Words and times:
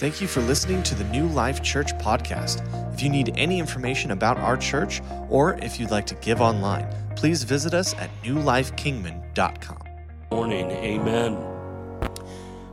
Thank 0.00 0.22
you 0.22 0.28
for 0.28 0.40
listening 0.40 0.82
to 0.84 0.94
the 0.94 1.04
New 1.04 1.26
Life 1.26 1.62
Church 1.62 1.92
podcast. 1.98 2.64
If 2.94 3.02
you 3.02 3.10
need 3.10 3.34
any 3.36 3.58
information 3.58 4.12
about 4.12 4.38
our 4.38 4.56
church 4.56 5.02
or 5.28 5.58
if 5.58 5.78
you'd 5.78 5.90
like 5.90 6.06
to 6.06 6.14
give 6.14 6.40
online, 6.40 6.88
please 7.16 7.42
visit 7.42 7.74
us 7.74 7.92
at 7.96 8.08
newlifekingman.com. 8.22 9.82
Morning, 10.32 10.70
amen. 10.70 11.36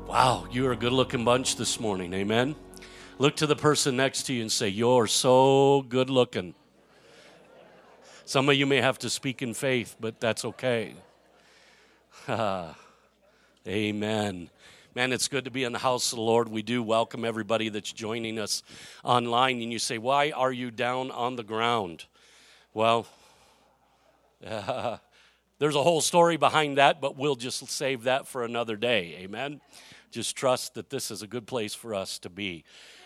Wow, 0.07 0.47
you're 0.49 0.71
a 0.71 0.77
good 0.77 0.93
looking 0.93 1.25
bunch 1.25 1.57
this 1.57 1.81
morning, 1.81 2.13
amen. 2.13 2.55
Look 3.17 3.35
to 3.35 3.45
the 3.45 3.57
person 3.57 3.97
next 3.97 4.23
to 4.27 4.33
you 4.33 4.39
and 4.43 4.49
say, 4.49 4.69
You're 4.69 5.07
so 5.07 5.81
good 5.89 6.09
looking. 6.09 6.55
Some 8.23 8.47
of 8.47 8.55
you 8.55 8.65
may 8.65 8.79
have 8.79 8.99
to 8.99 9.09
speak 9.09 9.41
in 9.41 9.53
faith, 9.53 9.97
but 9.99 10.21
that's 10.21 10.45
okay. 10.45 10.93
amen. 13.67 14.49
Man, 14.97 15.13
it's 15.13 15.27
good 15.27 15.45
to 15.45 15.51
be 15.51 15.63
in 15.63 15.73
the 15.73 15.77
house 15.77 16.11
of 16.11 16.15
the 16.15 16.23
Lord. 16.23 16.49
We 16.49 16.63
do 16.63 16.81
welcome 16.81 17.23
everybody 17.23 17.69
that's 17.69 17.93
joining 17.93 18.39
us 18.39 18.63
online. 19.03 19.61
And 19.61 19.71
you 19.71 19.77
say, 19.77 19.99
Why 19.99 20.31
are 20.31 20.51
you 20.51 20.71
down 20.71 21.11
on 21.11 21.35
the 21.35 21.43
ground? 21.43 22.05
Well, 22.73 23.05
uh, 24.43 24.97
there's 25.59 25.75
a 25.75 25.83
whole 25.83 26.01
story 26.01 26.35
behind 26.35 26.79
that, 26.79 26.99
but 26.99 27.15
we'll 27.15 27.35
just 27.35 27.67
save 27.69 28.05
that 28.05 28.27
for 28.27 28.43
another 28.43 28.75
day. 28.75 29.17
Amen. 29.19 29.61
Just 30.09 30.35
trust 30.35 30.73
that 30.73 30.89
this 30.89 31.11
is 31.11 31.21
a 31.21 31.27
good 31.27 31.45
place 31.45 31.75
for 31.75 31.93
us 31.93 32.17
to 32.17 32.31
be. 32.31 32.63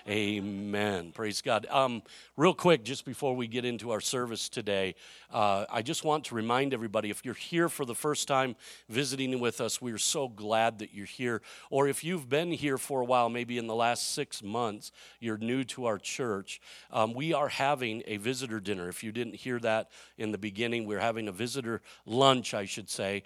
Amen. 0.08 1.12
Praise 1.12 1.44
God. 1.44 1.68
Um, 1.70 2.02
real 2.36 2.56
quick, 2.56 2.84
just 2.84 3.06
before 3.06 3.36
we 3.36 3.48
get 3.48 3.66
into 3.66 3.92
our 3.92 4.02
service 4.02 4.50
today, 4.50 4.96
uh, 5.32 5.66
I 5.70 5.84
just 5.84 6.04
want 6.04 6.26
to 6.26 6.36
remind 6.36 6.74
everybody 6.74 7.12
if 7.12 7.24
you're 7.24 7.36
here 7.36 7.70
for 7.70 7.86
the 7.86 7.94
first 7.94 8.28
time 8.28 8.56
visiting 8.90 9.40
with 9.40 9.62
us, 9.62 9.80
we're 9.80 10.00
so 10.00 10.28
glad 10.28 10.80
that 10.80 10.92
you're 10.92 11.06
here. 11.06 11.44
Or 11.70 11.88
if 11.88 12.04
you've 12.04 12.28
been 12.28 12.52
here 12.52 12.80
for 12.80 13.02
a 13.02 13.06
while, 13.06 13.30
maybe 13.30 13.60
in 13.60 13.68
the 13.68 13.76
last 13.76 14.14
six 14.14 14.42
months, 14.42 14.92
you're 15.20 15.38
new 15.38 15.64
to 15.66 15.86
our 15.86 16.00
church, 16.00 16.62
um, 16.90 17.14
we 17.14 17.34
are 17.34 17.50
having 17.50 18.02
a 18.08 18.18
visitor 18.18 18.60
dinner. 18.60 18.90
If 18.90 19.04
you 19.04 19.12
didn't 19.12 19.36
hear 19.36 19.60
that 19.60 19.92
in 20.18 20.32
the 20.32 20.40
beginning, 20.40 20.88
we're 20.88 21.00
having 21.00 21.28
a 21.28 21.32
visitor 21.32 21.82
lunch, 22.08 22.56
I 22.56 22.66
should 22.66 22.90
say 22.90 23.24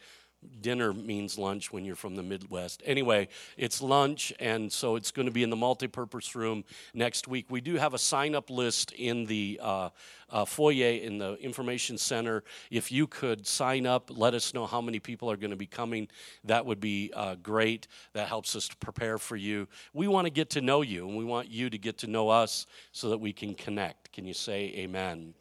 dinner 0.61 0.93
means 0.93 1.37
lunch 1.37 1.71
when 1.71 1.85
you're 1.85 1.95
from 1.95 2.15
the 2.15 2.23
Midwest. 2.23 2.81
Anyway, 2.85 3.27
it's 3.57 3.81
lunch, 3.81 4.33
and 4.39 4.71
so 4.71 4.95
it's 4.95 5.11
going 5.11 5.25
to 5.25 5.31
be 5.31 5.43
in 5.43 5.49
the 5.49 5.55
multipurpose 5.55 6.35
room 6.35 6.63
next 6.93 7.27
week. 7.27 7.45
We 7.49 7.61
do 7.61 7.75
have 7.75 7.93
a 7.93 7.97
sign 7.97 8.35
up 8.35 8.49
list 8.49 8.91
in 8.93 9.25
the 9.25 9.59
uh, 9.61 9.89
uh, 10.29 10.45
foyer 10.45 10.91
in 10.91 11.17
the 11.17 11.35
information 11.35 11.97
center. 11.97 12.43
If 12.71 12.91
you 12.91 13.07
could 13.07 13.45
sign 13.45 13.85
up, 13.85 14.09
let 14.13 14.33
us 14.33 14.53
know 14.53 14.65
how 14.65 14.81
many 14.81 14.99
people 14.99 15.29
are 15.29 15.37
going 15.37 15.51
to 15.51 15.55
be 15.55 15.67
coming. 15.67 16.07
That 16.43 16.65
would 16.65 16.79
be 16.79 17.11
uh, 17.15 17.35
great. 17.35 17.87
That 18.13 18.27
helps 18.27 18.55
us 18.55 18.67
to 18.69 18.75
prepare 18.77 19.17
for 19.17 19.35
you. 19.35 19.67
We 19.93 20.07
want 20.07 20.25
to 20.25 20.31
get 20.31 20.49
to 20.51 20.61
know 20.61 20.81
you, 20.81 21.07
and 21.07 21.17
we 21.17 21.25
want 21.25 21.49
you 21.49 21.69
to 21.69 21.77
get 21.77 21.97
to 21.99 22.07
know 22.07 22.29
us 22.29 22.65
so 22.91 23.09
that 23.09 23.19
we 23.19 23.33
can 23.33 23.53
connect. 23.55 24.04
Can 24.15 24.25
you 24.25 24.33
say 24.33 24.73
amen? 24.77 25.33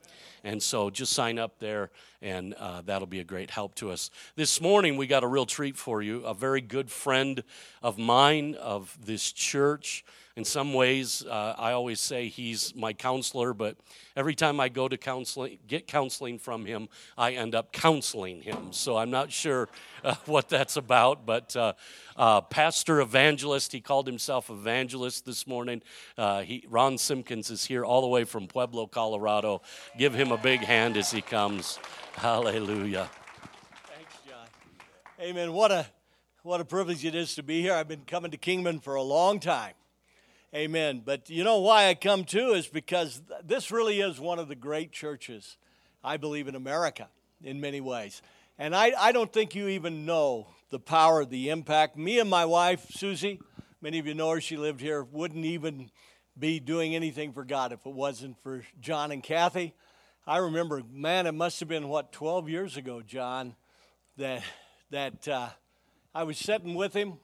And 0.43 0.61
so 0.61 0.91
just 0.91 1.13
sign 1.13 1.39
up 1.39 1.61
there, 1.61 1.91
and 2.21 2.55
uh, 2.55 2.83
that'll 2.85 3.07
be 3.07 3.21
a 3.21 3.25
great 3.25 3.49
help 3.49 3.77
to 3.77 3.93
us. 3.93 4.11
This 4.35 4.61
morning, 4.61 4.97
we 4.97 5.07
got 5.07 5.23
a 5.23 5.29
real 5.29 5.47
treat 5.47 5.77
for 5.77 6.03
you. 6.03 6.25
A 6.25 6.35
very 6.35 6.61
good 6.61 6.91
friend 6.91 7.45
of 7.85 7.99
mine, 7.99 8.57
of 8.57 8.99
this 9.07 9.31
church. 9.31 10.05
In 10.37 10.45
some 10.45 10.75
ways, 10.75 11.25
uh, 11.25 11.55
I 11.57 11.73
always 11.73 12.01
say 12.01 12.27
he's 12.27 12.75
my 12.75 12.93
counselor, 12.93 13.55
but 13.55 13.77
every 14.17 14.35
time 14.35 14.59
I 14.59 14.69
go 14.69 14.89
to 14.89 14.97
counseling, 14.97 15.59
get 15.69 15.87
counseling 15.87 16.41
from 16.41 16.67
him, 16.67 16.89
I 17.17 17.35
end 17.35 17.55
up 17.55 17.73
counseling 17.73 18.43
him. 18.43 18.73
So 18.73 18.97
I'm 18.97 19.13
not 19.13 19.31
sure 19.31 19.69
uh, 20.03 20.17
what 20.27 20.49
that's 20.49 20.77
about, 20.77 21.25
but 21.25 21.55
uh, 21.55 21.75
uh, 22.17 22.41
pastor 22.41 23.01
evangelist, 23.01 23.71
he 23.71 23.81
called 23.81 24.09
himself 24.09 24.51
evangelist 24.51 25.25
this 25.25 25.47
morning. 25.47 25.83
Uh, 26.19 26.43
he, 26.43 26.67
Ron 26.69 26.99
Simpkins 26.99 27.49
is 27.49 27.65
here 27.65 27.85
all 27.85 28.01
the 28.01 28.09
way 28.09 28.25
from 28.25 28.49
Pueblo, 28.49 28.89
Colorado. 28.89 29.63
Give 29.97 30.15
him 30.15 30.33
a 30.33 30.39
big 30.39 30.63
hand 30.63 30.97
as 30.97 31.13
he 31.13 31.23
comes. 31.23 31.79
Hallelujah. 32.15 33.09
Thanks, 33.87 34.15
John. 34.29 34.49
Amen. 35.21 35.53
What 35.53 35.71
a 35.71 35.87
what 36.43 36.61
a 36.61 36.65
privilege 36.65 37.05
it 37.05 37.15
is 37.15 37.37
to 37.37 37.45
be 37.45 37.63
here. 37.63 37.73
I've 37.73 37.89
been 37.89 38.05
coming 38.05 38.33
to 38.33 38.37
Kingman 38.37 38.81
for 38.81 38.97
a 38.97 39.03
long 39.03 39.39
time. 39.39 39.75
Amen. 40.55 41.03
But 41.05 41.31
you 41.31 41.43
know 41.43 41.59
why 41.59 41.89
I 41.89 41.95
come 41.95 42.23
too 42.23 42.53
is 42.53 42.69
because 42.69 43.21
this 43.43 43.73
really 43.73 44.01
is 44.01 44.21
one 44.21 44.39
of 44.39 44.47
the 44.47 44.55
great 44.55 44.93
churches, 44.93 45.57
I 46.05 46.17
believe, 46.17 46.47
in 46.47 46.55
America 46.55 47.09
in 47.43 47.61
many 47.61 47.81
ways. 47.81 48.23
And 48.57 48.73
I, 48.73 48.93
I 48.97 49.11
don't 49.11 49.33
think 49.33 49.57
you 49.57 49.67
even 49.67 50.07
know 50.07 50.47
the 50.71 50.79
power, 50.79 51.25
the 51.25 51.51
impact. 51.51 51.97
Me 51.97 52.21
and 52.21 52.31
my 52.31 52.45
wife, 52.45 52.87
Susie, 52.89 53.41
many 53.83 53.99
of 53.99 54.07
you 54.07 54.15
know 54.15 54.31
her, 54.31 54.41
she 54.41 54.57
lived 54.57 54.81
here, 54.81 55.03
wouldn't 55.03 55.45
even 55.45 55.91
be 56.39 56.61
doing 56.61 56.95
anything 56.95 57.33
for 57.33 57.45
God 57.45 57.73
if 57.73 57.85
it 57.85 57.93
wasn't 57.93 58.41
for 58.41 58.63
John 58.81 59.11
and 59.11 59.25
Kathy. 59.25 59.75
I 60.25 60.37
remember, 60.37 60.83
man, 60.89 61.27
it 61.27 61.35
must 61.35 61.59
have 61.59 61.69
been 61.69 61.89
what 61.89 62.13
12 62.13 62.49
years 62.49 62.77
ago, 62.77 63.03
John, 63.03 63.57
that 64.19 64.45
that 64.93 65.27
uh, 65.27 65.49
I 66.15 66.23
was 66.23 66.39
sitting 66.39 66.77
with 66.77 66.95
him. 66.95 67.15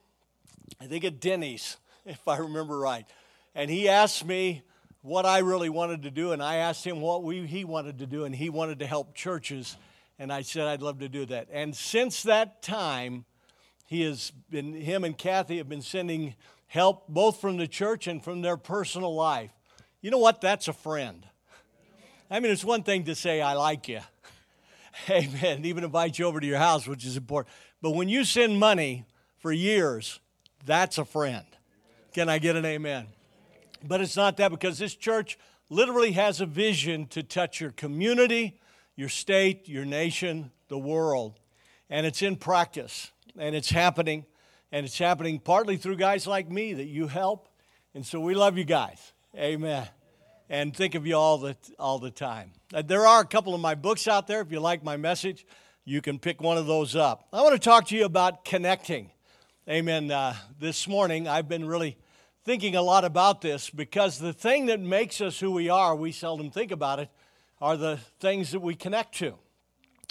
I 0.81 0.87
think 0.87 1.05
at 1.05 1.21
Denny's, 1.21 1.77
if 2.05 2.27
I 2.27 2.37
remember 2.37 2.77
right, 2.77 3.05
and 3.55 3.69
he 3.69 3.89
asked 3.89 4.25
me 4.25 4.63
what 5.01 5.25
I 5.25 5.39
really 5.39 5.69
wanted 5.69 6.03
to 6.03 6.11
do, 6.11 6.31
and 6.31 6.41
I 6.43 6.57
asked 6.57 6.85
him 6.85 7.01
what 7.01 7.23
we, 7.23 7.45
he 7.47 7.65
wanted 7.65 7.99
to 7.99 8.05
do, 8.05 8.25
and 8.25 8.35
he 8.35 8.49
wanted 8.49 8.79
to 8.79 8.87
help 8.87 9.15
churches, 9.15 9.75
and 10.19 10.31
I 10.31 10.41
said 10.43 10.67
I'd 10.67 10.81
love 10.81 10.99
to 10.99 11.09
do 11.09 11.25
that. 11.27 11.47
And 11.51 11.75
since 11.75 12.23
that 12.23 12.61
time, 12.61 13.25
he 13.87 14.01
has 14.03 14.31
been, 14.49 14.73
him 14.73 15.03
and 15.03 15.17
Kathy 15.17 15.57
have 15.57 15.67
been 15.67 15.81
sending 15.81 16.35
help 16.67 17.07
both 17.09 17.41
from 17.41 17.57
the 17.57 17.67
church 17.67 18.07
and 18.07 18.23
from 18.23 18.41
their 18.41 18.57
personal 18.57 19.13
life. 19.13 19.51
You 20.01 20.11
know 20.11 20.19
what? 20.19 20.39
That's 20.39 20.67
a 20.67 20.73
friend. 20.73 21.25
I 22.29 22.39
mean, 22.39 22.51
it's 22.51 22.63
one 22.63 22.83
thing 22.83 23.03
to 23.05 23.15
say, 23.15 23.41
I 23.41 23.53
like 23.53 23.89
you. 23.89 23.99
Amen. 25.09 25.65
Even 25.65 25.83
invite 25.83 26.17
you 26.17 26.25
over 26.25 26.39
to 26.39 26.47
your 26.47 26.59
house, 26.59 26.87
which 26.87 27.05
is 27.05 27.17
important. 27.17 27.53
But 27.81 27.91
when 27.91 28.07
you 28.07 28.23
send 28.23 28.59
money 28.59 29.05
for 29.39 29.51
years, 29.51 30.19
that's 30.65 30.97
a 30.97 31.05
friend. 31.05 31.45
Can 32.13 32.29
I 32.29 32.39
get 32.39 32.55
an 32.55 32.65
amen? 32.65 33.07
But 33.83 34.01
it's 34.01 34.15
not 34.15 34.37
that 34.37 34.49
because 34.49 34.77
this 34.77 34.95
church 34.95 35.37
literally 35.69 36.11
has 36.11 36.41
a 36.41 36.45
vision 36.45 37.07
to 37.07 37.23
touch 37.23 37.61
your 37.61 37.71
community, 37.71 38.59
your 38.95 39.09
state, 39.09 39.67
your 39.67 39.85
nation, 39.85 40.51
the 40.67 40.77
world. 40.77 41.39
And 41.89 42.05
it's 42.05 42.21
in 42.21 42.35
practice 42.35 43.11
and 43.37 43.55
it's 43.55 43.69
happening. 43.69 44.25
And 44.71 44.85
it's 44.85 44.97
happening 44.97 45.39
partly 45.39 45.77
through 45.77 45.97
guys 45.97 46.27
like 46.27 46.49
me 46.49 46.73
that 46.73 46.85
you 46.85 47.07
help. 47.07 47.49
And 47.93 48.05
so 48.05 48.19
we 48.19 48.35
love 48.35 48.57
you 48.57 48.63
guys. 48.63 49.13
Amen. 49.35 49.87
And 50.49 50.75
think 50.75 50.95
of 50.95 51.07
you 51.07 51.15
all 51.15 51.37
the, 51.37 51.55
all 51.79 51.99
the 51.99 52.11
time. 52.11 52.51
Uh, 52.73 52.81
there 52.81 53.07
are 53.07 53.21
a 53.21 53.25
couple 53.25 53.55
of 53.55 53.61
my 53.61 53.75
books 53.75 54.07
out 54.07 54.27
there. 54.27 54.41
If 54.41 54.51
you 54.51 54.59
like 54.59 54.83
my 54.83 54.97
message, 54.97 55.45
you 55.85 56.01
can 56.01 56.19
pick 56.19 56.41
one 56.41 56.57
of 56.57 56.67
those 56.67 56.95
up. 56.95 57.27
I 57.33 57.41
want 57.41 57.53
to 57.53 57.59
talk 57.59 57.87
to 57.87 57.95
you 57.95 58.05
about 58.05 58.45
connecting. 58.45 59.11
Amen. 59.69 60.11
Uh, 60.11 60.35
this 60.59 60.87
morning, 60.87 61.27
I've 61.27 61.47
been 61.47 61.65
really 61.65 61.97
thinking 62.43 62.75
a 62.75 62.81
lot 62.81 63.05
about 63.05 63.41
this 63.41 63.69
because 63.69 64.17
the 64.17 64.33
thing 64.33 64.67
that 64.67 64.79
makes 64.79 65.21
us 65.21 65.39
who 65.39 65.51
we 65.51 65.69
are, 65.69 65.95
we 65.95 66.11
seldom 66.11 66.49
think 66.49 66.71
about 66.71 66.99
it, 66.99 67.09
are 67.61 67.77
the 67.77 67.99
things 68.19 68.51
that 68.51 68.59
we 68.61 68.73
connect 68.73 69.15
to 69.15 69.35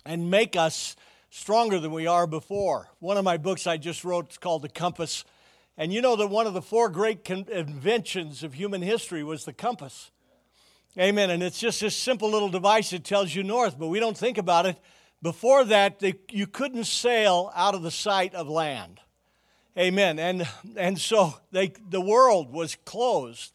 and 0.06 0.30
make 0.30 0.54
us 0.54 0.94
stronger 1.30 1.78
than 1.80 1.92
we 1.92 2.06
are 2.06 2.26
before. 2.26 2.88
One 3.00 3.16
of 3.16 3.24
my 3.24 3.36
books 3.36 3.66
I 3.66 3.76
just 3.76 4.04
wrote 4.04 4.30
is 4.30 4.38
called 4.38 4.62
The 4.62 4.68
Compass. 4.68 5.24
And 5.76 5.92
you 5.92 6.02
know 6.02 6.16
that 6.16 6.28
one 6.28 6.46
of 6.46 6.54
the 6.54 6.62
four 6.62 6.88
great 6.88 7.28
inventions 7.28 8.42
of 8.42 8.54
human 8.54 8.82
history 8.82 9.24
was 9.24 9.44
the 9.44 9.52
compass. 9.52 10.10
Amen. 10.98 11.30
And 11.30 11.42
it's 11.42 11.58
just 11.58 11.80
this 11.80 11.96
simple 11.96 12.30
little 12.30 12.48
device 12.48 12.90
that 12.90 13.04
tells 13.04 13.34
you 13.34 13.42
north, 13.42 13.78
but 13.78 13.88
we 13.88 14.00
don't 14.00 14.18
think 14.18 14.38
about 14.38 14.66
it. 14.66 14.76
Before 15.22 15.64
that, 15.64 15.98
they, 16.00 16.14
you 16.30 16.46
couldn't 16.46 16.84
sail 16.84 17.52
out 17.54 17.74
of 17.74 17.82
the 17.82 17.90
sight 17.90 18.34
of 18.34 18.48
land. 18.48 19.00
Amen. 19.78 20.18
And, 20.18 20.48
and 20.76 20.98
so 20.98 21.34
they, 21.52 21.72
the 21.88 22.00
world 22.00 22.52
was 22.52 22.76
closed. 22.84 23.52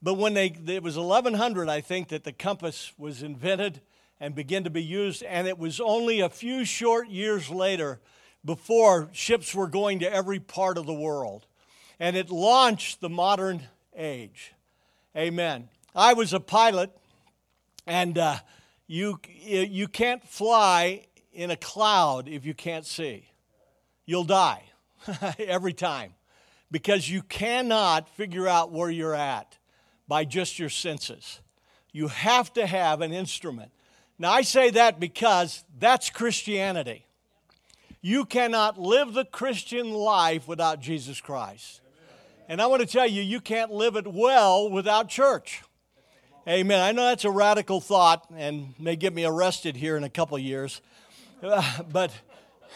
But 0.00 0.14
when 0.14 0.34
they, 0.34 0.46
it 0.66 0.82
was 0.82 0.96
1100, 0.96 1.68
I 1.68 1.80
think, 1.80 2.08
that 2.08 2.24
the 2.24 2.32
compass 2.32 2.92
was 2.96 3.22
invented 3.22 3.80
and 4.20 4.34
began 4.34 4.64
to 4.64 4.70
be 4.70 4.82
used. 4.82 5.22
And 5.22 5.46
it 5.46 5.58
was 5.58 5.80
only 5.80 6.20
a 6.20 6.28
few 6.28 6.64
short 6.64 7.08
years 7.08 7.50
later 7.50 8.00
before 8.44 9.08
ships 9.12 9.54
were 9.54 9.66
going 9.66 9.98
to 9.98 10.12
every 10.12 10.40
part 10.40 10.78
of 10.78 10.86
the 10.86 10.94
world. 10.94 11.46
And 12.00 12.16
it 12.16 12.30
launched 12.30 13.00
the 13.00 13.08
modern 13.08 13.62
age. 13.94 14.54
Amen. 15.16 15.68
I 15.94 16.12
was 16.12 16.32
a 16.32 16.40
pilot, 16.40 16.96
and 17.86 18.16
uh, 18.16 18.36
you, 18.86 19.18
you 19.42 19.88
can't 19.88 20.22
fly 20.24 21.06
in 21.32 21.50
a 21.50 21.56
cloud 21.56 22.28
if 22.28 22.46
you 22.46 22.54
can't 22.54 22.86
see. 22.86 23.28
You'll 24.06 24.24
die 24.24 24.62
every 25.38 25.72
time 25.72 26.14
because 26.70 27.08
you 27.08 27.22
cannot 27.22 28.08
figure 28.10 28.46
out 28.46 28.72
where 28.72 28.90
you're 28.90 29.14
at 29.14 29.58
by 30.06 30.24
just 30.24 30.58
your 30.58 30.68
senses. 30.68 31.40
You 31.92 32.08
have 32.08 32.52
to 32.54 32.66
have 32.66 33.00
an 33.00 33.12
instrument. 33.12 33.72
Now, 34.18 34.32
I 34.32 34.42
say 34.42 34.70
that 34.70 35.00
because 35.00 35.64
that's 35.78 36.10
Christianity. 36.10 37.06
You 38.00 38.24
cannot 38.24 38.78
live 38.78 39.12
the 39.12 39.24
Christian 39.24 39.92
life 39.92 40.46
without 40.46 40.80
Jesus 40.80 41.20
Christ. 41.20 41.80
And 42.48 42.62
I 42.62 42.66
want 42.66 42.80
to 42.80 42.86
tell 42.86 43.06
you, 43.06 43.22
you 43.22 43.40
can't 43.40 43.70
live 43.70 43.96
it 43.96 44.06
well 44.06 44.70
without 44.70 45.08
church. 45.08 45.62
Amen. 46.46 46.80
I 46.80 46.92
know 46.92 47.04
that's 47.04 47.26
a 47.26 47.30
radical 47.30 47.80
thought 47.80 48.26
and 48.34 48.74
may 48.78 48.96
get 48.96 49.14
me 49.14 49.26
arrested 49.26 49.76
here 49.76 49.96
in 49.96 50.04
a 50.04 50.10
couple 50.10 50.38
years. 50.38 50.80
But, 51.92 52.10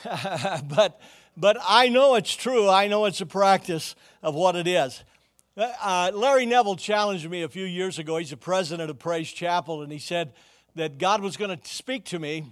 but, 0.69 1.01
but 1.37 1.57
I 1.67 1.89
know 1.89 2.15
it's 2.15 2.35
true. 2.35 2.69
I 2.69 2.89
know 2.89 3.05
it's 3.07 3.21
a 3.21 3.27
practice 3.27 3.95
of 4.23 4.35
what 4.35 4.57
it 4.57 4.67
is. 4.67 5.03
Uh, 5.57 6.11
Larry 6.15 6.47
Neville 6.47 6.77
challenged 6.77 7.29
me 7.29 7.43
a 7.43 7.49
few 7.49 7.65
years 7.65 7.99
ago. 7.99 8.17
He's 8.17 8.31
the 8.31 8.37
president 8.37 8.91
of 8.91 8.99
Praise 8.99 9.31
Chapel, 9.31 9.83
and 9.83 9.93
he 9.93 9.99
said 9.99 10.33
that 10.75 10.99
God 10.99 11.21
was 11.21 11.37
going 11.37 11.57
to 11.57 11.69
speak 11.69 12.05
to 12.07 12.19
me 12.19 12.47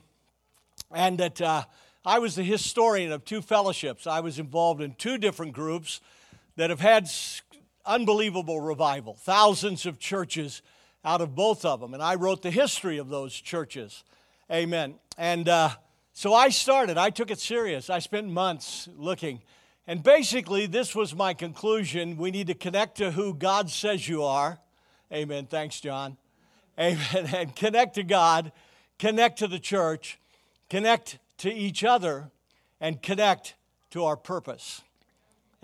and 0.93 1.19
that 1.19 1.41
uh, 1.41 1.65
I 2.05 2.19
was 2.19 2.35
the 2.35 2.43
historian 2.43 3.13
of 3.13 3.25
two 3.25 3.43
fellowships. 3.43 4.07
I 4.07 4.21
was 4.21 4.39
involved 4.39 4.83
in 4.83 4.95
two 4.95 5.19
different 5.19 5.53
groups 5.53 6.01
that 6.57 6.71
have 6.71 6.81
had 6.81 7.09
unbelievable 7.87 8.61
revival, 8.61 9.15
thousands 9.15 9.87
of 9.87 9.99
churches 9.99 10.63
out 11.05 11.21
of 11.21 11.35
both 11.35 11.65
of 11.65 11.81
them. 11.81 11.95
And 11.95 12.03
I 12.03 12.15
wrote 12.17 12.43
the 12.43 12.51
history 12.51 12.99
of 12.99 13.09
those 13.09 13.33
churches. 13.35 14.05
Amen. 14.51 14.95
And 15.17 15.49
uh, 15.49 15.71
so 16.13 16.35
I 16.35 16.49
started, 16.49 16.99
I 16.99 17.11
took 17.11 17.31
it 17.31 17.39
serious. 17.39 17.89
I 17.89 17.99
spent 17.99 18.29
months 18.29 18.89
looking. 18.97 19.43
And 19.87 20.03
basically, 20.03 20.67
this 20.67 20.95
was 20.95 21.15
my 21.15 21.35
conclusion. 21.35 22.17
We 22.17 22.31
need 22.31 22.49
to 22.49 22.55
connect 22.55 22.99
to 22.99 23.13
who 23.13 23.35
God 23.35 23.71
says 23.71 24.09
you 24.09 24.23
are. 24.25 24.59
Amen. 25.13 25.47
Thanks, 25.47 25.81
John. 25.81 26.17
Amen. 26.79 27.29
And 27.35 27.57
connect 27.57 27.95
to 27.95 28.03
God, 28.03 28.53
connect 28.99 29.39
to 29.41 29.47
the 29.47 29.59
church, 29.59 30.19
connect 30.69 31.19
to 31.39 31.53
each 31.53 31.85
other, 31.85 32.31
and 32.81 33.03
connect 33.03 33.55
to 33.91 34.05
our 34.05 34.17
purpose. 34.17 34.83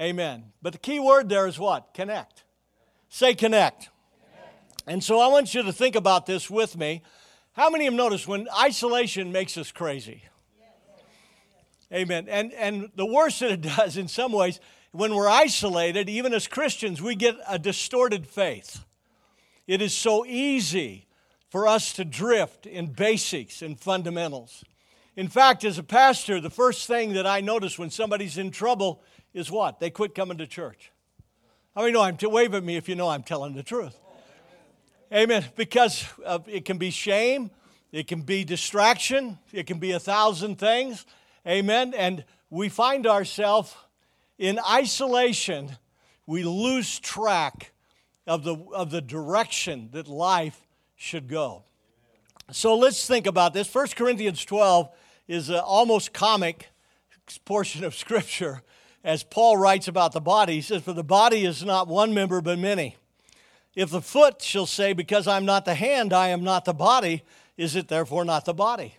Amen. 0.00 0.52
But 0.60 0.72
the 0.72 0.78
key 0.78 1.00
word 1.00 1.28
there 1.28 1.46
is 1.46 1.58
what? 1.58 1.94
Connect. 1.94 2.44
Say 3.08 3.34
connect. 3.34 3.90
And 4.86 5.02
so 5.02 5.20
I 5.20 5.28
want 5.28 5.54
you 5.54 5.62
to 5.62 5.72
think 5.72 5.96
about 5.96 6.26
this 6.26 6.50
with 6.50 6.76
me. 6.76 7.02
How 7.52 7.70
many 7.70 7.86
of 7.86 7.94
you 7.94 7.98
have 7.98 8.10
noticed 8.10 8.28
when 8.28 8.48
isolation 8.60 9.32
makes 9.32 9.56
us 9.56 9.72
crazy? 9.72 10.24
Amen. 11.92 12.26
And, 12.28 12.52
and 12.54 12.90
the 12.96 13.06
worst 13.06 13.40
that 13.40 13.52
it 13.52 13.60
does, 13.76 13.96
in 13.96 14.08
some 14.08 14.32
ways, 14.32 14.60
when 14.92 15.14
we're 15.14 15.28
isolated, 15.28 16.08
even 16.08 16.32
as 16.32 16.46
Christians, 16.48 17.02
we 17.02 17.14
get 17.14 17.36
a 17.48 17.58
distorted 17.58 18.26
faith. 18.26 18.84
It 19.66 19.82
is 19.82 19.94
so 19.94 20.24
easy 20.24 21.06
for 21.50 21.68
us 21.68 21.92
to 21.94 22.04
drift 22.04 22.66
in 22.66 22.86
basics 22.92 23.62
and 23.62 23.78
fundamentals. 23.78 24.64
In 25.16 25.28
fact, 25.28 25.64
as 25.64 25.78
a 25.78 25.82
pastor, 25.82 26.40
the 26.40 26.50
first 26.50 26.86
thing 26.86 27.14
that 27.14 27.26
I 27.26 27.40
notice 27.40 27.78
when 27.78 27.90
somebody's 27.90 28.36
in 28.36 28.50
trouble 28.50 29.02
is 29.32 29.50
what? 29.50 29.80
They 29.80 29.90
quit 29.90 30.14
coming 30.14 30.38
to 30.38 30.46
church. 30.46 30.92
How 31.74 31.82
many 31.82 31.92
know 31.92 32.02
I'm 32.02 32.16
to 32.18 32.28
wave 32.28 32.54
at 32.54 32.64
me 32.64 32.76
if 32.76 32.88
you 32.88 32.94
know 32.94 33.08
I'm 33.08 33.22
telling 33.22 33.54
the 33.54 33.62
truth? 33.62 33.96
Amen. 35.12 35.44
Because 35.56 36.04
it 36.46 36.64
can 36.64 36.78
be 36.78 36.90
shame, 36.90 37.50
it 37.92 38.08
can 38.08 38.22
be 38.22 38.44
distraction, 38.44 39.38
it 39.52 39.66
can 39.66 39.78
be 39.78 39.92
a 39.92 40.00
thousand 40.00 40.56
things. 40.56 41.06
Amen. 41.46 41.94
And 41.96 42.24
we 42.50 42.68
find 42.68 43.06
ourselves 43.06 43.74
in 44.38 44.58
isolation, 44.68 45.76
we 46.26 46.42
lose 46.44 46.98
track 46.98 47.72
of 48.26 48.44
the, 48.44 48.56
of 48.74 48.90
the 48.90 49.00
direction 49.00 49.88
that 49.92 50.08
life 50.08 50.66
should 50.96 51.28
go. 51.28 51.64
So 52.50 52.76
let's 52.76 53.06
think 53.06 53.26
about 53.26 53.54
this. 53.54 53.72
1 53.72 53.88
Corinthians 53.96 54.44
12 54.44 54.88
is 55.28 55.48
an 55.48 55.56
almost 55.56 56.12
comic 56.12 56.68
portion 57.44 57.84
of 57.84 57.94
Scripture 57.94 58.62
as 59.02 59.22
Paul 59.22 59.56
writes 59.56 59.88
about 59.88 60.12
the 60.12 60.20
body. 60.20 60.54
He 60.54 60.60
says, 60.60 60.82
For 60.82 60.92
the 60.92 61.04
body 61.04 61.44
is 61.44 61.64
not 61.64 61.88
one 61.88 62.12
member, 62.12 62.40
but 62.40 62.58
many. 62.58 62.96
If 63.74 63.90
the 63.90 64.02
foot 64.02 64.42
shall 64.42 64.66
say, 64.66 64.92
Because 64.92 65.26
I'm 65.26 65.44
not 65.44 65.64
the 65.64 65.74
hand, 65.74 66.12
I 66.12 66.28
am 66.28 66.44
not 66.44 66.64
the 66.64 66.74
body, 66.74 67.22
is 67.56 67.76
it 67.76 67.88
therefore 67.88 68.24
not 68.24 68.44
the 68.44 68.54
body? 68.54 68.96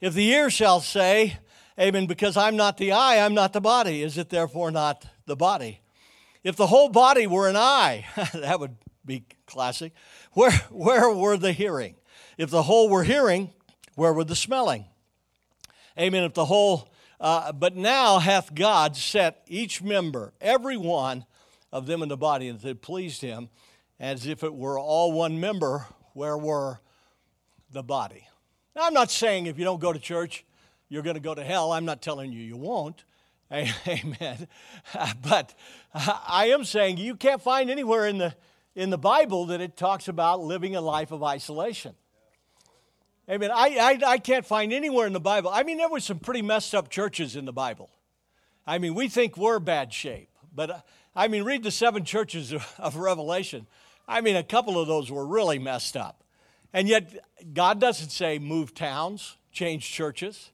If 0.00 0.14
the 0.14 0.28
ear 0.28 0.50
shall 0.50 0.80
say, 0.80 1.38
Amen, 1.78 2.06
because 2.06 2.38
I'm 2.38 2.56
not 2.56 2.78
the 2.78 2.92
eye, 2.92 3.24
I'm 3.24 3.34
not 3.34 3.52
the 3.52 3.60
body. 3.60 4.02
Is 4.02 4.16
it 4.16 4.30
therefore 4.30 4.70
not 4.70 5.04
the 5.26 5.36
body? 5.36 5.80
If 6.42 6.56
the 6.56 6.68
whole 6.68 6.88
body 6.88 7.26
were 7.26 7.48
an 7.48 7.56
eye, 7.56 8.06
that 8.32 8.60
would 8.60 8.76
be 9.04 9.24
classic. 9.46 9.92
Where, 10.32 10.52
where 10.70 11.10
were 11.10 11.36
the 11.36 11.52
hearing? 11.52 11.96
If 12.38 12.50
the 12.50 12.62
whole 12.62 12.88
were 12.88 13.04
hearing, 13.04 13.52
where 13.94 14.12
were 14.12 14.24
the 14.24 14.36
smelling? 14.36 14.86
Amen. 15.98 16.24
If 16.24 16.34
the 16.34 16.46
whole, 16.46 16.88
uh, 17.20 17.52
but 17.52 17.76
now 17.76 18.20
hath 18.20 18.54
God 18.54 18.96
set 18.96 19.42
each 19.46 19.82
member, 19.82 20.32
every 20.40 20.76
one 20.76 21.26
of 21.72 21.86
them 21.86 22.02
in 22.02 22.08
the 22.08 22.16
body 22.16 22.50
that 22.50 22.64
it 22.64 22.80
pleased 22.80 23.20
him, 23.20 23.50
as 24.00 24.26
if 24.26 24.42
it 24.42 24.54
were 24.54 24.78
all 24.78 25.12
one 25.12 25.40
member, 25.40 25.86
where 26.14 26.38
were 26.38 26.80
the 27.70 27.82
body? 27.82 28.26
Now, 28.74 28.86
I'm 28.86 28.94
not 28.94 29.10
saying 29.10 29.46
if 29.46 29.58
you 29.58 29.64
don't 29.64 29.80
go 29.80 29.92
to 29.92 29.98
church, 29.98 30.44
you're 30.88 31.02
going 31.02 31.14
to 31.14 31.20
go 31.20 31.34
to 31.34 31.44
hell. 31.44 31.72
I'm 31.72 31.84
not 31.84 32.02
telling 32.02 32.32
you 32.32 32.40
you 32.40 32.56
won't. 32.56 33.04
Amen. 33.52 34.48
But 35.22 35.54
I 35.94 36.50
am 36.52 36.64
saying 36.64 36.98
you 36.98 37.16
can't 37.16 37.42
find 37.42 37.70
anywhere 37.70 38.06
in 38.06 38.18
the, 38.18 38.34
in 38.74 38.90
the 38.90 38.98
Bible 38.98 39.46
that 39.46 39.60
it 39.60 39.76
talks 39.76 40.08
about 40.08 40.40
living 40.40 40.76
a 40.76 40.80
life 40.80 41.10
of 41.10 41.22
isolation. 41.22 41.94
Amen. 43.28 43.50
I, 43.52 43.98
I, 44.04 44.10
I 44.12 44.18
can't 44.18 44.46
find 44.46 44.72
anywhere 44.72 45.06
in 45.06 45.12
the 45.12 45.20
Bible. 45.20 45.50
I 45.52 45.64
mean, 45.64 45.78
there 45.78 45.88
were 45.88 46.00
some 46.00 46.20
pretty 46.20 46.42
messed 46.42 46.74
up 46.74 46.88
churches 46.88 47.34
in 47.34 47.44
the 47.44 47.52
Bible. 47.52 47.90
I 48.66 48.78
mean, 48.78 48.94
we 48.94 49.08
think 49.08 49.36
we're 49.36 49.58
bad 49.58 49.92
shape. 49.92 50.28
But 50.54 50.70
uh, 50.70 50.80
I 51.14 51.28
mean, 51.28 51.42
read 51.42 51.62
the 51.62 51.70
seven 51.70 52.04
churches 52.04 52.52
of, 52.52 52.64
of 52.78 52.96
Revelation. 52.96 53.66
I 54.06 54.20
mean, 54.20 54.36
a 54.36 54.44
couple 54.44 54.78
of 54.78 54.86
those 54.86 55.10
were 55.10 55.26
really 55.26 55.58
messed 55.58 55.96
up. 55.96 56.22
And 56.72 56.88
yet, 56.88 57.24
God 57.52 57.80
doesn't 57.80 58.10
say 58.10 58.38
move 58.38 58.74
towns, 58.74 59.36
change 59.50 59.90
churches. 59.90 60.52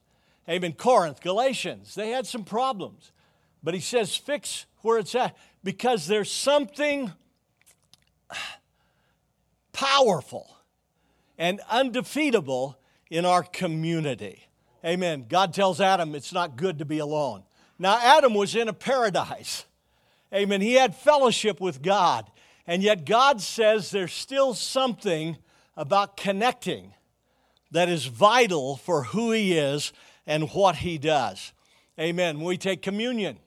Amen. 0.49 0.73
Corinth, 0.73 1.21
Galatians, 1.21 1.95
they 1.95 2.11
had 2.11 2.27
some 2.27 2.45
problems. 2.45 3.13
But 3.63 3.75
he 3.75 3.81
says, 3.81 4.17
fix 4.17 4.67
where 4.81 4.99
it's 4.99 5.15
at 5.15 5.37
because 5.63 6.07
there's 6.07 6.31
something 6.31 7.13
powerful 9.73 10.57
and 11.39 11.61
undefeatable 11.71 12.77
in 13.11 13.25
our 13.25 13.43
community. 13.43 14.47
Amen. 14.85 15.27
God 15.29 15.55
tells 15.55 15.81
Adam 15.81 16.15
it's 16.15 16.33
not 16.33 16.57
good 16.57 16.79
to 16.79 16.85
be 16.85 16.99
alone. 16.99 17.45
Now, 17.79 17.99
Adam 18.01 18.35
was 18.35 18.55
in 18.55 18.69
a 18.69 18.73
paradise. 18.73 19.65
Amen. 20.35 20.61
He 20.61 20.75
had 20.75 20.95
fellowship 20.95 21.61
with 21.61 21.83
God. 21.83 22.31
And 22.67 22.83
yet, 22.83 23.05
God 23.05 23.41
says 23.41 23.91
there's 23.91 24.13
still 24.13 24.55
something 24.55 25.37
about 25.77 26.17
connecting 26.17 26.95
that 27.71 27.89
is 27.89 28.07
vital 28.07 28.77
for 28.77 29.05
who 29.05 29.33
He 29.33 29.55
is 29.59 29.93
and 30.27 30.51
what 30.53 30.77
he 30.77 30.99
does. 30.99 31.53
Amen. 31.99 32.41
We 32.41 32.57
take 32.57 32.83
communion, 32.83 33.39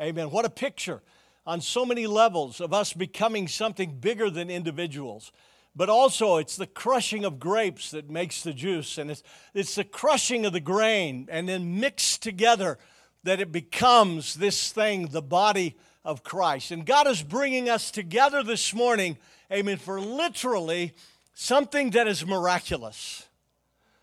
amen. 0.00 0.30
What 0.30 0.44
a 0.44 0.50
picture 0.50 1.02
on 1.46 1.60
so 1.60 1.84
many 1.86 2.06
levels 2.06 2.60
of 2.60 2.72
us 2.72 2.92
becoming 2.92 3.48
something 3.48 3.98
bigger 3.98 4.30
than 4.30 4.50
individuals. 4.50 5.32
But 5.74 5.88
also, 5.88 6.36
it's 6.36 6.56
the 6.56 6.66
crushing 6.66 7.24
of 7.24 7.38
grapes 7.38 7.92
that 7.92 8.10
makes 8.10 8.42
the 8.42 8.52
juice, 8.52 8.98
and 8.98 9.10
it's, 9.10 9.22
it's 9.54 9.74
the 9.76 9.84
crushing 9.84 10.44
of 10.44 10.52
the 10.52 10.60
grain 10.60 11.28
and 11.30 11.48
then 11.48 11.80
mixed 11.80 12.22
together 12.22 12.78
that 13.24 13.40
it 13.40 13.52
becomes 13.52 14.34
this 14.34 14.72
thing, 14.72 15.08
the 15.08 15.22
body 15.22 15.76
of 16.04 16.22
Christ. 16.22 16.70
And 16.70 16.84
God 16.84 17.06
is 17.06 17.22
bringing 17.22 17.68
us 17.68 17.90
together 17.90 18.42
this 18.42 18.74
morning, 18.74 19.18
amen, 19.52 19.76
for 19.76 20.00
literally 20.00 20.94
something 21.34 21.90
that 21.90 22.08
is 22.08 22.26
miraculous, 22.26 23.26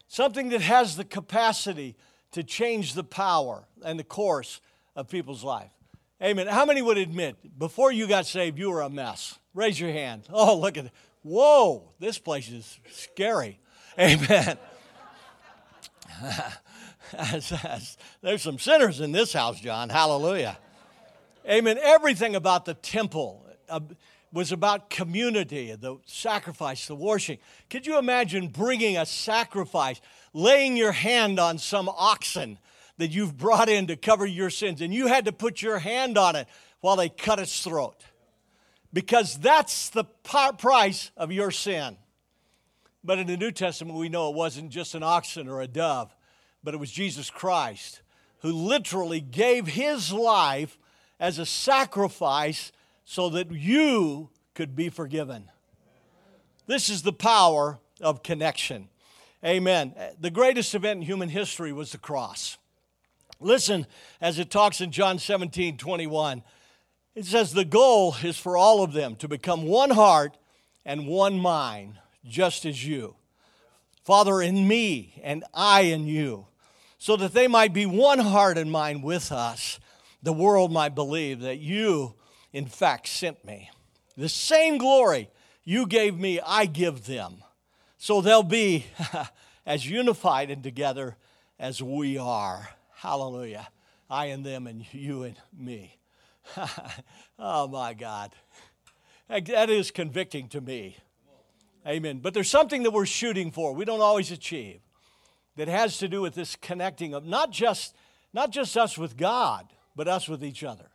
something 0.07 0.49
that 0.49 0.61
has 0.61 0.95
the 0.95 1.05
capacity 1.05 1.95
to 2.35 2.43
change 2.43 2.95
the 2.95 3.03
power 3.03 3.63
and 3.85 3.97
the 3.97 4.03
course 4.03 4.59
of 4.93 5.07
people's 5.07 5.41
life. 5.41 5.71
Amen. 6.21 6.47
How 6.47 6.65
many 6.65 6.81
would 6.81 6.97
admit 6.97 7.37
before 7.57 7.93
you 7.93 8.07
got 8.07 8.25
saved, 8.25 8.59
you 8.59 8.71
were 8.71 8.81
a 8.81 8.89
mess? 8.89 9.39
Raise 9.53 9.79
your 9.79 9.91
hand. 9.91 10.23
Oh, 10.33 10.57
look 10.57 10.77
at 10.77 10.85
it. 10.85 10.91
Whoa, 11.23 11.93
this 11.97 12.19
place 12.19 12.49
is 12.49 12.77
scary. 12.91 13.59
Amen. 13.99 14.57
There's 18.21 18.41
some 18.41 18.59
sinners 18.59 18.99
in 18.99 19.13
this 19.13 19.31
house, 19.31 19.61
John. 19.61 19.87
Hallelujah. 19.87 20.57
Amen. 21.49 21.79
Everything 21.81 22.35
about 22.35 22.65
the 22.65 22.73
temple 22.73 23.45
uh, 23.69 23.79
was 24.33 24.51
about 24.51 24.89
community, 24.89 25.73
the 25.79 25.99
sacrifice, 26.05 26.87
the 26.87 26.95
washing. 26.95 27.37
Could 27.69 27.87
you 27.87 27.97
imagine 27.97 28.49
bringing 28.49 28.97
a 28.97 29.05
sacrifice 29.05 30.01
laying 30.35 30.75
your 30.75 30.91
hand 30.91 31.39
on 31.39 31.57
some 31.57 31.87
oxen 31.89 32.59
that 32.97 33.11
you've 33.11 33.37
brought 33.37 33.69
in 33.69 33.87
to 33.87 33.95
cover 33.95 34.25
your 34.25 34.49
sins, 34.49 34.81
and 34.81 34.93
you 34.93 35.07
had 35.07 35.25
to 35.25 35.31
put 35.31 35.61
your 35.61 35.79
hand 35.79 36.17
on 36.17 36.35
it 36.35 36.47
while 36.81 36.97
they 36.97 37.09
cut 37.09 37.39
its 37.39 37.63
throat. 37.63 38.03
Because 38.93 39.37
that's 39.37 39.89
the 39.89 40.03
price 40.03 41.11
of 41.17 41.31
your 41.31 41.51
sin. 41.51 41.97
But 43.03 43.19
in 43.19 43.27
the 43.27 43.37
New 43.37 43.51
Testament, 43.51 43.97
we 43.97 44.09
know 44.09 44.29
it 44.29 44.35
wasn't 44.35 44.71
just 44.71 44.93
an 44.93 45.03
oxen 45.03 45.47
or 45.47 45.61
a 45.61 45.67
dove, 45.67 46.13
but 46.63 46.73
it 46.73 46.77
was 46.77 46.91
Jesus 46.91 47.29
Christ 47.29 48.01
who 48.39 48.51
literally 48.51 49.21
gave 49.21 49.67
his 49.67 50.11
life 50.11 50.77
as 51.19 51.39
a 51.39 51.45
sacrifice 51.45 52.71
so 53.05 53.29
that 53.29 53.51
you 53.51 54.29
could 54.53 54.75
be 54.75 54.89
forgiven. 54.89 55.49
This 56.67 56.89
is 56.89 57.03
the 57.03 57.13
power 57.13 57.79
of 58.01 58.21
connection. 58.21 58.89
Amen. 59.45 59.93
Uh, 59.95 60.07
the 60.19 60.31
greatest 60.31 60.73
event 60.73 61.01
in 61.01 61.05
human 61.05 61.29
history 61.29 61.71
was 61.71 61.91
the 61.91 61.99
cross. 61.99 62.57
Listen 63.39 63.85
as 64.19 64.39
it 64.39 64.49
talks 64.49 64.81
in 64.81 64.91
John 64.91 65.19
17 65.19 65.77
21. 65.77 66.41
It 67.13 67.25
says, 67.25 67.53
The 67.53 67.63
goal 67.63 68.15
is 68.23 68.37
for 68.37 68.57
all 68.57 68.81
of 68.83 68.93
them 68.93 69.15
to 69.17 69.27
become 69.27 69.67
one 69.67 69.91
heart 69.91 70.35
and 70.83 71.05
one 71.05 71.37
mind, 71.37 71.99
just 72.25 72.65
as 72.65 72.83
you. 72.83 73.17
Father, 74.03 74.41
in 74.41 74.67
me, 74.67 75.21
and 75.23 75.43
I 75.53 75.81
in 75.81 76.07
you, 76.07 76.47
so 76.97 77.15
that 77.15 77.33
they 77.33 77.47
might 77.47 77.71
be 77.73 77.85
one 77.85 78.19
heart 78.19 78.57
and 78.57 78.71
mind 78.71 79.03
with 79.03 79.31
us. 79.31 79.79
The 80.23 80.33
world 80.33 80.71
might 80.71 80.95
believe 80.95 81.41
that 81.41 81.59
you, 81.59 82.15
in 82.51 82.65
fact, 82.65 83.07
sent 83.07 83.45
me. 83.45 83.69
The 84.17 84.29
same 84.29 84.79
glory 84.79 85.29
you 85.63 85.85
gave 85.85 86.17
me, 86.17 86.39
I 86.39 86.65
give 86.65 87.05
them. 87.05 87.43
So 87.97 88.21
they'll 88.21 88.43
be 88.43 88.85
as 89.65 89.89
unified 89.89 90.49
and 90.49 90.63
together 90.63 91.17
as 91.59 91.81
we 91.81 92.17
are. 92.17 92.69
Hallelujah. 92.95 93.67
I 94.09 94.27
and 94.27 94.45
them, 94.45 94.67
and 94.67 94.85
you 94.93 95.23
and 95.23 95.35
me. 95.57 95.97
oh, 97.39 97.67
my 97.67 97.93
God. 97.93 98.31
That 99.27 99.69
is 99.69 99.89
convicting 99.89 100.47
to 100.49 100.61
me. 100.61 100.97
Amen. 101.87 102.19
But 102.19 102.33
there's 102.33 102.49
something 102.49 102.83
that 102.83 102.91
we're 102.91 103.05
shooting 103.05 103.51
for, 103.51 103.73
we 103.73 103.85
don't 103.85 104.01
always 104.01 104.31
achieve, 104.31 104.81
that 105.55 105.67
has 105.67 105.97
to 105.99 106.07
do 106.07 106.21
with 106.21 106.35
this 106.35 106.55
connecting 106.55 107.13
of 107.13 107.25
not 107.25 107.51
just, 107.51 107.95
not 108.33 108.51
just 108.51 108.75
us 108.77 108.97
with 108.97 109.17
God, 109.17 109.67
but 109.95 110.07
us 110.07 110.27
with 110.27 110.43
each 110.43 110.63
other. 110.63 110.89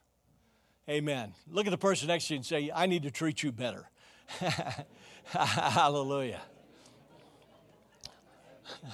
Amen. 0.88 1.34
Look 1.48 1.66
at 1.66 1.70
the 1.70 1.78
person 1.78 2.08
next 2.08 2.26
to 2.28 2.34
you 2.34 2.38
and 2.38 2.46
say, 2.46 2.70
I 2.74 2.86
need 2.86 3.04
to 3.04 3.10
treat 3.10 3.42
you 3.42 3.52
better. 3.52 3.88
Hallelujah. 5.26 6.40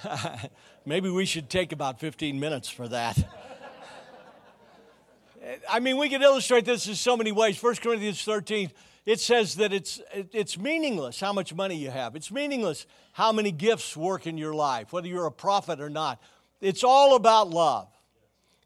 Maybe 0.87 1.11
we 1.11 1.25
should 1.25 1.51
take 1.51 1.73
about 1.73 2.01
15 2.01 2.39
minutes 2.39 2.69
for 2.69 2.89
that. 2.89 3.17
I 5.71 5.81
mean, 5.81 5.97
we 5.97 6.09
could 6.09 6.23
illustrate 6.23 6.65
this 6.65 6.87
in 6.89 6.95
so 6.95 7.17
many 7.17 7.33
ways. 7.33 7.63
1 7.63 7.77
Corinthians 7.77 8.23
13, 8.25 8.71
it 9.05 9.21
says 9.21 9.57
that 9.57 9.73
it's, 9.73 10.01
it's 10.13 10.59
meaningless 10.59 11.21
how 11.21 11.33
much 11.33 11.55
money 11.55 11.77
you 11.77 11.91
have. 11.91 12.17
It's 12.17 12.31
meaningless 12.31 12.87
how 13.13 13.33
many 13.33 13.53
gifts 13.53 13.97
work 13.97 14.27
in 14.27 14.37
your 14.37 14.55
life, 14.55 14.93
whether 14.93 15.07
you're 15.07 15.27
a 15.27 15.33
prophet 15.33 15.81
or 15.81 15.91
not. 15.91 16.21
It's 16.61 16.83
all 16.83 17.15
about 17.17 17.51
love. 17.51 17.89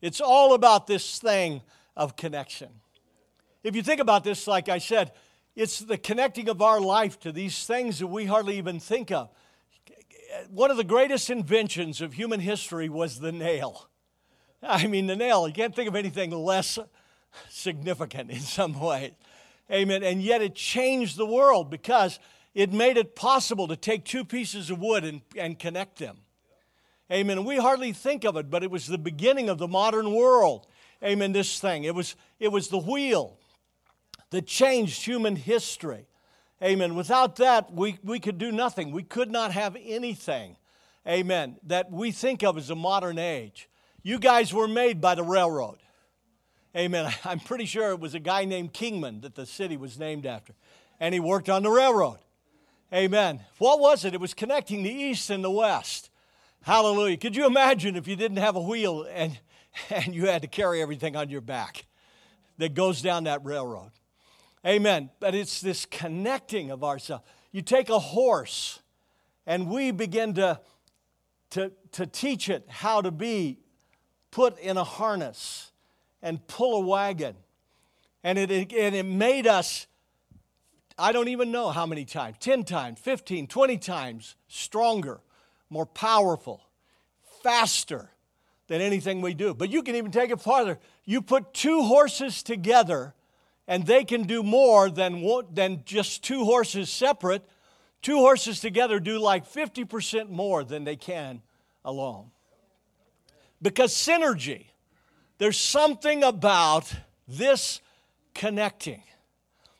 It's 0.00 0.20
all 0.20 0.54
about 0.54 0.86
this 0.86 1.18
thing 1.18 1.60
of 1.96 2.16
connection. 2.16 2.68
If 3.62 3.76
you 3.76 3.82
think 3.82 4.00
about 4.00 4.24
this, 4.24 4.46
like 4.46 4.68
I 4.68 4.78
said, 4.78 5.12
it's 5.54 5.80
the 5.80 5.98
connecting 5.98 6.48
of 6.48 6.62
our 6.62 6.80
life 6.80 7.20
to 7.20 7.32
these 7.32 7.66
things 7.66 7.98
that 7.98 8.06
we 8.06 8.24
hardly 8.24 8.56
even 8.56 8.80
think 8.80 9.10
of. 9.10 9.28
One 10.50 10.70
of 10.70 10.76
the 10.76 10.84
greatest 10.84 11.30
inventions 11.30 12.00
of 12.00 12.14
human 12.14 12.40
history 12.40 12.88
was 12.88 13.20
the 13.20 13.32
nail. 13.32 13.88
I 14.62 14.86
mean, 14.86 15.06
the 15.06 15.16
nail, 15.16 15.48
you 15.48 15.54
can't 15.54 15.74
think 15.74 15.88
of 15.88 15.96
anything 15.96 16.30
less 16.30 16.78
significant 17.48 18.30
in 18.30 18.40
some 18.40 18.78
way. 18.78 19.14
Amen. 19.70 20.02
And 20.02 20.22
yet 20.22 20.42
it 20.42 20.54
changed 20.54 21.16
the 21.16 21.26
world 21.26 21.70
because 21.70 22.18
it 22.54 22.72
made 22.72 22.96
it 22.96 23.14
possible 23.14 23.68
to 23.68 23.76
take 23.76 24.04
two 24.04 24.24
pieces 24.24 24.70
of 24.70 24.80
wood 24.80 25.04
and, 25.04 25.22
and 25.36 25.58
connect 25.58 25.98
them. 25.98 26.18
Amen. 27.10 27.38
And 27.38 27.46
we 27.46 27.56
hardly 27.56 27.92
think 27.92 28.24
of 28.24 28.36
it, 28.36 28.50
but 28.50 28.62
it 28.62 28.70
was 28.70 28.86
the 28.86 28.98
beginning 28.98 29.48
of 29.48 29.58
the 29.58 29.68
modern 29.68 30.14
world. 30.14 30.66
Amen. 31.02 31.32
This 31.32 31.58
thing. 31.58 31.84
It 31.84 31.94
was, 31.94 32.16
it 32.38 32.48
was 32.48 32.68
the 32.68 32.78
wheel 32.78 33.38
that 34.30 34.46
changed 34.46 35.02
human 35.04 35.36
history. 35.36 36.06
Amen. 36.62 36.94
Without 36.94 37.36
that, 37.36 37.72
we, 37.72 37.98
we 38.04 38.20
could 38.20 38.38
do 38.38 38.52
nothing. 38.52 38.92
We 38.92 39.02
could 39.02 39.30
not 39.30 39.52
have 39.52 39.76
anything, 39.82 40.56
amen, 41.08 41.56
that 41.64 41.90
we 41.90 42.12
think 42.12 42.42
of 42.42 42.58
as 42.58 42.68
a 42.68 42.74
modern 42.74 43.18
age. 43.18 43.68
You 44.02 44.18
guys 44.18 44.52
were 44.52 44.68
made 44.68 45.00
by 45.00 45.14
the 45.14 45.22
railroad. 45.22 45.78
Amen. 46.76 47.12
I'm 47.24 47.40
pretty 47.40 47.64
sure 47.66 47.90
it 47.90 48.00
was 48.00 48.14
a 48.14 48.20
guy 48.20 48.44
named 48.44 48.72
Kingman 48.72 49.22
that 49.22 49.34
the 49.34 49.46
city 49.46 49.76
was 49.76 49.98
named 49.98 50.26
after. 50.26 50.54
And 50.98 51.14
he 51.14 51.20
worked 51.20 51.48
on 51.48 51.62
the 51.62 51.70
railroad. 51.70 52.18
Amen. 52.92 53.40
What 53.58 53.80
was 53.80 54.04
it? 54.04 54.14
It 54.14 54.20
was 54.20 54.34
connecting 54.34 54.82
the 54.82 54.90
East 54.90 55.30
and 55.30 55.42
the 55.44 55.50
West. 55.50 56.10
Hallelujah. 56.62 57.16
Could 57.16 57.36
you 57.36 57.46
imagine 57.46 57.96
if 57.96 58.06
you 58.06 58.16
didn't 58.16 58.38
have 58.38 58.56
a 58.56 58.60
wheel 58.60 59.06
and, 59.10 59.38
and 59.90 60.14
you 60.14 60.26
had 60.26 60.42
to 60.42 60.48
carry 60.48 60.82
everything 60.82 61.16
on 61.16 61.30
your 61.30 61.40
back 61.40 61.86
that 62.58 62.74
goes 62.74 63.00
down 63.00 63.24
that 63.24 63.44
railroad? 63.44 63.92
Amen. 64.66 65.10
But 65.20 65.34
it's 65.34 65.60
this 65.60 65.86
connecting 65.86 66.70
of 66.70 66.84
ourselves. 66.84 67.24
You 67.52 67.62
take 67.62 67.88
a 67.88 67.98
horse, 67.98 68.80
and 69.46 69.68
we 69.68 69.90
begin 69.90 70.34
to, 70.34 70.60
to, 71.50 71.72
to 71.92 72.06
teach 72.06 72.48
it 72.48 72.66
how 72.68 73.00
to 73.00 73.10
be 73.10 73.58
put 74.30 74.58
in 74.58 74.76
a 74.76 74.84
harness 74.84 75.72
and 76.22 76.46
pull 76.46 76.82
a 76.82 76.86
wagon. 76.86 77.34
And 78.22 78.38
it, 78.38 78.50
and 78.50 78.94
it 78.94 79.06
made 79.06 79.46
us, 79.46 79.86
I 80.98 81.12
don't 81.12 81.28
even 81.28 81.50
know 81.50 81.70
how 81.70 81.86
many 81.86 82.04
times 82.04 82.36
10 82.40 82.64
times, 82.64 82.98
15, 83.00 83.46
20 83.46 83.78
times 83.78 84.36
stronger, 84.46 85.20
more 85.70 85.86
powerful, 85.86 86.62
faster 87.42 88.10
than 88.66 88.80
anything 88.80 89.22
we 89.22 89.34
do. 89.34 89.54
But 89.54 89.70
you 89.70 89.82
can 89.82 89.96
even 89.96 90.10
take 90.10 90.30
it 90.30 90.40
farther. 90.40 90.78
You 91.04 91.22
put 91.22 91.54
two 91.54 91.82
horses 91.82 92.42
together 92.42 93.14
and 93.70 93.86
they 93.86 94.02
can 94.02 94.24
do 94.24 94.42
more 94.42 94.90
than, 94.90 95.24
than 95.52 95.82
just 95.84 96.24
two 96.24 96.44
horses 96.44 96.90
separate. 96.90 97.48
Two 98.02 98.16
horses 98.16 98.58
together 98.58 98.98
do 98.98 99.20
like 99.20 99.48
50% 99.48 100.28
more 100.28 100.64
than 100.64 100.82
they 100.82 100.96
can 100.96 101.40
alone. 101.84 102.32
Because 103.62 103.94
synergy, 103.94 104.66
there's 105.38 105.56
something 105.56 106.24
about 106.24 106.92
this 107.28 107.80
connecting 108.34 109.04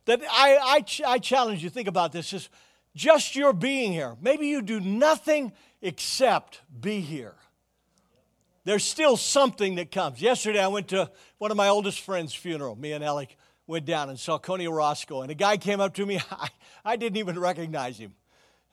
that 0.04 0.20
I, 0.30 0.85
I, 1.04 1.14
I 1.14 1.18
challenge 1.18 1.64
you 1.64 1.68
think 1.68 1.88
about 1.88 2.12
this 2.12 2.32
is 2.32 2.49
just 2.94 3.35
your 3.35 3.52
being 3.52 3.92
here. 3.92 4.16
Maybe 4.20 4.47
you 4.47 4.62
do 4.62 4.78
nothing 4.78 5.52
except 5.82 6.61
be 6.80 7.00
here. 7.00 7.35
There's 8.64 8.85
still 8.85 9.16
something 9.16 9.76
that 9.76 9.90
comes. 9.90 10.23
Yesterday, 10.23 10.62
I 10.62 10.68
went 10.68 10.88
to 10.88 11.11
one 11.38 11.50
of 11.50 11.56
my 11.56 11.68
oldest 11.68 12.00
friends' 12.00 12.35
funeral, 12.35 12.76
me 12.76 12.92
and 12.92 13.02
Alec 13.02 13.37
went 13.71 13.87
down 13.87 14.11
and 14.11 14.19
saw 14.19 14.37
Coney 14.37 14.67
Orozco, 14.67 15.23
and 15.23 15.31
a 15.31 15.35
guy 15.35 15.57
came 15.57 15.81
up 15.81 15.95
to 15.95 16.05
me. 16.05 16.21
I, 16.31 16.49
I 16.85 16.97
didn't 16.97 17.17
even 17.17 17.39
recognize 17.39 17.97
him. 17.97 18.15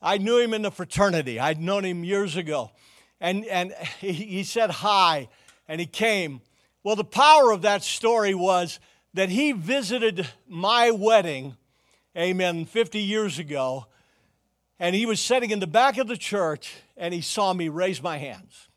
I 0.02 0.18
knew 0.18 0.38
him 0.38 0.54
in 0.54 0.64
the 0.64 0.72
fraternity. 0.72 1.40
I'd 1.40 1.62
known 1.62 1.86
him 1.86 2.04
years 2.04 2.36
ago. 2.36 2.72
And, 3.22 3.46
and 3.46 3.74
he, 4.02 4.12
he 4.12 4.44
said 4.44 4.72
hi, 4.72 5.30
and 5.68 5.80
he 5.80 5.86
came. 5.86 6.42
Well, 6.84 6.96
the 6.96 7.06
power 7.06 7.52
of 7.52 7.62
that 7.62 7.84
story 7.84 8.34
was 8.34 8.80
that 9.14 9.30
he 9.30 9.52
visited 9.52 10.28
my 10.48 10.92
wedding, 10.92 11.56
amen, 12.18 12.66
50 12.66 13.00
years 13.00 13.40
ago, 13.40 13.86
and 14.80 14.96
he 14.96 15.06
was 15.06 15.20
sitting 15.20 15.52
in 15.52 15.60
the 15.60 15.68
back 15.68 15.98
of 15.98 16.08
the 16.08 16.18
church, 16.18 16.76
and 16.96 17.14
he 17.14 17.22
saw 17.22 17.54
me 17.54 17.70
raise 17.70 18.02
my 18.02 18.18
hands. 18.18 18.68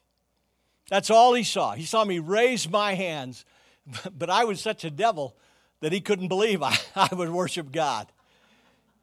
That's 0.88 1.10
all 1.10 1.34
he 1.34 1.44
saw. 1.44 1.72
He 1.72 1.84
saw 1.84 2.04
me 2.04 2.18
raise 2.18 2.68
my 2.68 2.94
hands, 2.94 3.44
but 4.18 4.28
I 4.28 4.44
was 4.44 4.60
such 4.60 4.84
a 4.84 4.90
devil 4.90 5.36
that 5.80 5.92
he 5.92 6.00
couldn't 6.00 6.28
believe 6.28 6.62
I, 6.62 6.76
I 6.96 7.08
would 7.12 7.30
worship 7.30 7.72
God. 7.72 8.06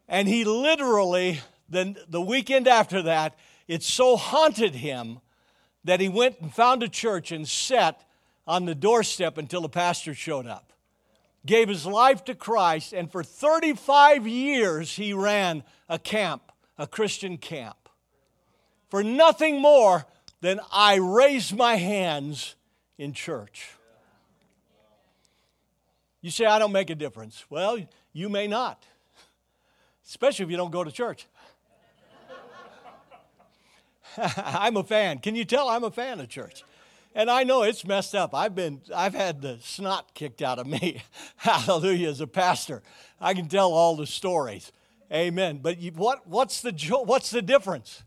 And 0.08 0.28
he 0.28 0.46
literally, 0.46 1.42
then 1.70 1.98
the 2.08 2.22
weekend 2.22 2.68
after 2.68 3.02
that, 3.04 3.36
it 3.68 3.84
so 3.84 4.16
haunted 4.16 4.76
him 4.76 5.20
that 5.84 6.00
he 6.00 6.10
went 6.10 6.40
and 6.40 6.54
found 6.54 6.84
a 6.84 6.88
church 6.88 7.32
and 7.32 7.48
sat 7.48 8.06
on 8.46 8.66
the 8.66 8.76
doorstep 8.76 9.38
until 9.38 9.62
the 9.62 9.70
pastor 9.70 10.14
showed 10.14 10.48
up. 10.48 10.72
Gave 11.46 11.70
his 11.70 11.86
life 11.86 12.26
to 12.26 12.36
Christ, 12.36 12.94
and 12.94 13.12
for 13.12 13.24
35 13.24 14.28
years 14.28 14.96
he 14.96 15.14
ran 15.14 15.64
a 15.88 16.00
camp, 16.00 16.52
a 16.78 16.88
Christian 16.88 17.38
camp. 17.38 17.90
For 18.90 19.04
nothing 19.04 19.62
more 19.62 20.06
than 20.42 20.60
I 20.72 20.96
raised 20.96 21.56
my 21.56 21.76
hands 21.76 22.56
in 22.98 23.14
church. 23.14 23.77
You 26.22 26.32
say, 26.32 26.46
I 26.46 26.60
don't 26.60 26.72
make 26.72 26.90
a 26.90 26.96
difference. 26.96 27.46
Well, 27.50 27.78
you 28.14 28.30
may 28.30 28.48
not, 28.48 28.86
especially 30.08 30.46
if 30.46 30.52
you 30.52 30.58
don't 30.58 30.72
go 30.72 30.84
to 30.84 30.92
church. 30.92 31.28
I'm 34.38 34.78
a 34.78 34.84
fan. 34.84 35.20
Can 35.20 35.36
you 35.36 35.46
tell 35.46 35.70
I'm 35.70 35.84
a 35.84 35.92
fan 35.92 36.20
of 36.20 36.28
church? 36.30 36.64
And 37.14 37.32
I 37.32 37.44
know 37.44 37.64
it's 37.64 37.86
messed 37.86 38.14
up. 38.14 38.36
I've 38.36 38.54
been, 38.54 38.82
I've 38.96 39.16
had 39.16 39.42
the 39.42 39.58
snot 39.62 40.14
kicked 40.14 40.42
out 40.42 40.60
of 40.60 40.68
me. 40.68 41.02
Hallelujah, 41.38 42.10
as 42.10 42.22
a 42.22 42.28
pastor. 42.28 42.84
I 43.20 43.34
can 43.34 43.48
tell 43.48 43.72
all 43.72 43.96
the 43.96 44.06
stories. 44.06 44.72
Amen. 45.12 45.60
But 45.62 45.80
you, 45.80 45.92
what, 45.92 46.28
what's, 46.28 46.62
the, 46.62 46.72
what's 47.06 47.32
the 47.32 47.42
difference? 47.42 48.04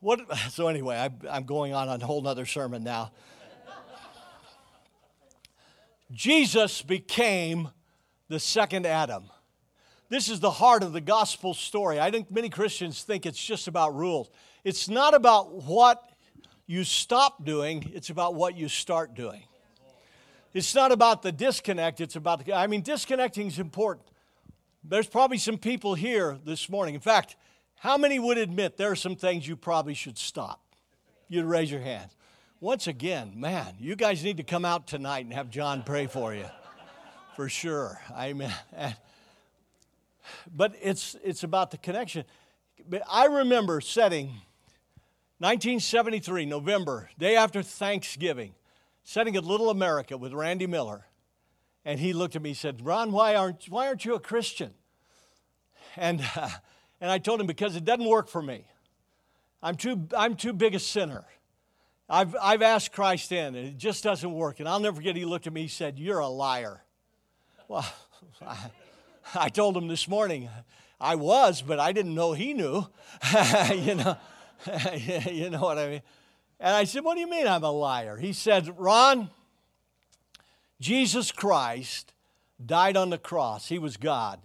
What, 0.00 0.20
so 0.50 0.68
anyway, 0.68 0.96
I, 0.96 1.10
I'm 1.28 1.44
going 1.44 1.74
on 1.74 1.88
a 1.88 2.04
whole 2.04 2.22
nother 2.22 2.46
sermon 2.46 2.84
now. 2.84 3.10
Jesus 6.12 6.82
became 6.82 7.70
the 8.28 8.40
second 8.40 8.86
Adam. 8.86 9.24
This 10.08 10.28
is 10.28 10.40
the 10.40 10.50
heart 10.50 10.82
of 10.82 10.92
the 10.92 11.00
gospel 11.00 11.54
story. 11.54 12.00
I 12.00 12.10
think 12.10 12.30
many 12.32 12.48
Christians 12.48 13.04
think 13.04 13.26
it's 13.26 13.42
just 13.42 13.68
about 13.68 13.94
rules. 13.94 14.28
It's 14.64 14.88
not 14.88 15.14
about 15.14 15.62
what 15.62 16.02
you 16.66 16.84
stop 16.84 17.44
doing, 17.44 17.90
it's 17.94 18.10
about 18.10 18.34
what 18.34 18.56
you 18.56 18.68
start 18.68 19.14
doing. 19.14 19.42
It's 20.52 20.74
not 20.74 20.90
about 20.90 21.22
the 21.22 21.30
disconnect, 21.30 22.00
it's 22.00 22.16
about 22.16 22.44
the, 22.44 22.54
I 22.54 22.66
mean, 22.66 22.82
disconnecting 22.82 23.46
is 23.46 23.58
important. 23.58 24.06
There's 24.82 25.06
probably 25.06 25.38
some 25.38 25.58
people 25.58 25.94
here 25.94 26.38
this 26.44 26.68
morning. 26.68 26.94
In 26.94 27.00
fact, 27.00 27.36
how 27.76 27.96
many 27.96 28.18
would 28.18 28.38
admit 28.38 28.76
there 28.76 28.90
are 28.90 28.96
some 28.96 29.14
things 29.14 29.46
you 29.46 29.56
probably 29.56 29.94
should 29.94 30.18
stop? 30.18 30.60
You'd 31.28 31.44
raise 31.44 31.70
your 31.70 31.80
hand. 31.80 32.10
Once 32.62 32.86
again, 32.86 33.32
man, 33.36 33.74
you 33.78 33.96
guys 33.96 34.22
need 34.22 34.36
to 34.36 34.42
come 34.42 34.66
out 34.66 34.86
tonight 34.86 35.24
and 35.24 35.32
have 35.32 35.48
John 35.48 35.82
pray 35.82 36.06
for 36.06 36.34
you. 36.34 36.44
For 37.34 37.48
sure. 37.48 37.98
Amen. 38.14 38.52
But 40.54 40.74
it's, 40.82 41.16
it's 41.24 41.42
about 41.42 41.70
the 41.70 41.78
connection. 41.78 42.24
But 42.86 43.02
I 43.10 43.26
remember 43.26 43.80
setting 43.80 44.26
1973, 45.38 46.44
November, 46.44 47.08
day 47.18 47.34
after 47.34 47.62
Thanksgiving, 47.62 48.52
setting 49.04 49.36
at 49.36 49.44
Little 49.44 49.70
America 49.70 50.18
with 50.18 50.34
Randy 50.34 50.66
Miller. 50.66 51.06
And 51.86 51.98
he 51.98 52.12
looked 52.12 52.36
at 52.36 52.42
me 52.42 52.50
and 52.50 52.58
said, 52.58 52.84
Ron, 52.84 53.10
why 53.10 53.36
aren't, 53.36 53.70
why 53.70 53.86
aren't 53.86 54.04
you 54.04 54.14
a 54.14 54.20
Christian? 54.20 54.74
And, 55.96 56.22
uh, 56.36 56.50
and 57.00 57.10
I 57.10 57.16
told 57.16 57.40
him, 57.40 57.46
because 57.46 57.74
it 57.74 57.86
doesn't 57.86 58.04
work 58.04 58.28
for 58.28 58.42
me. 58.42 58.66
I'm 59.62 59.76
too, 59.76 60.06
I'm 60.14 60.36
too 60.36 60.52
big 60.52 60.74
a 60.74 60.78
sinner. 60.78 61.24
I've, 62.10 62.34
I've 62.42 62.62
asked 62.62 62.90
Christ 62.90 63.30
in, 63.30 63.54
and 63.54 63.68
it 63.68 63.78
just 63.78 64.02
doesn't 64.02 64.32
work. 64.32 64.58
And 64.58 64.68
I'll 64.68 64.80
never 64.80 64.96
forget, 64.96 65.14
he 65.14 65.24
looked 65.24 65.46
at 65.46 65.52
me, 65.52 65.62
he 65.62 65.68
said, 65.68 65.98
You're 65.98 66.18
a 66.18 66.28
liar. 66.28 66.82
Well, 67.68 67.86
I, 68.46 68.56
I 69.34 69.48
told 69.48 69.76
him 69.76 69.86
this 69.86 70.08
morning, 70.08 70.48
I 71.00 71.14
was, 71.14 71.62
but 71.62 71.78
I 71.78 71.92
didn't 71.92 72.16
know 72.16 72.32
he 72.32 72.52
knew. 72.52 72.84
you 73.72 73.94
know, 73.94 74.16
you 75.30 75.50
know 75.50 75.60
what 75.60 75.78
I 75.78 75.88
mean? 75.88 76.02
And 76.58 76.74
I 76.74 76.82
said, 76.82 77.04
What 77.04 77.14
do 77.14 77.20
you 77.20 77.30
mean 77.30 77.46
I'm 77.46 77.62
a 77.62 77.70
liar? 77.70 78.16
He 78.16 78.32
said, 78.32 78.68
Ron, 78.76 79.30
Jesus 80.80 81.30
Christ 81.30 82.12
died 82.64 82.96
on 82.96 83.10
the 83.10 83.18
cross. 83.18 83.68
He 83.68 83.78
was 83.78 83.96
God, 83.96 84.40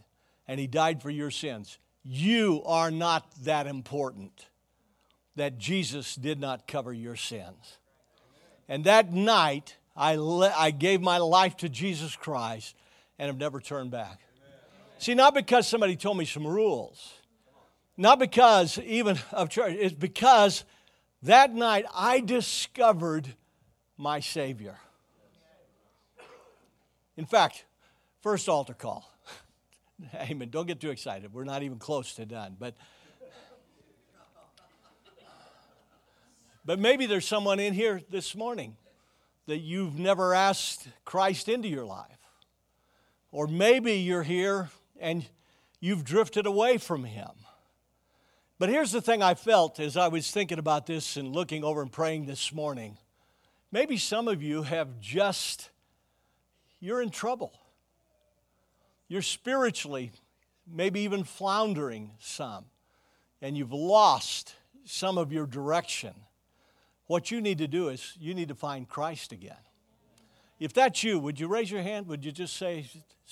and 0.48 0.60
He 0.60 0.67
died 0.67 1.01
for 1.01 1.10
your 1.10 1.31
sins. 1.31 1.79
You 2.03 2.62
are 2.67 2.91
not 2.91 3.25
that 3.43 3.65
important 3.65 4.45
that 5.36 5.58
Jesus 5.58 6.15
did 6.15 6.39
not 6.39 6.68
cover 6.68 6.94
your 6.94 7.15
sins. 7.15 7.77
And 8.68 8.86
that 8.86 9.13
night, 9.13 9.75
I, 9.96 10.15
le- 10.15 10.54
I 10.56 10.72
gave 10.72 11.01
my 11.01 11.18
life 11.18 11.58
to 11.58 11.70
Jesus 11.70 12.15
Christ 12.15 12.75
and 13.20 13.27
have 13.27 13.38
never 13.38 13.60
turned 13.60 13.92
back. 13.92 14.20
See, 14.98 15.13
not 15.13 15.34
because 15.34 15.68
somebody 15.68 15.96
told 15.96 16.18
me 16.18 16.25
some 16.25 16.48
rules, 16.48 17.13
not 17.98 18.18
because 18.18 18.80
even 18.80 19.20
of 19.32 19.50
church, 19.50 19.75
it's 19.80 19.94
because 19.94 20.63
that 21.24 21.54
night 21.54 21.86
I 21.94 22.22
discovered 22.22 23.27
my 23.98 24.20
Savior. 24.20 24.77
In 27.18 27.25
fact, 27.25 27.65
first 28.22 28.50
altar 28.50 28.74
call. 28.74 29.10
Amen. 30.15 30.50
Don't 30.50 30.68
get 30.68 30.82
too 30.82 30.89
excited. 30.89 31.34
We're 31.34 31.46
not 31.46 31.63
even 31.63 31.77
close 31.77 32.13
to 32.15 32.25
done. 32.25 32.56
But 32.60 32.75
But 36.65 36.79
maybe 36.79 37.05
there's 37.05 37.27
someone 37.27 37.60
in 37.60 37.74
here 37.74 38.01
this 38.10 38.36
morning 38.36 38.75
that 39.45 39.60
you've 39.60 40.00
never 40.00 40.34
asked 40.34 40.88
Christ 41.03 41.48
into 41.48 41.67
your 41.67 41.86
life. 41.86 42.10
Or 43.31 43.48
maybe 43.48 43.93
you're 43.93 44.24
here 44.24 44.69
and 45.00 45.25
you've 45.79 46.03
drifted 46.03 46.48
away 46.48 46.79
from 46.79 47.03
Him. 47.03 47.29
But 48.57 48.69
here's 48.69 48.91
the 48.91 49.01
thing 49.01 49.22
I 49.22 49.35
felt 49.35 49.79
as 49.79 49.98
I 49.98 50.07
was 50.07 50.31
thinking 50.31 50.57
about 50.57 50.87
this 50.87 51.18
and 51.18 51.35
looking 51.35 51.63
over 51.63 51.81
and 51.81 51.92
praying 51.92 52.25
this 52.25 52.51
morning. 52.51 52.98
Maybe 53.72 53.98
some 53.98 54.27
of 54.27 54.42
you 54.42 54.63
have 54.63 55.00
just, 55.00 55.70
you're 56.79 57.01
in 57.01 57.09
trouble. 57.09 57.53
You're 59.07 59.22
spiritually, 59.22 60.13
maybe 60.66 61.01
even 61.01 61.25
floundering 61.25 62.11
some, 62.20 62.66
and 63.42 63.55
you've 63.57 63.74
lost 63.74 64.55
some 64.85 65.18
of 65.18 65.31
your 65.33 65.46
direction. 65.46 66.13
What 67.07 67.31
you 67.31 67.41
need 67.41 67.59
to 67.59 67.68
do 67.68 67.89
is 67.89 68.15
you 68.20 68.33
need 68.33 68.48
to 68.50 68.55
find 68.55 68.87
Christ 68.87 69.31
again. 69.31 69.57
If 70.59 70.74
that's 70.74 71.03
you, 71.03 71.20
would 71.20 71.39
you 71.39 71.48
raise 71.48 71.70
your 71.70 71.81
hand? 71.81 72.07
Would 72.07 72.24
you 72.24 72.31
just 72.31 72.55
say, 72.55 72.85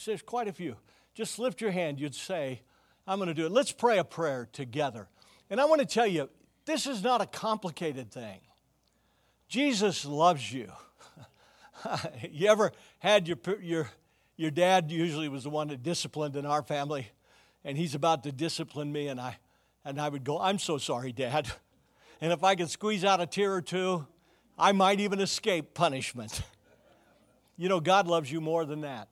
there's 0.05 0.21
quite 0.21 0.47
a 0.47 0.53
few. 0.53 0.75
Just 1.13 1.39
lift 1.39 1.61
your 1.61 1.71
hand. 1.71 1.99
You'd 1.99 2.15
say, 2.15 2.61
I'm 3.07 3.17
going 3.17 3.27
to 3.27 3.33
do 3.33 3.45
it. 3.45 3.51
Let's 3.51 3.71
pray 3.71 3.97
a 3.97 4.03
prayer 4.03 4.47
together. 4.51 5.07
And 5.49 5.59
I 5.59 5.65
want 5.65 5.79
to 5.79 5.87
tell 5.87 6.07
you, 6.07 6.29
this 6.65 6.87
is 6.87 7.03
not 7.03 7.21
a 7.21 7.25
complicated 7.25 8.11
thing. 8.11 8.39
Jesus 9.47 10.05
loves 10.05 10.51
you. 10.51 10.71
you 12.31 12.47
ever 12.47 12.71
had 12.99 13.27
your, 13.27 13.37
your, 13.61 13.89
your 14.37 14.51
dad 14.51 14.91
usually 14.91 15.29
was 15.29 15.43
the 15.43 15.49
one 15.49 15.67
that 15.67 15.83
disciplined 15.83 16.35
in 16.35 16.45
our 16.45 16.63
family, 16.63 17.07
and 17.63 17.77
he's 17.77 17.95
about 17.95 18.23
to 18.23 18.31
discipline 18.31 18.91
me, 18.91 19.07
and 19.07 19.19
I, 19.19 19.37
and 19.85 19.99
I 19.99 20.09
would 20.09 20.23
go, 20.23 20.39
I'm 20.39 20.59
so 20.59 20.77
sorry, 20.77 21.11
Dad. 21.11 21.51
And 22.23 22.31
if 22.31 22.41
I 22.41 22.55
could 22.55 22.69
squeeze 22.69 23.03
out 23.03 23.19
a 23.19 23.25
tear 23.25 23.53
or 23.53 23.61
two, 23.61 24.07
I 24.57 24.71
might 24.71 25.01
even 25.01 25.19
escape 25.19 25.73
punishment. 25.75 26.41
You 27.55 27.69
know, 27.69 27.79
God 27.79 28.07
loves 28.07 28.31
you 28.31 28.41
more 28.41 28.65
than 28.65 28.81
that. 28.81 29.07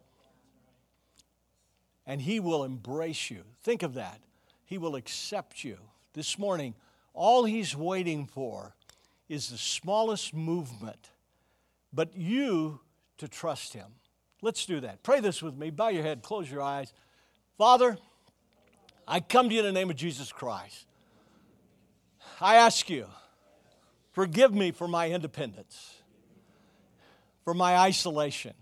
And 2.08 2.20
He 2.20 2.40
will 2.40 2.64
embrace 2.64 3.30
you. 3.30 3.44
Think 3.62 3.84
of 3.84 3.94
that. 3.94 4.20
He 4.66 4.80
will 4.80 4.96
accept 4.96 5.64
you. 5.64 5.78
This 6.14 6.40
morning, 6.40 6.74
all 7.14 7.46
He's 7.46 7.76
waiting 7.76 8.26
for 8.26 8.74
is 9.30 9.50
the 9.50 9.60
smallest 9.60 10.34
movement, 10.34 11.12
but 11.94 12.18
you 12.18 12.80
to 13.20 13.28
trust 13.28 13.74
Him. 13.74 13.92
Let's 14.42 14.66
do 14.66 14.80
that. 14.80 15.04
Pray 15.04 15.20
this 15.20 15.44
with 15.44 15.56
me. 15.56 15.70
Bow 15.70 15.90
your 15.90 16.04
head, 16.04 16.24
close 16.24 16.50
your 16.50 16.64
eyes. 16.64 16.92
Father, 17.60 18.00
I 19.08 19.20
come 19.20 19.50
to 19.50 19.54
you 19.54 19.60
in 19.60 19.68
the 19.68 19.72
name 19.72 19.92
of 19.92 19.96
Jesus 19.96 20.32
Christ. 20.32 20.88
I 22.42 22.56
ask 22.56 22.90
you, 22.90 23.06
forgive 24.14 24.52
me 24.52 24.72
for 24.72 24.88
my 24.88 25.12
independence, 25.12 26.02
for 27.44 27.54
my 27.54 27.78
isolation, 27.78 28.56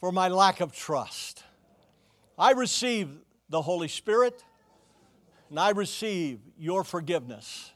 for 0.00 0.10
my 0.10 0.28
lack 0.28 0.60
of 0.60 0.72
trust. 0.72 1.44
I 2.38 2.52
receive 2.52 3.10
the 3.50 3.60
Holy 3.60 3.88
Spirit 3.88 4.42
and 5.50 5.60
I 5.60 5.70
receive 5.70 6.40
your 6.58 6.84
forgiveness, 6.84 7.70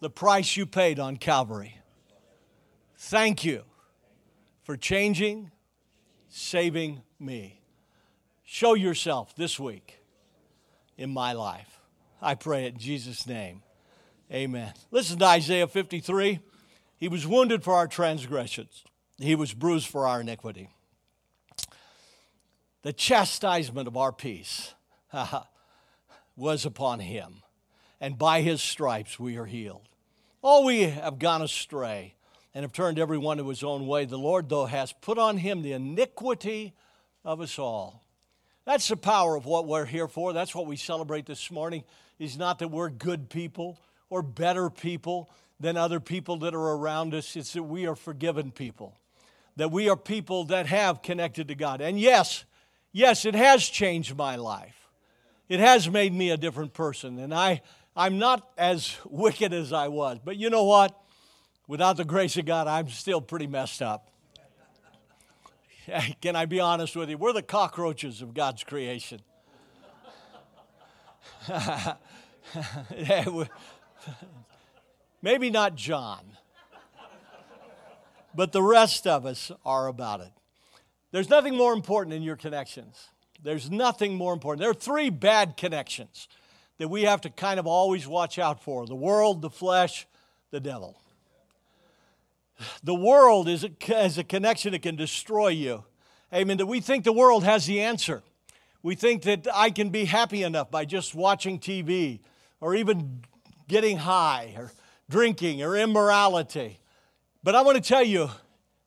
the 0.00 0.08
price 0.08 0.56
you 0.56 0.64
paid 0.64 0.98
on 0.98 1.18
Calvary. 1.18 1.78
Thank 2.96 3.44
you 3.44 3.64
for 4.62 4.78
changing, 4.78 5.50
saving 6.30 7.02
me. 7.20 7.60
Show 8.42 8.72
yourself 8.72 9.36
this 9.36 9.60
week 9.60 10.02
in 10.96 11.10
my 11.10 11.34
life. 11.34 11.78
I 12.22 12.34
pray 12.34 12.64
it 12.64 12.72
in 12.72 12.78
Jesus' 12.78 13.26
name. 13.26 13.62
Amen. 14.32 14.72
Listen 14.90 15.18
to 15.18 15.26
Isaiah 15.26 15.66
53. 15.66 16.40
He 16.96 17.08
was 17.08 17.26
wounded 17.26 17.62
for 17.62 17.74
our 17.74 17.86
transgressions, 17.86 18.84
he 19.18 19.34
was 19.34 19.52
bruised 19.52 19.88
for 19.88 20.06
our 20.06 20.20
iniquity. 20.20 20.70
The 22.82 22.92
chastisement 22.92 23.88
of 23.88 23.96
our 23.96 24.12
peace 24.12 24.74
was 26.36 26.66
upon 26.66 27.00
him, 27.00 27.42
and 28.00 28.18
by 28.18 28.42
his 28.42 28.60
stripes 28.60 29.18
we 29.18 29.36
are 29.38 29.46
healed. 29.46 29.88
All 30.42 30.64
we 30.64 30.82
have 30.82 31.18
gone 31.18 31.40
astray 31.40 32.14
and 32.54 32.62
have 32.62 32.72
turned 32.72 32.98
everyone 32.98 33.38
to 33.38 33.48
his 33.48 33.62
own 33.62 33.86
way. 33.86 34.04
The 34.04 34.18
Lord, 34.18 34.48
though, 34.48 34.66
has 34.66 34.92
put 34.92 35.16
on 35.16 35.38
him 35.38 35.62
the 35.62 35.72
iniquity 35.72 36.74
of 37.24 37.40
us 37.40 37.58
all. 37.58 38.04
That's 38.66 38.88
the 38.88 38.96
power 38.96 39.36
of 39.36 39.46
what 39.46 39.66
we're 39.66 39.86
here 39.86 40.08
for. 40.08 40.32
That's 40.32 40.54
what 40.54 40.66
we 40.66 40.76
celebrate 40.76 41.26
this 41.26 41.50
morning. 41.50 41.84
Is 42.18 42.36
not 42.36 42.58
that 42.60 42.68
we're 42.68 42.90
good 42.90 43.28
people 43.28 43.78
or 44.14 44.22
better 44.22 44.70
people 44.70 45.28
than 45.58 45.76
other 45.76 45.98
people 45.98 46.36
that 46.36 46.54
are 46.54 46.68
around 46.76 47.12
us. 47.14 47.34
It's 47.34 47.54
that 47.54 47.64
we 47.64 47.84
are 47.84 47.96
forgiven 47.96 48.52
people, 48.52 48.96
that 49.56 49.72
we 49.72 49.88
are 49.88 49.96
people 49.96 50.44
that 50.44 50.66
have 50.66 51.02
connected 51.02 51.48
to 51.48 51.56
God. 51.56 51.80
And 51.80 51.98
yes, 51.98 52.44
yes, 52.92 53.24
it 53.24 53.34
has 53.34 53.68
changed 53.68 54.16
my 54.16 54.36
life. 54.36 54.88
It 55.48 55.58
has 55.58 55.90
made 55.90 56.14
me 56.14 56.30
a 56.30 56.36
different 56.36 56.74
person. 56.74 57.18
And 57.18 57.34
I, 57.34 57.60
I'm 57.96 58.20
not 58.20 58.48
as 58.56 58.96
wicked 59.04 59.52
as 59.52 59.72
I 59.72 59.88
was. 59.88 60.20
But 60.24 60.36
you 60.36 60.48
know 60.48 60.62
what? 60.62 60.96
Without 61.66 61.96
the 61.96 62.04
grace 62.04 62.36
of 62.36 62.44
God, 62.44 62.68
I'm 62.68 62.88
still 62.90 63.20
pretty 63.20 63.48
messed 63.48 63.82
up. 63.82 64.12
Can 66.20 66.36
I 66.36 66.46
be 66.46 66.60
honest 66.60 66.94
with 66.94 67.10
you? 67.10 67.18
We're 67.18 67.32
the 67.32 67.42
cockroaches 67.42 68.22
of 68.22 68.32
God's 68.32 68.62
creation. 68.62 69.22
Maybe 75.22 75.50
not 75.50 75.74
John, 75.74 76.24
but 78.34 78.52
the 78.52 78.62
rest 78.62 79.06
of 79.06 79.26
us 79.26 79.50
are 79.64 79.86
about 79.86 80.20
it. 80.20 80.32
There's 81.12 81.30
nothing 81.30 81.56
more 81.56 81.72
important 81.72 82.14
in 82.14 82.22
your 82.22 82.36
connections. 82.36 83.08
There's 83.42 83.70
nothing 83.70 84.14
more 84.14 84.32
important. 84.32 84.60
There 84.60 84.70
are 84.70 84.74
three 84.74 85.10
bad 85.10 85.56
connections 85.56 86.28
that 86.78 86.88
we 86.88 87.02
have 87.02 87.20
to 87.20 87.30
kind 87.30 87.60
of 87.60 87.66
always 87.66 88.06
watch 88.06 88.38
out 88.38 88.62
for 88.62 88.86
the 88.86 88.94
world, 88.94 89.42
the 89.42 89.50
flesh, 89.50 90.06
the 90.50 90.60
devil. 90.60 90.98
The 92.82 92.94
world 92.94 93.48
is 93.48 93.64
a, 93.64 94.04
is 94.04 94.18
a 94.18 94.24
connection 94.24 94.72
that 94.72 94.82
can 94.82 94.96
destroy 94.96 95.48
you. 95.48 95.84
Amen. 96.32 96.56
That 96.56 96.66
we 96.66 96.80
think 96.80 97.04
the 97.04 97.12
world 97.12 97.44
has 97.44 97.66
the 97.66 97.80
answer. 97.80 98.22
We 98.82 98.94
think 98.94 99.22
that 99.22 99.46
I 99.52 99.70
can 99.70 99.90
be 99.90 100.04
happy 100.04 100.42
enough 100.42 100.70
by 100.70 100.84
just 100.84 101.14
watching 101.14 101.58
TV 101.58 102.20
or 102.60 102.74
even 102.74 103.22
getting 103.68 103.98
high 103.98 104.54
or 104.56 104.72
drinking 105.08 105.62
or 105.62 105.76
immorality. 105.76 106.78
But 107.42 107.54
I 107.54 107.62
want 107.62 107.76
to 107.76 107.82
tell 107.82 108.02
you, 108.02 108.30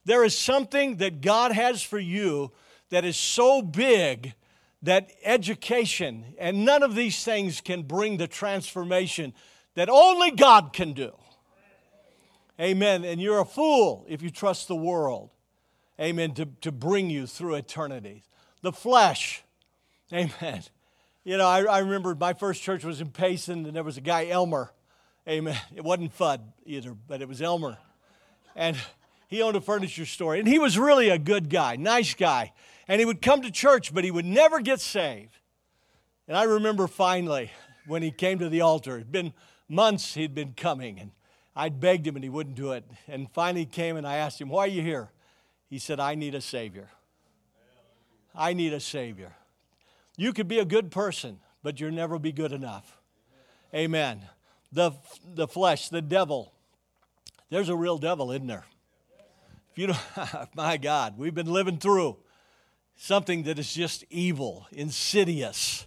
there 0.05 0.23
is 0.23 0.37
something 0.37 0.97
that 0.97 1.21
God 1.21 1.51
has 1.51 1.81
for 1.81 1.99
you 1.99 2.51
that 2.89 3.05
is 3.05 3.17
so 3.17 3.61
big 3.61 4.33
that 4.83 5.11
education 5.23 6.23
and 6.39 6.63
none 6.63 6.83
of 6.83 6.95
these 6.95 7.23
things 7.23 7.61
can 7.61 7.83
bring 7.83 8.17
the 8.17 8.27
transformation 8.27 9.33
that 9.75 9.89
only 9.89 10.31
God 10.31 10.71
can 10.73 10.93
do. 10.93 11.11
Amen. 12.59 13.05
And 13.05 13.21
you're 13.21 13.39
a 13.39 13.45
fool 13.45 14.05
if 14.07 14.21
you 14.21 14.29
trust 14.29 14.67
the 14.67 14.75
world. 14.75 15.29
Amen. 15.99 16.33
To, 16.35 16.45
to 16.61 16.71
bring 16.71 17.09
you 17.09 17.27
through 17.27 17.55
eternity. 17.55 18.23
The 18.61 18.71
flesh. 18.71 19.43
Amen. 20.11 20.63
You 21.27 21.35
know, 21.35 21.45
I, 21.45 21.61
I 21.63 21.79
remember 21.79 22.15
my 22.15 22.31
first 22.31 22.63
church 22.63 22.85
was 22.85 23.01
in 23.01 23.09
Payson, 23.09 23.65
and 23.65 23.75
there 23.75 23.83
was 23.83 23.97
a 23.97 24.01
guy, 24.01 24.27
Elmer. 24.27 24.71
Amen. 25.27 25.59
It 25.75 25.83
wasn't 25.83 26.17
Fudd 26.17 26.39
either, 26.65 26.95
but 27.05 27.21
it 27.21 27.27
was 27.27 27.41
Elmer. 27.41 27.77
And 28.55 28.77
he 29.27 29.41
owned 29.41 29.57
a 29.57 29.59
furniture 29.59 30.05
store. 30.05 30.35
And 30.35 30.47
he 30.47 30.57
was 30.57 30.77
really 30.77 31.09
a 31.09 31.17
good 31.17 31.49
guy, 31.49 31.75
nice 31.75 32.13
guy. 32.13 32.53
And 32.87 33.01
he 33.01 33.05
would 33.05 33.21
come 33.21 33.41
to 33.41 33.51
church, 33.51 33.93
but 33.93 34.05
he 34.05 34.09
would 34.09 34.23
never 34.23 34.61
get 34.61 34.79
saved. 34.79 35.35
And 36.29 36.37
I 36.37 36.43
remember 36.43 36.87
finally 36.87 37.51
when 37.87 38.03
he 38.03 38.11
came 38.11 38.39
to 38.39 38.47
the 38.47 38.61
altar, 38.61 38.95
it'd 38.95 39.11
been 39.11 39.33
months 39.67 40.13
he'd 40.13 40.33
been 40.33 40.53
coming, 40.53 40.97
and 40.97 41.11
I'd 41.57 41.81
begged 41.81 42.07
him 42.07 42.15
and 42.15 42.23
he 42.23 42.29
wouldn't 42.29 42.55
do 42.55 42.71
it. 42.71 42.85
And 43.05 43.29
finally 43.33 43.65
came 43.65 43.97
and 43.97 44.07
I 44.07 44.15
asked 44.15 44.39
him, 44.39 44.47
Why 44.47 44.61
are 44.61 44.67
you 44.67 44.81
here? 44.81 45.11
He 45.69 45.77
said, 45.77 45.99
I 45.99 46.15
need 46.15 46.35
a 46.35 46.41
Savior. 46.41 46.87
I 48.33 48.53
need 48.53 48.71
a 48.71 48.79
Savior. 48.79 49.33
You 50.17 50.33
could 50.33 50.47
be 50.47 50.59
a 50.59 50.65
good 50.65 50.91
person, 50.91 51.39
but 51.63 51.79
you'll 51.79 51.91
never 51.91 52.17
be 52.17 52.31
good 52.31 52.51
enough. 52.51 52.97
Amen. 53.73 54.21
The, 54.71 54.91
the 55.23 55.47
flesh, 55.47 55.89
the 55.89 56.01
devil. 56.01 56.51
There's 57.49 57.69
a 57.69 57.75
real 57.75 57.99
devil, 57.99 58.31
isn't 58.31 58.47
there? 58.47 58.65
If 59.71 59.77
you 59.77 59.87
don't, 59.87 59.99
my 60.55 60.77
God, 60.77 61.17
we've 61.17 61.35
been 61.35 61.51
living 61.51 61.77
through 61.77 62.17
something 62.95 63.43
that 63.43 63.59
is 63.59 63.71
just 63.71 64.03
evil, 64.09 64.65
insidious, 64.71 65.85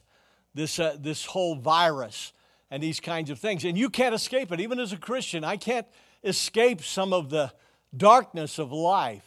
this, 0.55 0.79
uh, 0.79 0.97
this 0.99 1.25
whole 1.25 1.57
virus 1.57 2.33
and 2.71 2.81
these 2.81 3.01
kinds 3.01 3.31
of 3.31 3.40
things. 3.40 3.64
And 3.64 3.77
you 3.77 3.90
can't 3.90 4.14
escape 4.14 4.53
it. 4.53 4.61
Even 4.61 4.79
as 4.79 4.93
a 4.93 4.97
Christian, 4.97 5.43
I 5.43 5.57
can't 5.57 5.87
escape 6.23 6.83
some 6.83 7.12
of 7.12 7.31
the 7.31 7.53
darkness 7.97 8.59
of 8.59 8.71
life. 8.71 9.27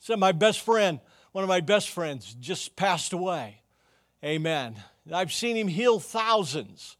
So, 0.00 0.16
my 0.16 0.32
best 0.32 0.60
friend, 0.60 1.00
one 1.32 1.42
of 1.42 1.48
my 1.48 1.60
best 1.60 1.88
friends, 1.88 2.34
just 2.34 2.76
passed 2.76 3.12
away. 3.12 3.62
Amen. 4.24 4.76
I've 5.12 5.32
seen 5.32 5.56
him 5.56 5.68
heal 5.68 6.00
thousands, 6.00 6.96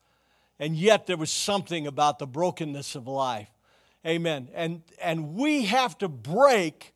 and 0.59 0.77
yet 0.77 1.07
there 1.07 1.17
was 1.17 1.31
something 1.31 1.87
about 1.87 2.19
the 2.19 2.27
brokenness 2.27 2.95
of 2.95 3.07
life. 3.07 3.49
Amen. 4.07 4.49
And, 4.55 4.83
and 5.03 5.35
we 5.35 5.65
have 5.65 5.99
to 5.99 6.09
break 6.09 6.95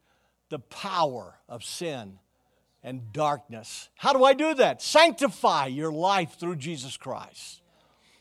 the 0.49 0.61
power 0.61 1.35
of 1.49 1.65
sin 1.65 2.19
and 2.83 3.13
darkness. 3.13 3.89
How 3.97 4.13
do 4.13 4.25
I 4.25 4.33
do 4.35 4.55
that? 4.55 4.81
Sanctify 4.81 5.67
your 5.67 5.93
life 5.93 6.37
through 6.39 6.57
Jesus 6.57 6.97
Christ. 6.97 7.61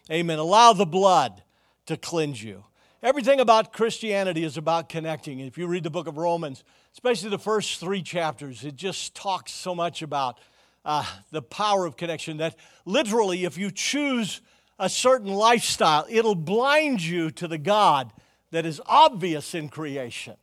Amen. 0.09 0.39
Allow 0.39 0.73
the 0.73 0.85
blood 0.85 1.43
to 1.85 1.97
cleanse 1.97 2.43
you. 2.43 2.63
Everything 3.03 3.39
about 3.39 3.73
Christianity 3.73 4.43
is 4.43 4.57
about 4.57 4.89
connecting. 4.89 5.39
If 5.39 5.57
you 5.57 5.67
read 5.67 5.83
the 5.83 5.89
book 5.89 6.07
of 6.07 6.17
Romans, 6.17 6.63
especially 6.93 7.29
the 7.29 7.39
first 7.39 7.79
three 7.79 8.03
chapters, 8.03 8.63
it 8.63 8.75
just 8.75 9.15
talks 9.15 9.51
so 9.51 9.73
much 9.73 10.01
about 10.01 10.39
uh, 10.83 11.05
the 11.31 11.41
power 11.41 11.85
of 11.85 11.97
connection 11.97 12.37
that 12.37 12.55
literally, 12.85 13.45
if 13.45 13.57
you 13.57 13.71
choose 13.71 14.41
a 14.79 14.89
certain 14.89 15.31
lifestyle, 15.31 16.05
it'll 16.09 16.35
blind 16.35 17.01
you 17.01 17.29
to 17.31 17.47
the 17.47 17.57
God 17.57 18.11
that 18.51 18.65
is 18.65 18.81
obvious 18.85 19.53
in 19.53 19.69
creation. 19.69 20.35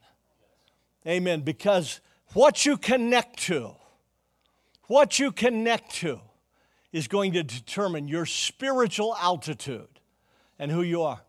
Amen. 1.07 1.40
Because 1.40 2.01
what 2.35 2.64
you 2.64 2.77
connect 2.77 3.38
to, 3.40 3.74
what 4.87 5.18
you 5.18 5.33
connect 5.33 5.92
to 5.96 6.20
is 6.92 7.09
going 7.09 7.33
to 7.33 7.42
determine 7.42 8.09
your 8.09 8.27
spiritual 8.27 9.14
altitude 9.16 10.01
and 10.59 10.70
who 10.70 10.83
you 10.83 11.03
are. 11.03 11.20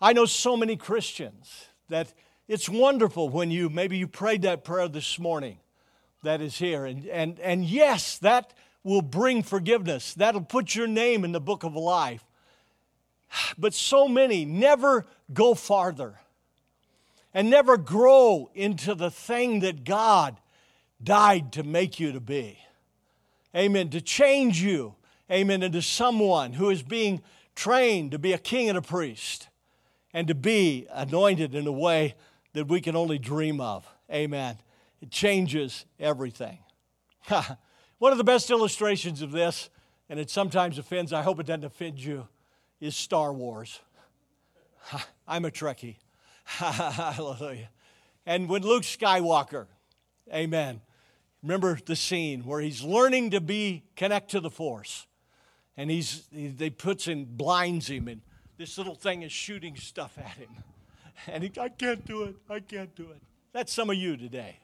I 0.00 0.12
know 0.12 0.26
so 0.26 0.56
many 0.56 0.76
Christians 0.76 1.66
that 1.88 2.12
it's 2.48 2.68
wonderful 2.68 3.28
when 3.28 3.50
you 3.50 3.68
maybe 3.68 3.96
you 3.96 4.06
prayed 4.06 4.42
that 4.42 4.62
prayer 4.62 4.88
this 4.88 5.18
morning 5.18 5.58
that 6.26 6.40
is 6.40 6.58
here. 6.58 6.84
And, 6.84 7.06
and, 7.06 7.40
and 7.40 7.64
yes, 7.64 8.18
that 8.18 8.52
will 8.84 9.02
bring 9.02 9.42
forgiveness. 9.42 10.14
That'll 10.14 10.42
put 10.42 10.74
your 10.74 10.86
name 10.86 11.24
in 11.24 11.32
the 11.32 11.40
book 11.40 11.64
of 11.64 11.74
life. 11.74 12.24
But 13.58 13.74
so 13.74 14.06
many 14.06 14.44
never 14.44 15.06
go 15.32 15.54
farther 15.54 16.20
and 17.34 17.50
never 17.50 17.76
grow 17.76 18.50
into 18.54 18.94
the 18.94 19.10
thing 19.10 19.60
that 19.60 19.84
God 19.84 20.36
died 21.02 21.52
to 21.52 21.62
make 21.62 21.98
you 21.98 22.12
to 22.12 22.20
be 22.20 22.58
amen, 23.56 23.88
to 23.90 24.00
change 24.00 24.60
you, 24.60 24.94
amen, 25.30 25.62
into 25.62 25.82
someone 25.82 26.52
who 26.52 26.70
is 26.70 26.82
being 26.82 27.22
trained 27.54 28.10
to 28.12 28.18
be 28.18 28.32
a 28.32 28.38
king 28.38 28.68
and 28.68 28.76
a 28.76 28.82
priest 28.82 29.48
and 30.12 30.28
to 30.28 30.34
be 30.34 30.86
anointed 30.92 31.54
in 31.54 31.66
a 31.66 31.72
way 31.72 32.14
that 32.52 32.68
we 32.68 32.80
can 32.80 32.94
only 32.94 33.18
dream 33.18 33.60
of. 33.60 33.86
Amen. 34.12 34.58
It 35.00 35.10
changes 35.10 35.84
everything. 35.98 36.58
One 37.98 38.12
of 38.12 38.18
the 38.18 38.24
best 38.24 38.50
illustrations 38.50 39.22
of 39.22 39.32
this, 39.32 39.70
and 40.08 40.20
it 40.20 40.30
sometimes 40.30 40.78
offends, 40.78 41.12
I 41.12 41.22
hope 41.22 41.40
it 41.40 41.46
doesn't 41.46 41.64
offend 41.64 42.02
you, 42.02 42.28
is 42.80 42.96
Star 42.96 43.32
Wars. 43.32 43.80
I'm 45.26 45.44
a 45.44 45.50
Trekkie. 45.50 45.96
Hallelujah. 46.44 47.70
And 48.24 48.48
when 48.48 48.62
Luke 48.62 48.82
Skywalker, 48.82 49.66
amen, 50.32 50.80
Remember 51.46 51.78
the 51.86 51.94
scene 51.94 52.44
where 52.44 52.60
he's 52.60 52.82
learning 52.82 53.30
to 53.30 53.40
be 53.40 53.84
connect 53.94 54.32
to 54.32 54.40
the 54.40 54.50
force, 54.50 55.06
and 55.76 55.88
he's 55.88 56.26
he, 56.32 56.48
they 56.48 56.70
puts 56.70 57.06
in 57.06 57.24
blinds 57.24 57.88
him, 57.88 58.08
and 58.08 58.20
this 58.56 58.76
little 58.76 58.96
thing 58.96 59.22
is 59.22 59.30
shooting 59.30 59.76
stuff 59.76 60.18
at 60.18 60.36
him, 60.38 60.48
and 61.28 61.44
he 61.44 61.52
I 61.60 61.68
can't 61.68 62.04
do 62.04 62.24
it, 62.24 62.34
I 62.50 62.58
can't 62.58 62.92
do 62.96 63.04
it. 63.12 63.22
That's 63.52 63.72
some 63.72 63.90
of 63.90 63.96
you 63.96 64.16
today. 64.16 64.58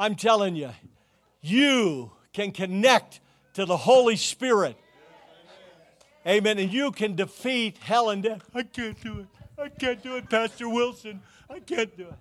I'm 0.00 0.14
telling 0.14 0.56
you, 0.56 0.70
you 1.42 2.10
can 2.32 2.52
connect 2.52 3.20
to 3.52 3.66
the 3.66 3.76
Holy 3.76 4.16
Spirit. 4.16 4.78
Amen. 6.26 6.58
And 6.58 6.72
you 6.72 6.90
can 6.90 7.16
defeat 7.16 7.76
hell 7.76 8.08
and 8.08 8.22
death. 8.22 8.48
I 8.54 8.62
can't 8.62 8.98
do 9.02 9.20
it. 9.20 9.26
I 9.58 9.68
can't 9.68 10.02
do 10.02 10.16
it, 10.16 10.30
Pastor 10.30 10.70
Wilson. 10.70 11.20
I 11.50 11.58
can't 11.58 11.94
do 11.98 12.04
it. 12.04 12.14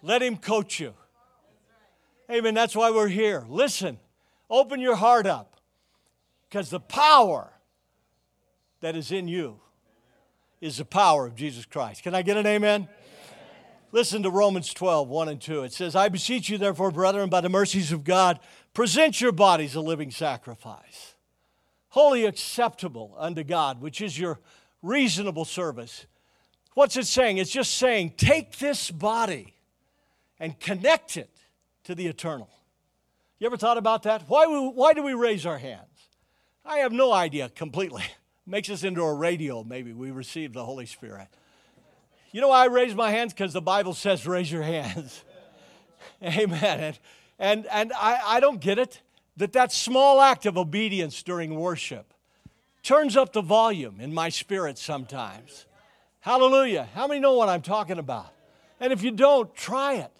Let 0.00 0.22
him 0.22 0.36
coach 0.36 0.78
you. 0.78 0.94
Amen. 2.30 2.54
That's 2.54 2.76
why 2.76 2.92
we're 2.92 3.08
here. 3.08 3.44
Listen, 3.48 3.98
open 4.48 4.78
your 4.78 4.94
heart 4.94 5.26
up 5.26 5.60
because 6.48 6.70
the 6.70 6.78
power 6.78 7.50
that 8.80 8.94
is 8.94 9.10
in 9.10 9.26
you 9.26 9.58
is 10.60 10.76
the 10.76 10.84
power 10.84 11.26
of 11.26 11.34
Jesus 11.34 11.66
Christ. 11.66 12.04
Can 12.04 12.14
I 12.14 12.22
get 12.22 12.36
an 12.36 12.46
amen? 12.46 12.88
Listen 13.92 14.22
to 14.22 14.30
Romans 14.30 14.72
12, 14.72 15.08
1 15.08 15.28
and 15.28 15.40
2. 15.40 15.64
It 15.64 15.72
says, 15.72 15.96
I 15.96 16.08
beseech 16.08 16.48
you, 16.48 16.58
therefore, 16.58 16.90
brethren, 16.90 17.28
by 17.28 17.40
the 17.40 17.48
mercies 17.48 17.90
of 17.90 18.04
God, 18.04 18.38
present 18.72 19.20
your 19.20 19.32
bodies 19.32 19.74
a 19.74 19.80
living 19.80 20.10
sacrifice, 20.12 21.16
holy 21.88 22.24
acceptable 22.24 23.14
unto 23.18 23.42
God, 23.42 23.80
which 23.80 24.00
is 24.00 24.18
your 24.18 24.38
reasonable 24.80 25.44
service. 25.44 26.06
What's 26.74 26.96
it 26.96 27.06
saying? 27.06 27.38
It's 27.38 27.50
just 27.50 27.78
saying, 27.78 28.14
take 28.16 28.58
this 28.58 28.90
body 28.90 29.54
and 30.38 30.58
connect 30.58 31.16
it 31.16 31.30
to 31.84 31.94
the 31.94 32.06
eternal. 32.06 32.48
You 33.40 33.46
ever 33.46 33.56
thought 33.56 33.78
about 33.78 34.04
that? 34.04 34.22
Why, 34.28 34.46
why 34.46 34.92
do 34.92 35.02
we 35.02 35.14
raise 35.14 35.46
our 35.46 35.58
hands? 35.58 35.86
I 36.64 36.78
have 36.78 36.92
no 36.92 37.12
idea 37.12 37.48
completely. 37.48 38.04
Makes 38.46 38.70
us 38.70 38.84
into 38.84 39.02
a 39.02 39.14
radio, 39.14 39.64
maybe. 39.64 39.92
We 39.92 40.10
receive 40.10 40.52
the 40.52 40.64
Holy 40.64 40.86
Spirit. 40.86 41.28
You 42.32 42.40
know 42.40 42.48
why 42.48 42.62
I 42.62 42.66
raise 42.66 42.94
my 42.94 43.10
hands? 43.10 43.32
Because 43.32 43.52
the 43.52 43.62
Bible 43.62 43.94
says 43.94 44.26
raise 44.26 44.50
your 44.50 44.62
hands. 44.62 45.24
Amen. 46.22 46.80
And, 46.80 46.98
and, 47.38 47.66
and 47.66 47.92
I, 47.94 48.20
I 48.24 48.40
don't 48.40 48.60
get 48.60 48.78
it 48.78 49.00
that 49.36 49.52
that 49.54 49.72
small 49.72 50.20
act 50.20 50.46
of 50.46 50.58
obedience 50.58 51.22
during 51.22 51.54
worship 51.54 52.12
turns 52.82 53.16
up 53.16 53.32
the 53.32 53.42
volume 53.42 54.00
in 54.00 54.12
my 54.12 54.28
spirit 54.28 54.78
sometimes. 54.78 55.66
Hallelujah. 56.20 56.88
How 56.94 57.06
many 57.06 57.20
know 57.20 57.34
what 57.34 57.48
I'm 57.48 57.62
talking 57.62 57.98
about? 57.98 58.32
And 58.78 58.92
if 58.92 59.02
you 59.02 59.10
don't, 59.10 59.54
try 59.54 59.94
it. 59.94 60.12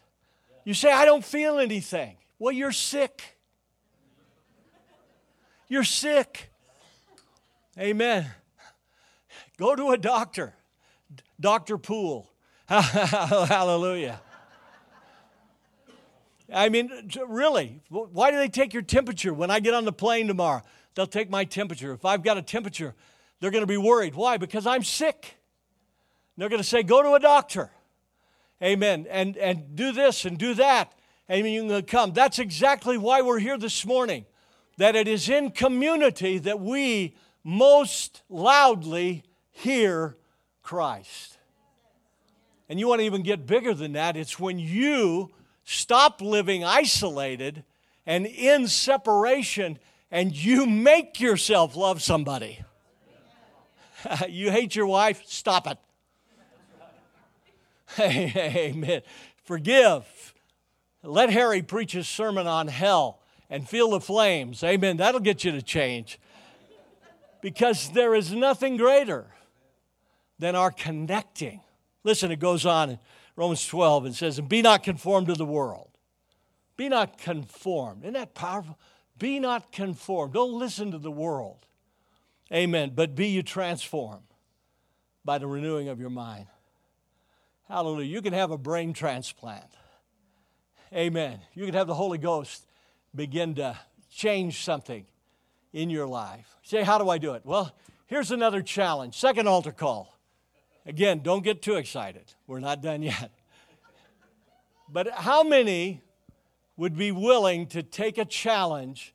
You 0.64 0.75
say, 0.75 0.90
I 0.90 1.05
don't 1.05 1.25
feel 1.25 1.59
anything. 1.59 2.16
Well, 2.38 2.53
you're 2.53 2.73
sick. 2.73 3.37
You're 5.68 5.85
sick. 5.85 6.51
Amen. 7.79 8.27
Go 9.59 9.77
to 9.77 9.90
a 9.90 9.99
doctor, 9.99 10.55
Dr. 11.40 11.79
Pool. 11.79 12.31
Hallelujah. 12.68 14.20
I 16.53 16.68
mean, 16.68 16.90
really, 17.26 17.81
why 17.88 18.31
do 18.31 18.37
they 18.37 18.48
take 18.48 18.74
your 18.74 18.83
temperature? 18.83 19.33
When 19.33 19.50
I 19.50 19.61
get 19.61 19.72
on 19.74 19.85
the 19.85 19.92
plane 19.92 20.26
tomorrow, 20.26 20.62
they'll 20.94 21.07
take 21.07 21.31
my 21.31 21.44
temperature. 21.44 21.92
If 21.92 22.05
I've 22.05 22.22
got 22.22 22.37
a 22.37 22.42
temperature, 22.42 22.94
they're 23.40 23.50
going 23.50 23.62
to 23.62 23.66
be 23.66 23.76
worried. 23.76 24.14
Why? 24.14 24.37
Because 24.37 24.66
I'm 24.66 24.83
sick. 24.83 25.37
They're 26.37 26.48
going 26.48 26.62
to 26.62 26.68
say, 26.68 26.83
go 26.83 27.03
to 27.03 27.14
a 27.14 27.20
doctor. 27.20 27.70
Amen. 28.62 29.07
And, 29.09 29.37
and 29.37 29.74
do 29.76 29.92
this 29.92 30.24
and 30.24 30.37
do 30.37 30.55
that. 30.55 30.92
Amen. 31.31 31.53
You 31.53 31.68
can 31.68 31.83
come. 31.85 32.12
That's 32.12 32.38
exactly 32.38 32.98
why 32.98 33.22
we're 33.22 33.38
here 33.38 33.57
this 33.57 33.87
morning. 33.87 34.26
That 34.76 34.96
it 34.96 35.07
is 35.07 35.29
in 35.29 35.50
community 35.53 36.38
that 36.38 36.61
we 36.61 37.14
most 37.44 38.22
loudly 38.29 39.22
hear 39.50 40.16
Christ. 40.62 41.38
And 42.68 42.79
you 42.79 42.87
want 42.87 43.01
to 43.01 43.05
even 43.05 43.23
get 43.23 43.46
bigger 43.46 43.75
than 43.75 43.94
that. 43.94 44.16
It's 44.16 44.38
when 44.38 44.59
you 44.59 45.31
stop 45.64 46.20
living 46.20 46.64
isolated 46.64 47.64
and 48.07 48.27
in 48.27 48.68
separation 48.68 49.79
and 50.11 50.37
you 50.37 50.66
make 50.66 51.20
yourself 51.20 51.77
love 51.77 52.03
somebody. 52.03 52.61
you 54.29 54.51
hate 54.51 54.75
your 54.75 54.87
wife? 54.87 55.23
Stop 55.27 55.66
it. 55.66 55.79
Amen. 58.01 59.03
Forgive. 59.44 60.35
Let 61.03 61.31
Harry 61.31 61.62
preach 61.62 61.92
his 61.92 62.07
sermon 62.07 62.46
on 62.46 62.68
hell 62.68 63.20
and 63.49 63.68
feel 63.68 63.90
the 63.90 64.01
flames. 64.01 64.62
Amen. 64.62 64.99
That'll 64.99 65.20
get 65.20 65.44
you 65.44 65.51
to 65.53 65.62
change. 65.62 66.20
Because 67.40 67.90
there 67.90 68.14
is 68.14 68.33
nothing 68.33 68.77
greater 68.77 69.27
than 70.40 70.57
our 70.57 70.70
connecting. 70.70 71.61
Listen, 72.03 72.33
it 72.33 72.40
goes 72.40 72.66
on 72.66 72.90
in 72.90 72.98
Romans 73.37 73.64
12 73.66 74.07
and 74.07 74.14
says, 74.14 74.38
And 74.38 74.48
be 74.48 74.62
not 74.62 74.83
conformed 74.83 75.29
to 75.29 75.35
the 75.35 75.44
world. 75.44 75.90
Be 76.76 76.88
not 76.88 77.18
conformed. 77.18 78.03
Isn't 78.05 78.14
that 78.14 78.35
powerful? 78.35 78.79
Be 79.18 79.38
not 79.38 79.70
conformed. 79.70 80.33
Don't 80.33 80.59
listen 80.59 80.92
to 80.92 80.98
the 80.98 81.11
world. 81.11 81.66
Amen. 82.53 82.92
But 82.94 83.14
be 83.14 83.29
you 83.29 83.42
transformed 83.42 84.24
by 85.24 85.38
the 85.38 85.46
renewing 85.46 85.88
of 85.88 86.00
your 86.00 86.11
mind. 86.11 86.46
Hallelujah. 87.68 88.09
You 88.09 88.22
can 88.22 88.33
have 88.33 88.50
a 88.50 88.59
brain 88.59 88.94
transplant. 88.94 89.70
Amen. 90.92 91.40
You 91.55 91.66
can 91.66 91.74
have 91.74 91.87
the 91.87 91.94
Holy 91.94 92.18
Ghost 92.18 92.66
begin 93.14 93.55
to 93.57 93.79
change 94.11 94.64
something 94.64 95.07
in 95.72 95.90
your 95.90 96.07
life. 96.07 96.57
say, 96.62 96.83
how 96.83 96.98
do 96.98 97.09
I 97.11 97.18
do 97.18 97.35
it? 97.35 97.42
Well, 97.44 97.72
here's 98.07 98.31
another 98.31 98.62
challenge. 98.62 99.16
Second 99.16 99.46
altar 99.46 99.70
call. 99.70 100.18
Again, 100.87 101.21
don't 101.23 101.45
get 101.45 101.62
too 101.62 101.75
excited. 101.75 102.25
We're 102.47 102.61
not 102.61 102.83
done 102.83 103.03
yet. 103.03 103.31
But 104.88 105.11
how 105.11 105.43
many 105.43 106.03
would 106.77 106.97
be 106.97 107.12
willing 107.12 107.66
to 107.69 107.83
take 107.83 108.19
a 108.19 108.25
challenge 108.25 109.14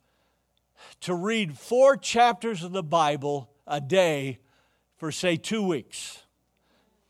to 1.01 1.13
read 1.13 1.57
four 1.57 1.97
chapters 1.97 2.63
of 2.63 2.71
the 2.71 2.83
Bible 2.83 3.49
a 3.67 3.81
day 3.81 4.39
for, 4.97 5.11
say, 5.11 5.35
two 5.35 5.63
weeks? 5.63 6.23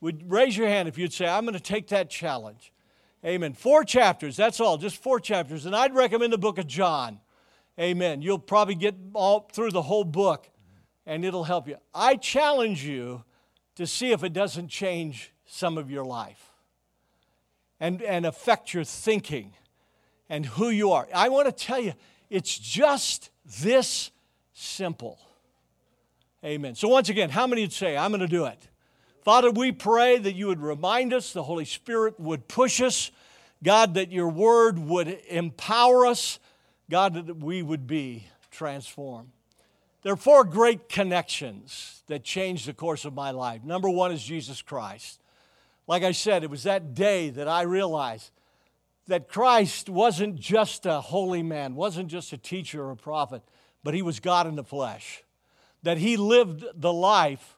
Would 0.02 0.32
raise 0.32 0.56
your 0.56 0.68
hand 0.68 0.88
if 0.88 0.98
you'd 0.98 1.14
say, 1.14 1.28
I'm 1.28 1.44
going 1.46 1.54
to 1.54 1.60
take 1.60 1.88
that 1.90 2.10
challenge. 2.10 2.72
Amen. 3.26 3.54
Four 3.54 3.84
chapters, 3.84 4.36
that's 4.36 4.60
all, 4.60 4.78
just 4.78 5.02
four 5.02 5.20
chapters. 5.20 5.66
And 5.66 5.76
I'd 5.76 5.96
recommend 5.96 6.32
the 6.32 6.38
book 6.38 6.58
of 6.58 6.68
John. 6.68 7.20
Amen. 7.80 8.22
You'll 8.22 8.40
probably 8.40 8.76
get 8.76 8.96
all 9.14 9.50
through 9.52 9.72
the 9.72 9.82
whole 9.82 10.04
book 10.04 10.50
and 11.06 11.26
it'll 11.26 11.44
help 11.44 11.68
you. 11.68 11.78
I 11.94 12.16
challenge 12.16 12.84
you 12.84 13.24
to 13.76 13.86
see 13.86 14.12
if 14.12 14.24
it 14.24 14.34
doesn't 14.34 14.70
change 14.70 15.32
some 15.46 15.78
of 15.78 15.92
your 15.92 16.06
life 16.06 16.52
and, 17.80 18.02
and 18.02 18.26
affect 18.26 18.74
your 18.74 18.84
thinking 18.84 19.54
and 20.30 20.46
who 20.46 20.70
you 20.70 20.92
are. 20.92 21.08
I 21.14 21.30
want 21.30 21.46
to 21.48 21.52
tell 21.52 21.80
you, 21.80 21.94
it's 22.30 22.58
just 22.58 23.30
this 23.62 24.12
simple. 24.54 25.20
Amen. 26.44 26.76
So, 26.76 26.88
once 26.88 27.10
again, 27.10 27.30
how 27.30 27.48
many 27.48 27.62
would 27.62 27.74
say, 27.74 27.98
I'm 27.98 28.12
going 28.12 28.22
to 28.22 28.28
do 28.28 28.46
it? 28.46 28.68
Father, 29.24 29.50
we 29.50 29.72
pray 29.72 30.20
that 30.20 30.36
you 30.36 30.48
would 30.48 30.62
remind 30.62 31.14
us, 31.14 31.34
the 31.34 31.44
Holy 31.44 31.66
Spirit 31.66 32.20
would 32.20 32.48
push 32.48 32.82
us, 32.82 33.10
God, 33.64 33.96
that 33.96 34.12
your 34.12 34.30
word 34.30 34.78
would 34.78 35.08
empower 35.28 36.06
us, 36.06 36.40
God, 36.90 37.16
that 37.16 37.38
we 37.38 37.64
would 37.64 37.88
be 37.88 38.28
transformed. 38.52 39.32
There 40.06 40.14
are 40.14 40.18
four 40.18 40.44
great 40.44 40.88
connections 40.88 42.04
that 42.06 42.24
changed 42.24 42.68
the 42.68 42.74
course 42.74 43.06
of 43.06 43.16
my 43.16 43.32
life. 43.32 43.64
Number 43.64 43.90
one 43.90 44.12
is 44.12 44.24
Jesus 44.24 44.62
Christ. 44.62 45.20
Like 45.88 46.04
I 46.04 46.12
said, 46.12 46.44
it 46.44 46.52
was 46.52 46.62
that 46.62 46.94
day 46.94 47.32
that 47.32 47.48
I 47.48 47.64
realized 47.64 48.30
that 49.08 49.28
Christ 49.28 49.90
wasn't 49.90 50.36
just 50.36 50.86
a 50.86 51.02
holy 51.02 51.42
man, 51.42 51.74
wasn't 51.74 52.10
just 52.10 52.32
a 52.34 52.38
teacher 52.38 52.84
or 52.84 52.92
a 52.92 52.96
prophet, 52.96 53.42
but 53.84 53.96
he 53.96 54.04
was 54.04 54.20
God 54.20 54.46
in 54.46 54.56
the 54.56 54.64
flesh. 54.64 55.24
That 55.82 55.98
he 55.98 56.18
lived 56.18 56.64
the 56.76 56.94
life 56.94 57.58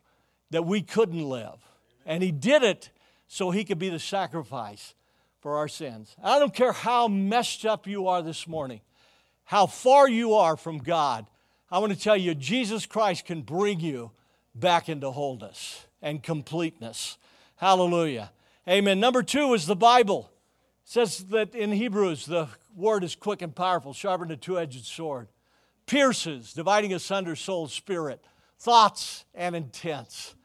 that 0.52 0.66
we 0.66 0.82
couldn't 0.82 1.28
live. 1.28 1.58
And 2.06 2.24
He 2.24 2.32
did 2.32 2.64
it 2.64 2.92
so 3.28 3.52
He 3.52 3.66
could 3.66 3.78
be 3.78 3.90
the 3.90 4.00
sacrifice 4.00 4.96
for 5.42 5.58
our 5.58 5.68
sins. 5.68 6.16
I 6.24 6.40
don't 6.40 6.54
care 6.54 6.72
how 6.72 7.10
messed 7.10 7.66
up 7.66 7.88
you 7.88 8.08
are 8.08 8.22
this 8.22 8.48
morning, 8.48 8.80
how 9.44 9.68
far 9.68 10.08
you 10.08 10.36
are 10.36 10.56
from 10.56 10.78
God. 10.78 11.28
I 11.70 11.80
want 11.80 11.92
to 11.92 12.00
tell 12.00 12.16
you, 12.16 12.34
Jesus 12.34 12.86
Christ 12.86 13.26
can 13.26 13.42
bring 13.42 13.82
you 13.82 14.12
back 14.56 14.88
into 14.88 15.12
wholeness 15.12 15.86
and 16.02 16.24
completeness. 16.24 17.18
Hallelujah. 17.58 18.32
Amen. 18.70 19.02
Number 19.02 19.22
two 19.22 19.54
is 19.54 19.66
the 19.66 19.76
Bible. 19.76 20.32
It 20.86 20.90
says 20.90 21.26
that 21.26 21.54
in 21.54 21.74
Hebrews, 21.74 22.26
the 22.26 22.48
word 22.74 23.04
is 23.04 23.16
quick 23.16 23.42
and 23.42 23.54
powerful, 23.54 23.94
sharper 23.94 24.24
than 24.24 24.34
a 24.34 24.38
two 24.38 24.58
edged 24.58 24.86
sword, 24.86 25.28
pierces, 25.86 26.54
dividing 26.54 26.94
asunder 26.94 27.36
soul, 27.36 27.68
spirit, 27.68 28.24
thoughts, 28.58 29.26
and 29.36 29.54
intents. 29.54 30.36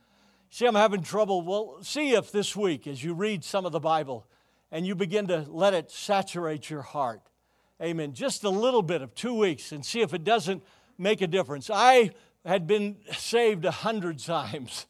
See, 0.51 0.67
I'm 0.67 0.75
having 0.75 1.03
trouble. 1.03 1.43
Well, 1.43 1.79
see 1.83 2.15
if 2.15 2.33
this 2.33 2.57
week, 2.57 2.89
as 2.89 3.03
you 3.03 3.15
read 3.15 3.45
some 3.45 3.65
of 3.65 3.71
the 3.71 3.81
Bible 3.81 4.27
and 4.73 4.85
you 4.85 4.97
begin 4.97 5.29
to 5.29 5.47
let 5.49 5.73
it 5.73 5.91
saturate 5.93 6.69
your 6.69 6.83
heart, 6.83 7.23
amen, 7.81 8.13
just 8.13 8.43
a 8.43 8.51
little 8.51 8.83
bit 8.83 9.03
of 9.03 9.15
two 9.15 9.35
weeks 9.35 9.71
and 9.71 9.87
see 9.87 10.01
if 10.01 10.13
it 10.13 10.25
doesn't 10.25 10.65
make 11.03 11.21
a 11.21 11.27
difference. 11.27 11.69
I 11.69 12.13
had 12.45 12.67
been 12.67 12.97
saved 13.13 13.65
a 13.65 13.71
hundred 13.71 14.19
times. 14.19 14.87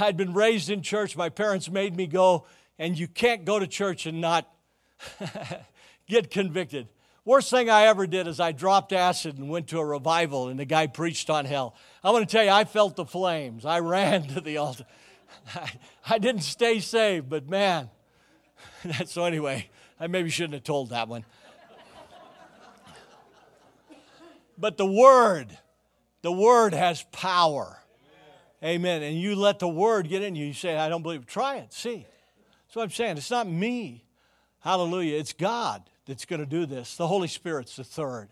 I'd 0.00 0.16
been 0.16 0.32
raised 0.32 0.70
in 0.70 0.82
church. 0.82 1.16
My 1.16 1.28
parents 1.28 1.70
made 1.70 1.96
me 1.96 2.06
go, 2.06 2.46
and 2.78 2.98
you 2.98 3.06
can't 3.06 3.44
go 3.44 3.58
to 3.58 3.66
church 3.66 4.06
and 4.06 4.20
not 4.20 4.50
get 6.08 6.30
convicted. 6.30 6.88
Worst 7.24 7.50
thing 7.50 7.70
I 7.70 7.82
ever 7.82 8.06
did 8.06 8.26
is 8.26 8.40
I 8.40 8.50
dropped 8.50 8.92
acid 8.92 9.38
and 9.38 9.48
went 9.48 9.68
to 9.68 9.78
a 9.78 9.84
revival, 9.84 10.48
and 10.48 10.58
the 10.58 10.64
guy 10.64 10.88
preached 10.88 11.30
on 11.30 11.44
hell. 11.44 11.76
I 12.02 12.10
want 12.10 12.28
to 12.28 12.32
tell 12.32 12.44
you, 12.44 12.50
I 12.50 12.64
felt 12.64 12.96
the 12.96 13.04
flames. 13.04 13.64
I 13.64 13.78
ran 13.78 14.24
to 14.34 14.40
the 14.40 14.56
altar. 14.56 14.86
I, 15.54 15.72
I 16.08 16.18
didn't 16.18 16.42
stay 16.42 16.80
saved, 16.80 17.28
but 17.28 17.48
man. 17.48 17.90
so, 19.06 19.24
anyway, 19.24 19.68
I 20.00 20.08
maybe 20.08 20.30
shouldn't 20.30 20.54
have 20.54 20.64
told 20.64 20.90
that 20.90 21.08
one. 21.08 21.24
But 24.62 24.76
the 24.76 24.86
Word, 24.86 25.58
the 26.22 26.30
Word 26.30 26.72
has 26.72 27.04
power. 27.10 27.80
Amen. 28.62 29.02
And 29.02 29.18
you 29.18 29.34
let 29.34 29.58
the 29.58 29.66
Word 29.66 30.08
get 30.08 30.22
in 30.22 30.36
you. 30.36 30.46
You 30.46 30.52
say, 30.52 30.76
I 30.76 30.88
don't 30.88 31.02
believe. 31.02 31.26
Try 31.26 31.56
it. 31.56 31.72
See. 31.72 32.06
That's 32.06 32.76
what 32.76 32.84
I'm 32.84 32.90
saying. 32.90 33.16
It's 33.16 33.32
not 33.32 33.48
me. 33.48 34.04
Hallelujah. 34.60 35.18
It's 35.18 35.32
God 35.32 35.82
that's 36.06 36.24
going 36.26 36.38
to 36.38 36.46
do 36.46 36.64
this. 36.64 36.96
The 36.96 37.08
Holy 37.08 37.26
Spirit's 37.26 37.74
the 37.74 37.82
third. 37.82 38.28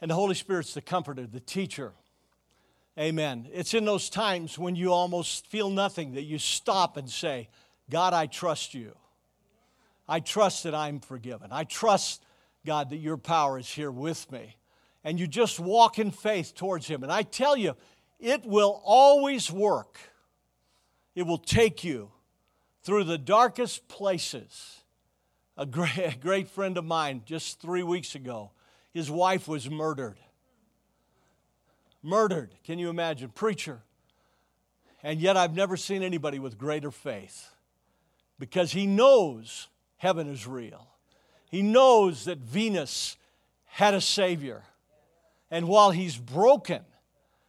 And 0.00 0.12
the 0.12 0.14
Holy 0.14 0.36
Spirit's 0.36 0.74
the 0.74 0.80
comforter, 0.80 1.26
the 1.26 1.40
teacher. 1.40 1.92
Amen. 2.96 3.48
It's 3.52 3.74
in 3.74 3.84
those 3.84 4.08
times 4.08 4.56
when 4.56 4.76
you 4.76 4.92
almost 4.92 5.48
feel 5.48 5.70
nothing 5.70 6.14
that 6.14 6.22
you 6.22 6.38
stop 6.38 6.96
and 6.96 7.10
say, 7.10 7.48
God, 7.90 8.14
I 8.14 8.26
trust 8.26 8.74
you. 8.74 8.94
I 10.08 10.20
trust 10.20 10.62
that 10.62 10.74
I'm 10.74 11.00
forgiven. 11.00 11.48
I 11.50 11.64
trust, 11.64 12.22
God, 12.64 12.90
that 12.90 12.98
your 12.98 13.16
power 13.16 13.58
is 13.58 13.68
here 13.68 13.90
with 13.90 14.30
me. 14.30 14.54
And 15.06 15.18
you 15.18 15.26
just 15.26 15.58
walk 15.58 15.98
in 15.98 16.10
faith 16.10 16.54
towards 16.54 16.86
Him. 16.86 17.02
And 17.02 17.10
I 17.10 17.22
tell 17.22 17.56
you, 17.56 17.76
it 18.20 18.44
will 18.44 18.82
always 18.84 19.50
work. 19.50 19.98
It 21.14 21.22
will 21.22 21.38
take 21.38 21.82
you 21.82 22.10
through 22.82 23.04
the 23.04 23.16
darkest 23.16 23.88
places 23.88 24.82
a 25.56 25.66
great, 25.66 25.96
a 25.98 26.16
great 26.18 26.48
friend 26.48 26.76
of 26.76 26.84
mine 26.84 27.22
just 27.24 27.60
three 27.60 27.82
weeks 27.82 28.14
ago, 28.14 28.50
his 28.92 29.10
wife 29.10 29.48
was 29.48 29.70
murdered. 29.70 30.18
Murdered, 32.02 32.54
can 32.64 32.78
you 32.78 32.88
imagine? 32.88 33.30
Preacher. 33.30 33.80
And 35.02 35.20
yet 35.20 35.36
I've 35.36 35.54
never 35.54 35.76
seen 35.76 36.02
anybody 36.02 36.38
with 36.38 36.58
greater 36.58 36.90
faith 36.90 37.50
because 38.38 38.72
he 38.72 38.86
knows 38.86 39.68
heaven 39.96 40.28
is 40.28 40.46
real. 40.46 40.88
He 41.50 41.62
knows 41.62 42.24
that 42.24 42.38
Venus 42.38 43.16
had 43.66 43.94
a 43.94 44.00
Savior. 44.00 44.62
And 45.50 45.68
while 45.68 45.90
he's 45.90 46.16
broken, 46.16 46.82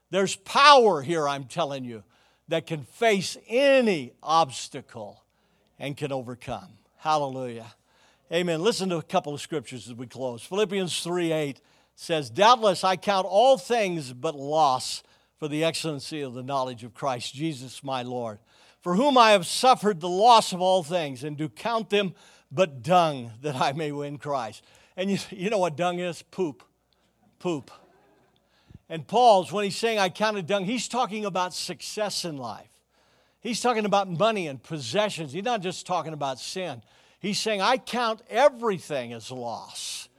there's 0.10 0.36
power 0.36 1.02
here, 1.02 1.28
I'm 1.28 1.46
telling 1.46 1.84
you, 1.84 2.04
that 2.48 2.66
can 2.66 2.84
face 2.84 3.38
any 3.48 4.14
obstacle 4.24 5.24
and 5.80 5.98
can 5.98 6.12
overcome. 6.12 6.70
Hallelujah. 6.98 7.74
Amen. 8.32 8.62
Listen 8.62 8.90
to 8.90 8.98
a 8.98 9.04
couple 9.04 9.34
of 9.34 9.42
scriptures 9.42 9.88
as 9.88 9.94
we 9.94 10.08
close. 10.08 10.44
Philippians 10.44 11.02
3 11.04 11.32
8 11.32 11.62
says, 11.96 12.30
Doubtless 12.30 12.84
I 12.84 12.96
count 12.96 13.26
all 13.26 13.58
things 13.58 14.14
but 14.14 14.36
loss 14.36 15.04
for 15.40 15.48
the 15.48 15.64
excellency 15.64 16.22
of 16.22 16.34
the 16.34 16.44
knowledge 16.44 16.84
of 16.84 16.94
Christ 16.94 17.34
Jesus 17.34 17.84
my 17.84 18.02
Lord, 18.02 18.40
for 18.82 18.96
whom 18.96 19.18
I 19.18 19.32
have 19.32 19.46
suffered 19.46 20.00
the 20.00 20.10
loss 20.10 20.52
of 20.52 20.62
all 20.62 20.84
things, 20.84 21.24
and 21.24 21.38
do 21.38 21.50
count 21.50 21.90
them 21.90 22.14
but 22.52 22.82
dung 22.82 23.32
that 23.42 23.56
I 23.56 23.74
may 23.74 23.92
win 23.92 24.18
Christ. 24.18 24.64
And 24.96 25.12
you, 25.12 25.18
you 25.30 25.50
know 25.50 25.58
what 25.58 25.76
dung 25.78 26.00
is? 26.00 26.22
Poop. 26.22 26.64
Poop. 27.40 27.72
And 28.90 29.06
Paul's, 29.06 29.52
when 29.52 29.66
he's 29.66 29.76
saying, 29.76 30.00
I 30.00 30.10
counted 30.10 30.48
dung, 30.48 30.66
he's 30.66 30.88
talking 30.88 31.26
about 31.26 31.54
success 31.54 32.24
in 32.24 32.38
life. 32.38 32.70
He's 33.42 33.62
talking 33.62 33.86
about 33.86 34.10
money 34.10 34.48
and 34.48 34.62
possessions. 34.62 35.34
He's 35.34 35.44
not 35.44 35.62
just 35.62 35.86
talking 35.86 36.14
about 36.14 36.40
sin. 36.40 36.82
He's 37.20 37.40
saying, 37.40 37.62
I 37.62 37.78
count 37.78 38.22
everything 38.30 39.14
as 39.14 39.32
loss. 39.32 40.10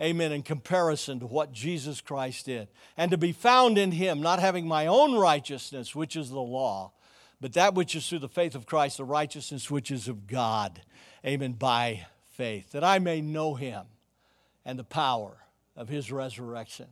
Amen. 0.00 0.32
In 0.32 0.42
comparison 0.42 1.20
to 1.20 1.26
what 1.26 1.52
Jesus 1.52 2.00
Christ 2.00 2.46
did. 2.46 2.68
And 2.96 3.10
to 3.10 3.18
be 3.18 3.32
found 3.32 3.78
in 3.78 3.92
him, 3.92 4.20
not 4.20 4.38
having 4.38 4.66
my 4.66 4.86
own 4.86 5.16
righteousness, 5.16 5.94
which 5.94 6.14
is 6.16 6.30
the 6.30 6.40
law, 6.40 6.92
but 7.40 7.52
that 7.54 7.74
which 7.74 7.94
is 7.94 8.08
through 8.08 8.20
the 8.20 8.28
faith 8.28 8.54
of 8.54 8.66
Christ, 8.66 8.96
the 8.96 9.04
righteousness 9.04 9.70
which 9.70 9.90
is 9.90 10.08
of 10.08 10.26
God. 10.26 10.82
Amen. 11.24 11.52
By 11.52 12.06
faith, 12.30 12.72
that 12.72 12.84
I 12.84 12.98
may 12.98 13.20
know 13.20 13.54
him 13.54 13.86
and 14.64 14.78
the 14.78 14.84
power 14.84 15.36
of 15.76 15.88
his 15.88 16.12
resurrection 16.12 16.86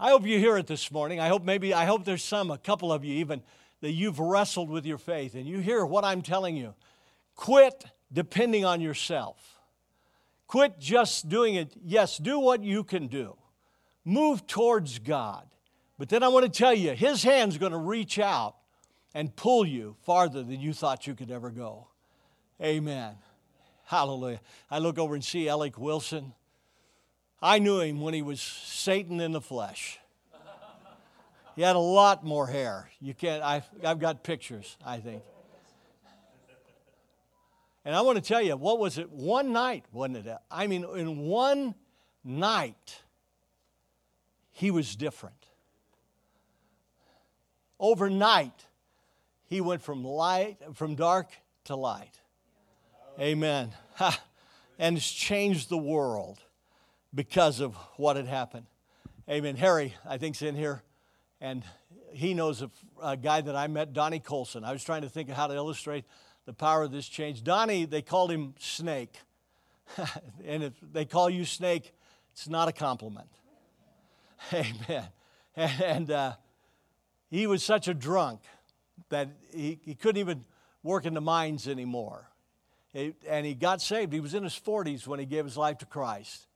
I 0.00 0.10
hope 0.10 0.24
you 0.24 0.38
hear 0.38 0.56
it 0.56 0.68
this 0.68 0.92
morning. 0.92 1.18
I 1.18 1.26
hope 1.26 1.42
maybe, 1.42 1.74
I 1.74 1.84
hope 1.84 2.04
there's 2.04 2.22
some, 2.22 2.52
a 2.52 2.58
couple 2.58 2.92
of 2.92 3.04
you 3.04 3.14
even, 3.14 3.42
that 3.80 3.90
you've 3.90 4.20
wrestled 4.20 4.70
with 4.70 4.86
your 4.86 4.98
faith 4.98 5.34
and 5.34 5.44
you 5.44 5.58
hear 5.58 5.84
what 5.84 6.04
I'm 6.04 6.22
telling 6.22 6.56
you. 6.56 6.74
Quit 7.34 7.84
depending 8.12 8.64
on 8.64 8.80
yourself. 8.80 9.58
Quit 10.46 10.78
just 10.78 11.28
doing 11.28 11.56
it. 11.56 11.74
Yes, 11.84 12.16
do 12.16 12.38
what 12.38 12.62
you 12.62 12.84
can 12.84 13.08
do. 13.08 13.36
Move 14.04 14.46
towards 14.46 15.00
God. 15.00 15.48
But 15.98 16.08
then 16.08 16.22
I 16.22 16.28
want 16.28 16.44
to 16.44 16.50
tell 16.50 16.74
you, 16.74 16.92
His 16.92 17.24
hand's 17.24 17.58
going 17.58 17.72
to 17.72 17.78
reach 17.78 18.20
out 18.20 18.54
and 19.14 19.34
pull 19.34 19.66
you 19.66 19.96
farther 20.04 20.44
than 20.44 20.60
you 20.60 20.72
thought 20.72 21.08
you 21.08 21.14
could 21.14 21.30
ever 21.30 21.50
go. 21.50 21.88
Amen. 22.62 23.16
Hallelujah. 23.84 24.40
I 24.70 24.78
look 24.78 24.96
over 24.96 25.14
and 25.14 25.24
see 25.24 25.48
Alec 25.48 25.76
Wilson. 25.76 26.34
I 27.40 27.58
knew 27.58 27.80
him 27.80 28.00
when 28.00 28.14
he 28.14 28.22
was 28.22 28.40
Satan 28.40 29.20
in 29.20 29.32
the 29.32 29.40
flesh. 29.40 29.98
He 31.54 31.62
had 31.62 31.76
a 31.76 31.80
lot 31.80 32.24
more 32.24 32.46
hair. 32.46 32.88
You 33.00 33.14
can't, 33.14 33.42
I've, 33.42 33.68
I've 33.84 33.98
got 33.98 34.22
pictures, 34.22 34.76
I 34.84 34.98
think. 34.98 35.22
And 37.84 37.96
I 37.96 38.02
want 38.02 38.16
to 38.16 38.22
tell 38.22 38.42
you, 38.42 38.56
what 38.56 38.78
was 38.78 38.98
it? 38.98 39.10
One 39.10 39.52
night, 39.52 39.84
wasn't 39.92 40.26
it? 40.26 40.36
I 40.50 40.66
mean, 40.66 40.84
in 40.96 41.18
one 41.18 41.74
night, 42.22 43.02
he 44.50 44.70
was 44.70 44.94
different. 44.94 45.46
Overnight, 47.80 48.66
he 49.46 49.60
went 49.60 49.82
from 49.82 50.04
light, 50.04 50.58
from 50.74 50.96
dark 50.96 51.30
to 51.64 51.76
light. 51.76 52.20
Amen. 53.18 53.72
and 54.78 54.96
it's 54.96 55.10
changed 55.10 55.70
the 55.70 55.78
world 55.78 56.40
because 57.14 57.60
of 57.60 57.74
what 57.96 58.16
had 58.16 58.26
happened. 58.26 58.66
Amen. 59.28 59.56
Harry, 59.56 59.94
I 60.08 60.18
think, 60.18 60.36
is 60.36 60.42
in 60.42 60.54
here, 60.54 60.82
and 61.40 61.62
he 62.12 62.34
knows 62.34 62.62
a, 62.62 62.70
a, 63.02 63.16
guy 63.16 63.40
that 63.40 63.54
I 63.54 63.66
met, 63.66 63.92
Donnie 63.92 64.20
Colson. 64.20 64.64
I 64.64 64.72
was 64.72 64.82
trying 64.82 65.02
to 65.02 65.08
think 65.08 65.28
of 65.28 65.36
how 65.36 65.46
to 65.46 65.54
illustrate 65.54 66.04
the 66.46 66.52
power 66.52 66.82
of 66.82 66.90
this 66.90 67.06
change. 67.06 67.44
Donnie, 67.44 67.84
they 67.84 68.02
called 68.02 68.30
him 68.30 68.54
Snake. 68.58 69.14
and 70.46 70.62
if 70.62 70.72
they 70.80 71.04
call 71.04 71.28
you 71.28 71.44
Snake, 71.44 71.92
it's 72.32 72.48
not 72.48 72.68
a 72.68 72.72
compliment. 72.72 73.28
Amen. 74.52 75.04
And 75.56 76.10
uh, 76.10 76.32
he 77.30 77.46
was 77.46 77.62
such 77.62 77.88
a 77.88 77.94
drunk 77.94 78.40
that 79.10 79.28
he, 79.52 79.78
he 79.82 79.94
couldn't 79.94 80.20
even 80.20 80.44
work 80.82 81.04
in 81.04 81.14
the 81.14 81.20
mines 81.20 81.68
anymore. 81.68 82.30
and 82.94 83.44
he 83.46 83.54
got 83.54 83.82
saved. 83.82 84.12
He 84.12 84.20
was 84.20 84.34
in 84.34 84.42
his 84.42 84.58
40s 84.58 85.06
when 85.06 85.20
he 85.20 85.26
gave 85.26 85.44
his 85.44 85.56
life 85.56 85.78
to 85.78 85.86
Christ. 85.86 86.47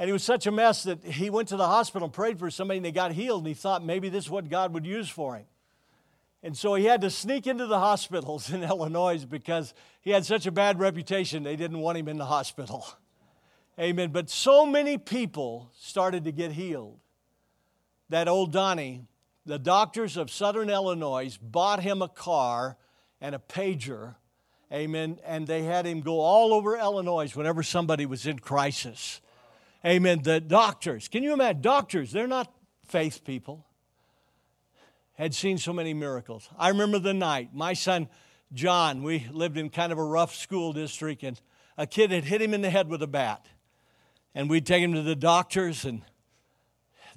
And 0.00 0.08
he 0.08 0.14
was 0.14 0.24
such 0.24 0.46
a 0.46 0.50
mess 0.50 0.84
that 0.84 1.04
he 1.04 1.28
went 1.28 1.48
to 1.48 1.58
the 1.58 1.66
hospital 1.66 2.06
and 2.06 2.14
prayed 2.14 2.38
for 2.38 2.50
somebody 2.50 2.78
and 2.78 2.86
they 2.86 2.90
got 2.90 3.12
healed. 3.12 3.42
And 3.42 3.48
he 3.48 3.52
thought 3.52 3.84
maybe 3.84 4.08
this 4.08 4.24
is 4.24 4.30
what 4.30 4.48
God 4.48 4.72
would 4.72 4.86
use 4.86 5.10
for 5.10 5.36
him. 5.36 5.44
And 6.42 6.56
so 6.56 6.74
he 6.74 6.86
had 6.86 7.02
to 7.02 7.10
sneak 7.10 7.46
into 7.46 7.66
the 7.66 7.78
hospitals 7.78 8.50
in 8.50 8.62
Illinois 8.62 9.26
because 9.26 9.74
he 10.00 10.10
had 10.10 10.24
such 10.24 10.46
a 10.46 10.50
bad 10.50 10.80
reputation, 10.80 11.42
they 11.42 11.54
didn't 11.54 11.80
want 11.80 11.98
him 11.98 12.08
in 12.08 12.16
the 12.16 12.24
hospital. 12.24 12.86
Amen. 13.78 14.10
But 14.10 14.30
so 14.30 14.64
many 14.64 14.96
people 14.96 15.70
started 15.78 16.24
to 16.24 16.32
get 16.32 16.52
healed 16.52 16.98
that 18.08 18.26
old 18.26 18.54
Donnie, 18.54 19.04
the 19.44 19.58
doctors 19.58 20.16
of 20.16 20.30
southern 20.30 20.70
Illinois, 20.70 21.38
bought 21.42 21.82
him 21.82 22.00
a 22.00 22.08
car 22.08 22.78
and 23.20 23.34
a 23.34 23.38
pager. 23.38 24.14
Amen. 24.72 25.18
And 25.26 25.46
they 25.46 25.64
had 25.64 25.84
him 25.84 26.00
go 26.00 26.20
all 26.20 26.54
over 26.54 26.78
Illinois 26.78 27.36
whenever 27.36 27.62
somebody 27.62 28.06
was 28.06 28.24
in 28.24 28.38
crisis. 28.38 29.20
Amen. 29.84 30.22
The 30.22 30.40
doctors, 30.40 31.08
can 31.08 31.22
you 31.22 31.32
imagine? 31.32 31.62
Doctors, 31.62 32.12
they're 32.12 32.26
not 32.26 32.52
faith 32.86 33.24
people, 33.24 33.64
had 35.14 35.34
seen 35.34 35.58
so 35.58 35.72
many 35.72 35.94
miracles. 35.94 36.48
I 36.58 36.68
remember 36.68 36.98
the 36.98 37.14
night, 37.14 37.50
my 37.54 37.72
son 37.72 38.08
John, 38.52 39.04
we 39.04 39.28
lived 39.30 39.56
in 39.56 39.70
kind 39.70 39.92
of 39.92 39.98
a 39.98 40.04
rough 40.04 40.34
school 40.34 40.72
district, 40.72 41.22
and 41.22 41.40
a 41.78 41.86
kid 41.86 42.10
had 42.10 42.24
hit 42.24 42.42
him 42.42 42.52
in 42.52 42.62
the 42.62 42.70
head 42.70 42.88
with 42.88 43.00
a 43.02 43.06
bat. 43.06 43.46
And 44.34 44.50
we'd 44.50 44.66
take 44.66 44.82
him 44.82 44.92
to 44.94 45.02
the 45.02 45.14
doctors, 45.14 45.84
and 45.84 46.02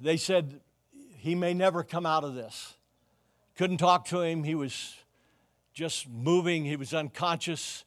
they 0.00 0.16
said, 0.16 0.60
he 1.16 1.34
may 1.34 1.52
never 1.52 1.82
come 1.82 2.06
out 2.06 2.22
of 2.22 2.34
this. 2.34 2.74
Couldn't 3.56 3.78
talk 3.78 4.04
to 4.06 4.20
him. 4.20 4.44
He 4.44 4.54
was 4.54 4.94
just 5.72 6.08
moving, 6.08 6.64
he 6.64 6.76
was 6.76 6.94
unconscious. 6.94 7.84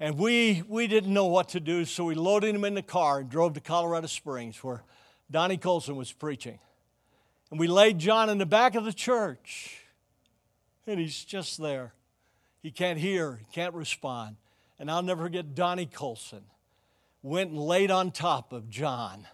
And 0.00 0.16
we, 0.16 0.62
we 0.68 0.86
didn't 0.86 1.12
know 1.12 1.26
what 1.26 1.48
to 1.50 1.60
do, 1.60 1.84
so 1.84 2.04
we 2.04 2.14
loaded 2.14 2.54
him 2.54 2.64
in 2.64 2.74
the 2.74 2.82
car 2.82 3.18
and 3.18 3.28
drove 3.28 3.54
to 3.54 3.60
Colorado 3.60 4.06
Springs 4.06 4.62
where 4.62 4.82
Donnie 5.30 5.56
Colson 5.56 5.96
was 5.96 6.12
preaching. 6.12 6.58
And 7.50 7.58
we 7.58 7.66
laid 7.66 7.98
John 7.98 8.30
in 8.30 8.38
the 8.38 8.46
back 8.46 8.74
of 8.74 8.84
the 8.84 8.92
church, 8.92 9.78
and 10.86 11.00
he's 11.00 11.24
just 11.24 11.58
there. 11.58 11.94
He 12.62 12.70
can't 12.70 12.98
hear, 12.98 13.36
he 13.36 13.46
can't 13.52 13.74
respond. 13.74 14.36
And 14.78 14.90
I'll 14.90 15.02
never 15.02 15.24
forget 15.24 15.54
Donnie 15.54 15.86
Colson 15.86 16.44
went 17.22 17.50
and 17.50 17.60
laid 17.60 17.90
on 17.90 18.10
top 18.10 18.52
of 18.52 18.70
John, 18.70 19.26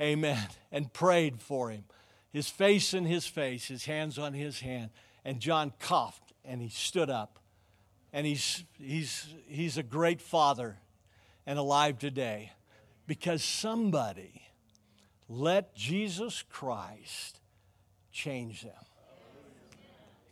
amen, 0.00 0.48
and 0.70 0.92
prayed 0.92 1.40
for 1.40 1.70
him. 1.70 1.84
His 2.32 2.48
face 2.48 2.94
in 2.94 3.04
his 3.04 3.26
face, 3.26 3.68
his 3.68 3.86
hands 3.86 4.18
on 4.18 4.34
his 4.34 4.60
hand. 4.60 4.90
And 5.24 5.40
John 5.40 5.72
coughed 5.78 6.32
and 6.44 6.62
he 6.62 6.68
stood 6.68 7.10
up 7.10 7.38
and 8.12 8.26
he's, 8.26 8.64
he's, 8.78 9.26
he's 9.46 9.76
a 9.76 9.82
great 9.82 10.20
father 10.20 10.76
and 11.46 11.58
alive 11.58 11.98
today 11.98 12.52
because 13.06 13.42
somebody 13.42 14.42
let 15.28 15.74
Jesus 15.74 16.42
Christ 16.48 17.40
change 18.12 18.62
them. 18.62 18.72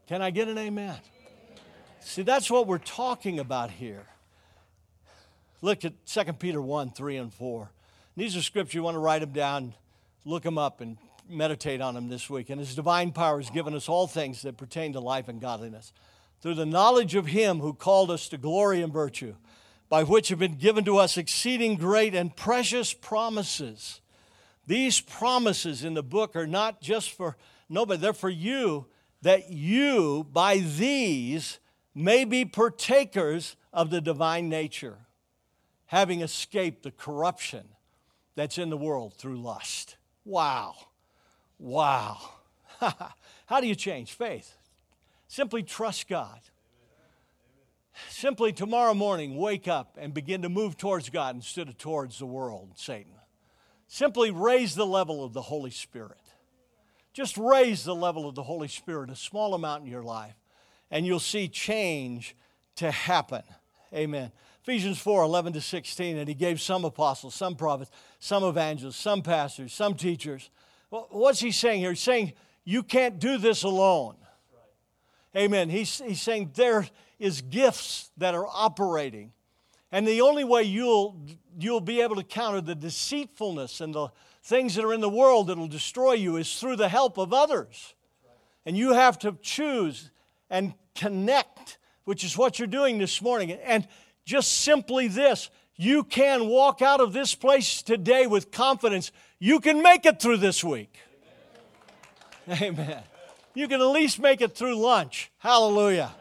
Can 0.07 0.23
I 0.23 0.31
get 0.31 0.49
an 0.49 0.57
amen? 0.57 0.97
See, 2.01 2.23
that's 2.23 2.51
what 2.51 2.67
we're 2.67 2.79
talking 2.79 3.39
about 3.39 3.71
here. 3.71 4.07
Look 5.61 5.85
at 5.85 5.93
2 6.07 6.33
Peter 6.35 6.63
1 6.63 6.91
3 6.91 7.17
and 7.17 7.33
4. 7.33 7.71
These 8.17 8.37
are 8.37 8.43
scriptures, 8.43 8.75
you 8.75 8.83
want 8.83 8.95
to 8.95 9.01
write 9.01 9.21
them 9.21 9.33
down, 9.33 9.75
look 10.25 10.43
them 10.43 10.57
up, 10.57 10.81
and 10.81 10.97
meditate 11.29 11.81
on 11.81 11.95
them 11.95 12.09
this 12.09 12.31
week. 12.31 12.51
And 12.51 12.61
His 12.61 12.75
divine 12.75 13.13
power 13.13 13.41
has 13.41 13.51
given 13.51 13.75
us 13.75 13.89
all 13.89 14.07
things 14.07 14.43
that 14.43 14.57
pertain 14.57 14.93
to 14.93 15.01
life 15.01 15.29
and 15.29 15.41
godliness 15.41 15.93
through 16.47 16.55
the 16.55 16.65
knowledge 16.65 17.17
of 17.17 17.27
Him 17.27 17.59
who 17.59 17.75
called 17.75 18.09
us 18.09 18.29
to 18.29 18.39
glory 18.39 18.81
and 18.81 18.93
virtue, 18.93 19.35
by 19.89 20.05
which 20.05 20.29
have 20.29 20.39
been 20.39 20.55
given 20.55 20.85
to 20.85 20.97
us 20.97 21.17
exceeding 21.17 21.75
great 21.75 22.15
and 22.15 22.37
precious 22.37 22.95
promises. 22.95 24.01
These 24.65 25.01
promises 25.01 25.83
in 25.83 25.95
the 25.95 26.05
book 26.05 26.37
are 26.37 26.47
not 26.47 26.81
just 26.81 27.11
for 27.11 27.37
nobody, 27.69 28.01
they're 28.01 28.13
for 28.13 28.31
you, 28.31 28.87
that 29.23 29.51
you, 29.51 30.25
by 30.31 30.59
these, 30.59 31.59
may 31.97 32.25
be 32.25 32.45
partakers 32.45 33.57
of 33.73 33.91
the 33.91 34.01
divine 34.01 34.49
nature, 34.49 34.99
having 35.87 36.21
escaped 36.21 36.85
the 36.85 36.93
corruption 36.93 37.65
that's 38.37 38.57
in 38.57 38.71
the 38.71 38.77
world 38.77 39.15
through 39.15 39.43
lust. 39.43 39.97
Wow. 40.25 40.77
Wow. 41.59 42.19
How 43.47 43.61
do 43.61 43.67
you 43.67 43.75
change 43.75 44.13
faith? 44.13 44.57
Simply 45.29 45.63
trust 45.63 46.09
God. 46.09 46.41
Simply 48.11 48.53
tomorrow 48.53 48.95
morning, 48.95 49.37
wake 49.37 49.69
up 49.69 49.97
and 49.99 50.13
begin 50.13 50.43
to 50.43 50.49
move 50.49 50.77
towards 50.77 51.09
God 51.09 51.35
instead 51.35 51.69
of 51.69 51.79
towards 51.79 52.19
the 52.19 52.27
world, 52.27 52.73
Satan. 52.77 53.13
Simply 53.89 54.31
raise 54.31 54.75
the 54.75 54.87
level 54.87 55.25
of 55.25 55.33
the 55.33 55.43
Holy 55.43 55.71
Spirit. 55.71 56.21
Just 57.13 57.39
raise 57.39 57.85
the 57.85 57.95
level 57.95 58.29
of 58.29 58.35
the 58.35 58.43
Holy 58.43 58.69
Spirit 58.69 59.09
a 59.11 59.17
small 59.17 59.55
amount 59.55 59.85
in 59.85 59.91
your 59.91 60.03
life, 60.03 60.35
and 60.91 61.07
you'll 61.07 61.19
see 61.19 61.49
change 61.49 62.37
to 62.77 62.91
happen. 62.91 63.43
Amen. 63.95 64.33
Ephesians 64.63 64.99
4 64.99 65.23
11 65.23 65.55
to 65.55 65.61
16, 65.61 66.19
and 66.19 66.29
he 66.29 66.35
gave 66.35 66.61
some 66.61 66.85
apostles, 66.85 67.35
some 67.35 67.55
prophets, 67.55 67.91
some 68.19 68.45
evangelists, 68.45 68.97
some 68.97 69.23
pastors, 69.23 69.73
some 69.73 69.95
teachers. 69.95 70.51
Well, 70.91 71.07
what's 71.11 71.41
he 71.41 71.53
saying 71.53 71.81
here? 71.81 71.91
He's 71.91 72.01
saying 72.01 72.33
you 72.65 72.83
can't 72.83 73.19
do 73.19 73.39
this 73.39 73.63
alone. 73.63 74.17
Amen. 75.37 75.69
He's, 75.69 75.99
he's 75.99 76.23
saying 76.23 76.53
there 76.55 76.89
is 77.19 77.43
gifts 77.43 78.11
that 78.17 78.35
are 78.35 78.47
operating. 78.47 79.33
And 79.93 80.07
the 80.07 80.23
only 80.23 80.45
way 80.45 80.63
you'll, 80.63 81.21
you'll 81.59 81.81
be 81.81 82.01
able 82.01 82.17
to 82.17 82.25
counter 82.25 82.61
the 82.61 82.75
deceitfulness 82.75 83.81
and 83.81 83.95
the 83.95 84.09
things 84.43 84.75
that 84.75 84.85
are 84.85 84.95
in 84.95 85.01
the 85.01 85.11
world 85.11 85.49
that 85.49 85.59
will 85.59 85.69
destroy 85.69 86.13
you 86.15 86.37
is 86.37 86.59
through 86.59 86.77
the 86.77 86.89
help 86.89 87.19
of 87.19 87.33
others. 87.33 87.95
And 88.65 88.77
you 88.77 88.95
have 88.95 89.19
to 89.21 89.37
choose 89.43 90.11
and 90.49 90.75
connect, 90.95 91.79
which 92.05 92.25
is 92.25 92.37
what 92.37 92.59
you're 92.59 92.67
doing 92.67 92.99
this 92.99 93.21
morning. 93.21 93.53
And 93.53 93.87
just 94.25 94.63
simply 94.63 95.09
this 95.09 95.51
you 95.77 96.05
can 96.05 96.49
walk 96.49 96.81
out 96.81 97.01
of 97.01 97.13
this 97.13 97.35
place 97.35 97.83
today 97.83 98.27
with 98.27 98.51
confidence. 98.51 99.13
You 99.39 99.61
can 99.61 99.83
make 99.83 100.07
it 100.07 100.21
through 100.21 100.39
this 100.39 100.65
week. 100.65 100.97
Amen. 102.49 102.79
Amen. 102.79 103.03
You 103.57 103.69
can 103.69 103.81
at 103.81 103.87
least 103.87 104.19
make 104.19 104.43
it 104.43 104.55
through 104.55 104.77
lunch. 104.77 105.33
Hallelujah. 105.39 106.13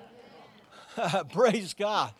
Praise 1.33 1.73
God. 1.73 2.13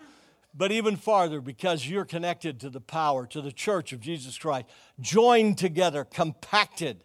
But 0.53 0.73
even 0.73 0.97
farther, 0.97 1.39
because 1.39 1.87
you're 1.87 2.03
connected 2.03 2.59
to 2.59 2.69
the 2.69 2.81
power, 2.81 3.25
to 3.27 3.39
the 3.39 3.53
church 3.53 3.93
of 3.93 4.01
Jesus 4.01 4.37
Christ, 4.37 4.65
joined 4.99 5.57
together, 5.57 6.03
compacted, 6.03 7.01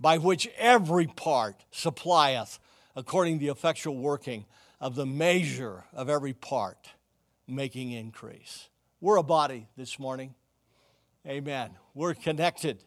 by 0.00 0.16
which 0.16 0.48
every 0.56 1.06
part 1.06 1.66
supplieth 1.70 2.58
according 2.96 3.40
to 3.40 3.44
the 3.44 3.52
effectual 3.52 3.98
working 3.98 4.46
of 4.80 4.94
the 4.94 5.04
measure 5.04 5.84
of 5.92 6.08
every 6.08 6.32
part, 6.32 6.88
making 7.46 7.90
increase. 7.90 8.70
We're 9.02 9.18
a 9.18 9.22
body 9.22 9.68
this 9.76 9.98
morning. 9.98 10.34
Amen. 11.26 11.72
We're 11.92 12.14
connected. 12.14 12.84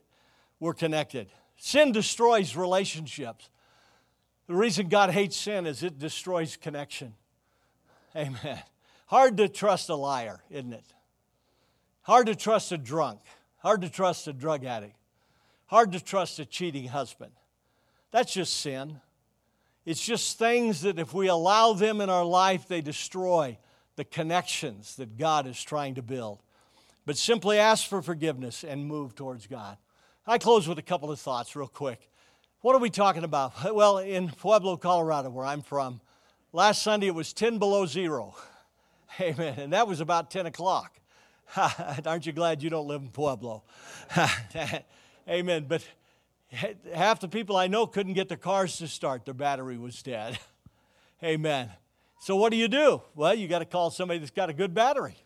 We're 0.59 0.74
connected. 0.74 1.28
Sin 1.57 1.91
destroys 1.91 2.55
relationships. 2.55 3.49
The 4.47 4.55
reason 4.55 4.89
God 4.89 5.09
hates 5.09 5.35
sin 5.35 5.65
is 5.65 5.83
it 5.83 5.99
destroys 5.99 6.57
connection. 6.57 7.13
Amen. 8.15 8.61
Hard 9.07 9.37
to 9.37 9.47
trust 9.47 9.89
a 9.89 9.95
liar, 9.95 10.41
isn't 10.49 10.73
it? 10.73 10.85
Hard 12.01 12.27
to 12.27 12.35
trust 12.35 12.71
a 12.71 12.77
drunk. 12.77 13.21
Hard 13.57 13.81
to 13.81 13.89
trust 13.89 14.27
a 14.27 14.33
drug 14.33 14.65
addict. 14.65 14.95
Hard 15.67 15.93
to 15.93 16.03
trust 16.03 16.39
a 16.39 16.45
cheating 16.45 16.87
husband. 16.87 17.31
That's 18.11 18.33
just 18.33 18.59
sin. 18.59 18.99
It's 19.85 20.05
just 20.05 20.37
things 20.37 20.81
that 20.81 20.99
if 20.99 21.13
we 21.13 21.27
allow 21.27 21.73
them 21.73 22.01
in 22.01 22.09
our 22.09 22.25
life, 22.25 22.67
they 22.67 22.81
destroy 22.81 23.57
the 23.95 24.03
connections 24.03 24.95
that 24.95 25.17
God 25.17 25.47
is 25.47 25.61
trying 25.61 25.95
to 25.95 26.01
build. 26.01 26.39
But 27.05 27.17
simply 27.17 27.57
ask 27.57 27.87
for 27.87 28.01
forgiveness 28.01 28.63
and 28.63 28.85
move 28.85 29.15
towards 29.15 29.47
God. 29.47 29.77
I 30.25 30.37
close 30.37 30.67
with 30.67 30.79
a 30.79 30.83
couple 30.83 31.11
of 31.11 31.19
thoughts, 31.19 31.55
real 31.55 31.67
quick. 31.67 32.09
What 32.64 32.76
are 32.76 32.80
we 32.80 32.89
talking 32.89 33.26
about? 33.26 33.51
Well, 33.76 33.97
in 33.97 34.30
Pueblo, 34.30 34.78
Colorado, 34.78 35.30
where 35.30 35.45
I'm 35.45 35.61
from, 35.61 35.99
last 36.53 36.82
Sunday 36.82 37.07
it 37.07 37.14
was 37.14 37.34
10 37.34 37.57
below 37.57 37.86
zero. 37.86 38.36
Amen. 39.20 39.55
And 39.59 39.74
that 39.74 39.86
was 39.86 39.99
about 39.99 40.32
10 40.32 40.45
o'clock. 40.45 40.97
Aren't 42.05 42.26
you 42.26 42.32
glad 42.32 42.64
you 42.64 42.70
don't 42.70 42.88
live 42.88 43.01
in 43.01 43.09
Pueblo? 43.09 43.64
Amen. 45.28 45.66
But 45.68 45.84
half 46.93 47.20
the 47.20 47.28
people 47.28 47.57
I 47.57 47.68
know 47.68 47.86
couldn't 47.86 48.14
get 48.14 48.30
their 48.30 48.38
cars 48.38 48.78
to 48.78 48.88
start, 48.88 49.26
their 49.26 49.34
battery 49.34 49.78
was 49.78 50.01
dead. 50.01 50.39
Amen. 51.22 51.70
So 52.22 52.38
what 52.38 52.49
do 52.49 52.55
you 52.55 52.70
do? 52.70 53.01
Well, 53.14 53.36
you 53.36 53.49
got 53.49 53.59
to 53.59 53.66
call 53.66 53.91
somebody 53.91 54.20
that's 54.20 54.32
got 54.32 54.49
a 54.49 54.53
good 54.53 54.74
battery. 54.74 55.18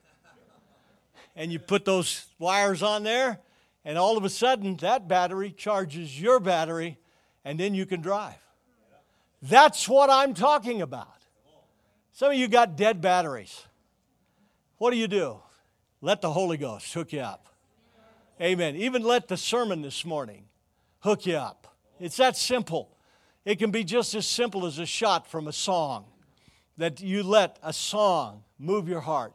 And 1.36 1.52
you 1.52 1.60
put 1.60 1.86
those 1.86 2.26
wires 2.40 2.82
on 2.82 3.04
there, 3.04 3.42
and 3.86 3.96
all 3.96 4.18
of 4.18 4.24
a 4.24 4.30
sudden 4.30 4.76
that 4.78 5.08
battery 5.08 5.52
charges 5.52 6.20
your 6.20 6.40
battery, 6.40 6.98
and 7.48 7.58
then 7.58 7.74
you 7.74 7.86
can 7.86 8.02
drive. 8.02 8.36
That's 9.42 9.88
what 9.88 10.10
I'm 10.10 10.34
talking 10.34 10.82
about. 10.82 11.08
Some 12.12 12.32
of 12.32 12.38
you 12.38 12.50
got 12.50 12.76
dead 12.76 13.00
batteries. 13.00 13.64
What 14.80 14.92
do 14.92 14.98
you 14.98 15.08
do? 15.08 15.40
Let 16.02 16.22
the 16.22 16.30
Holy 16.30 16.58
Ghost 16.58 16.94
hook 16.94 17.14
you 17.14 17.22
up. 17.22 17.48
Amen. 18.42 18.76
Even 18.76 19.02
let 19.02 19.30
the 19.30 19.38
sermon 19.38 19.82
this 19.82 20.04
morning 20.04 20.44
hook 21.00 21.26
you 21.26 21.38
up. 21.38 21.74
It's 22.02 22.18
that 22.18 22.36
simple. 22.36 22.98
It 23.46 23.60
can 23.60 23.72
be 23.72 23.86
just 23.86 24.14
as 24.14 24.28
simple 24.28 24.66
as 24.66 24.78
a 24.78 24.86
shot 24.86 25.26
from 25.26 25.48
a 25.48 25.54
song 25.54 26.04
that 26.76 27.00
you 27.00 27.24
let 27.24 27.60
a 27.64 27.72
song 27.72 28.44
move 28.60 28.90
your 28.90 29.02
heart 29.02 29.34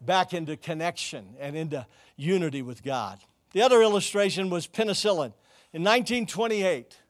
back 0.00 0.32
into 0.32 0.56
connection 0.56 1.36
and 1.38 1.54
into 1.54 1.86
unity 2.16 2.62
with 2.62 2.82
God. 2.82 3.18
The 3.52 3.60
other 3.60 3.82
illustration 3.82 4.48
was 4.48 4.66
penicillin. 4.66 5.34
In 5.74 5.82
1928, 5.82 7.01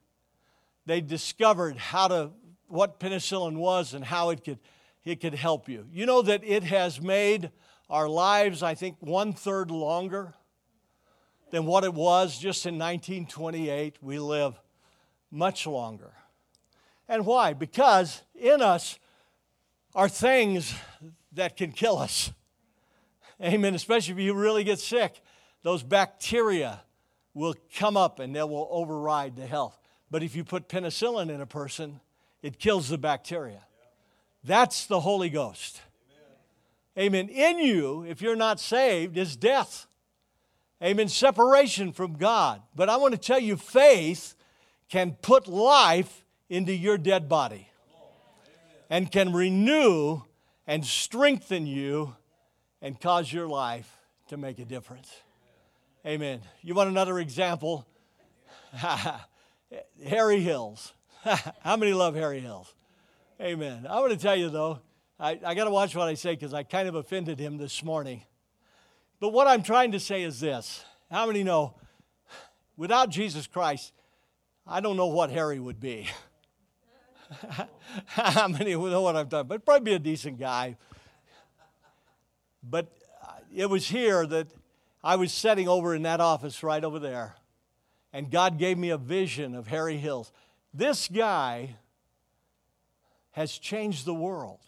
they 0.85 1.01
discovered 1.01 1.77
how 1.77 2.07
to 2.07 2.31
what 2.67 2.99
penicillin 2.99 3.57
was 3.57 3.93
and 3.93 4.03
how 4.03 4.29
it 4.29 4.43
could 4.43 4.59
it 5.05 5.19
could 5.19 5.33
help 5.33 5.67
you. 5.67 5.85
You 5.91 6.05
know 6.05 6.21
that 6.21 6.43
it 6.43 6.63
has 6.63 7.01
made 7.01 7.51
our 7.89 8.07
lives, 8.07 8.63
I 8.63 8.73
think, 8.73 8.97
one 8.99 9.33
third 9.33 9.69
longer 9.69 10.33
than 11.51 11.65
what 11.65 11.83
it 11.83 11.93
was 11.93 12.39
just 12.39 12.65
in 12.65 12.75
1928. 12.75 13.97
We 14.01 14.17
live 14.17 14.59
much 15.29 15.67
longer. 15.67 16.13
And 17.07 17.25
why? 17.25 17.53
Because 17.53 18.21
in 18.33 18.61
us 18.61 18.97
are 19.93 20.07
things 20.07 20.73
that 21.33 21.57
can 21.57 21.71
kill 21.71 21.97
us. 21.97 22.31
Amen. 23.41 23.75
Especially 23.75 24.13
if 24.13 24.19
you 24.19 24.33
really 24.33 24.63
get 24.63 24.79
sick, 24.79 25.21
those 25.63 25.83
bacteria 25.83 26.81
will 27.33 27.55
come 27.75 27.97
up 27.97 28.19
and 28.19 28.35
they 28.35 28.43
will 28.43 28.69
override 28.71 29.35
the 29.35 29.45
health. 29.45 29.77
But 30.13 30.21
if 30.21 30.35
you 30.35 30.43
put 30.43 30.69
penicillin 30.69 31.31
in 31.31 31.41
a 31.41 31.47
person, 31.47 31.99
it 32.43 32.59
kills 32.59 32.87
the 32.87 32.99
bacteria. 32.99 33.63
That's 34.43 34.85
the 34.85 34.99
Holy 34.99 35.27
Ghost. 35.27 35.81
Amen. 36.95 37.29
In 37.29 37.57
you, 37.57 38.05
if 38.07 38.21
you're 38.21 38.35
not 38.35 38.59
saved, 38.59 39.17
is 39.17 39.35
death. 39.35 39.87
Amen. 40.83 41.07
Separation 41.07 41.91
from 41.91 42.13
God. 42.13 42.61
But 42.75 42.89
I 42.89 42.97
want 42.97 43.15
to 43.15 43.19
tell 43.19 43.39
you, 43.39 43.57
faith 43.57 44.35
can 44.87 45.13
put 45.13 45.47
life 45.47 46.23
into 46.47 46.73
your 46.73 46.99
dead 46.99 47.27
body 47.27 47.67
and 48.91 49.11
can 49.11 49.33
renew 49.33 50.21
and 50.67 50.85
strengthen 50.85 51.65
you 51.65 52.15
and 52.83 53.01
cause 53.01 53.33
your 53.33 53.47
life 53.47 53.97
to 54.27 54.37
make 54.37 54.59
a 54.59 54.65
difference. 54.65 55.11
Amen. 56.05 56.41
You 56.61 56.75
want 56.75 56.91
another 56.91 57.17
example? 57.17 57.87
Harry 60.05 60.39
Hills. 60.39 60.93
How 61.61 61.77
many 61.77 61.93
love 61.93 62.15
Harry 62.15 62.39
Hills? 62.39 62.73
Amen. 63.41 63.87
I 63.89 63.99
want 63.99 64.11
to 64.11 64.17
tell 64.17 64.35
you, 64.35 64.49
though, 64.49 64.79
I, 65.19 65.39
I 65.45 65.53
got 65.53 65.65
to 65.65 65.71
watch 65.71 65.95
what 65.95 66.07
I 66.07 66.13
say 66.13 66.33
because 66.33 66.53
I 66.53 66.63
kind 66.63 66.87
of 66.87 66.95
offended 66.95 67.39
him 67.39 67.57
this 67.57 67.83
morning. 67.83 68.23
But 69.19 69.29
what 69.29 69.47
I'm 69.47 69.63
trying 69.63 69.91
to 69.93 69.99
say 69.99 70.23
is 70.23 70.39
this 70.39 70.83
How 71.09 71.25
many 71.25 71.43
know 71.43 71.75
without 72.77 73.09
Jesus 73.09 73.47
Christ, 73.47 73.93
I 74.67 74.81
don't 74.81 74.97
know 74.97 75.07
what 75.07 75.29
Harry 75.29 75.59
would 75.59 75.79
be? 75.79 76.07
How 78.07 78.47
many 78.47 78.71
know 78.71 79.01
what 79.01 79.15
I've 79.15 79.29
done? 79.29 79.47
But 79.47 79.65
Probably 79.65 79.91
be 79.91 79.95
a 79.95 79.99
decent 79.99 80.39
guy. 80.39 80.77
But 82.61 82.91
uh, 83.21 83.31
it 83.53 83.69
was 83.69 83.87
here 83.87 84.25
that 84.25 84.47
I 85.03 85.15
was 85.17 85.33
sitting 85.33 85.67
over 85.67 85.93
in 85.93 86.03
that 86.03 86.21
office 86.21 86.63
right 86.63 86.83
over 86.83 86.97
there, 86.99 87.35
and 88.13 88.29
God 88.29 88.59
gave 88.59 88.77
me 88.77 88.91
a 88.91 88.97
vision 88.97 89.55
of 89.55 89.67
Harry 89.67 89.97
Hills. 89.97 90.31
This 90.73 91.07
guy 91.07 91.75
has 93.31 93.57
changed 93.57 94.05
the 94.05 94.13
world. 94.13 94.59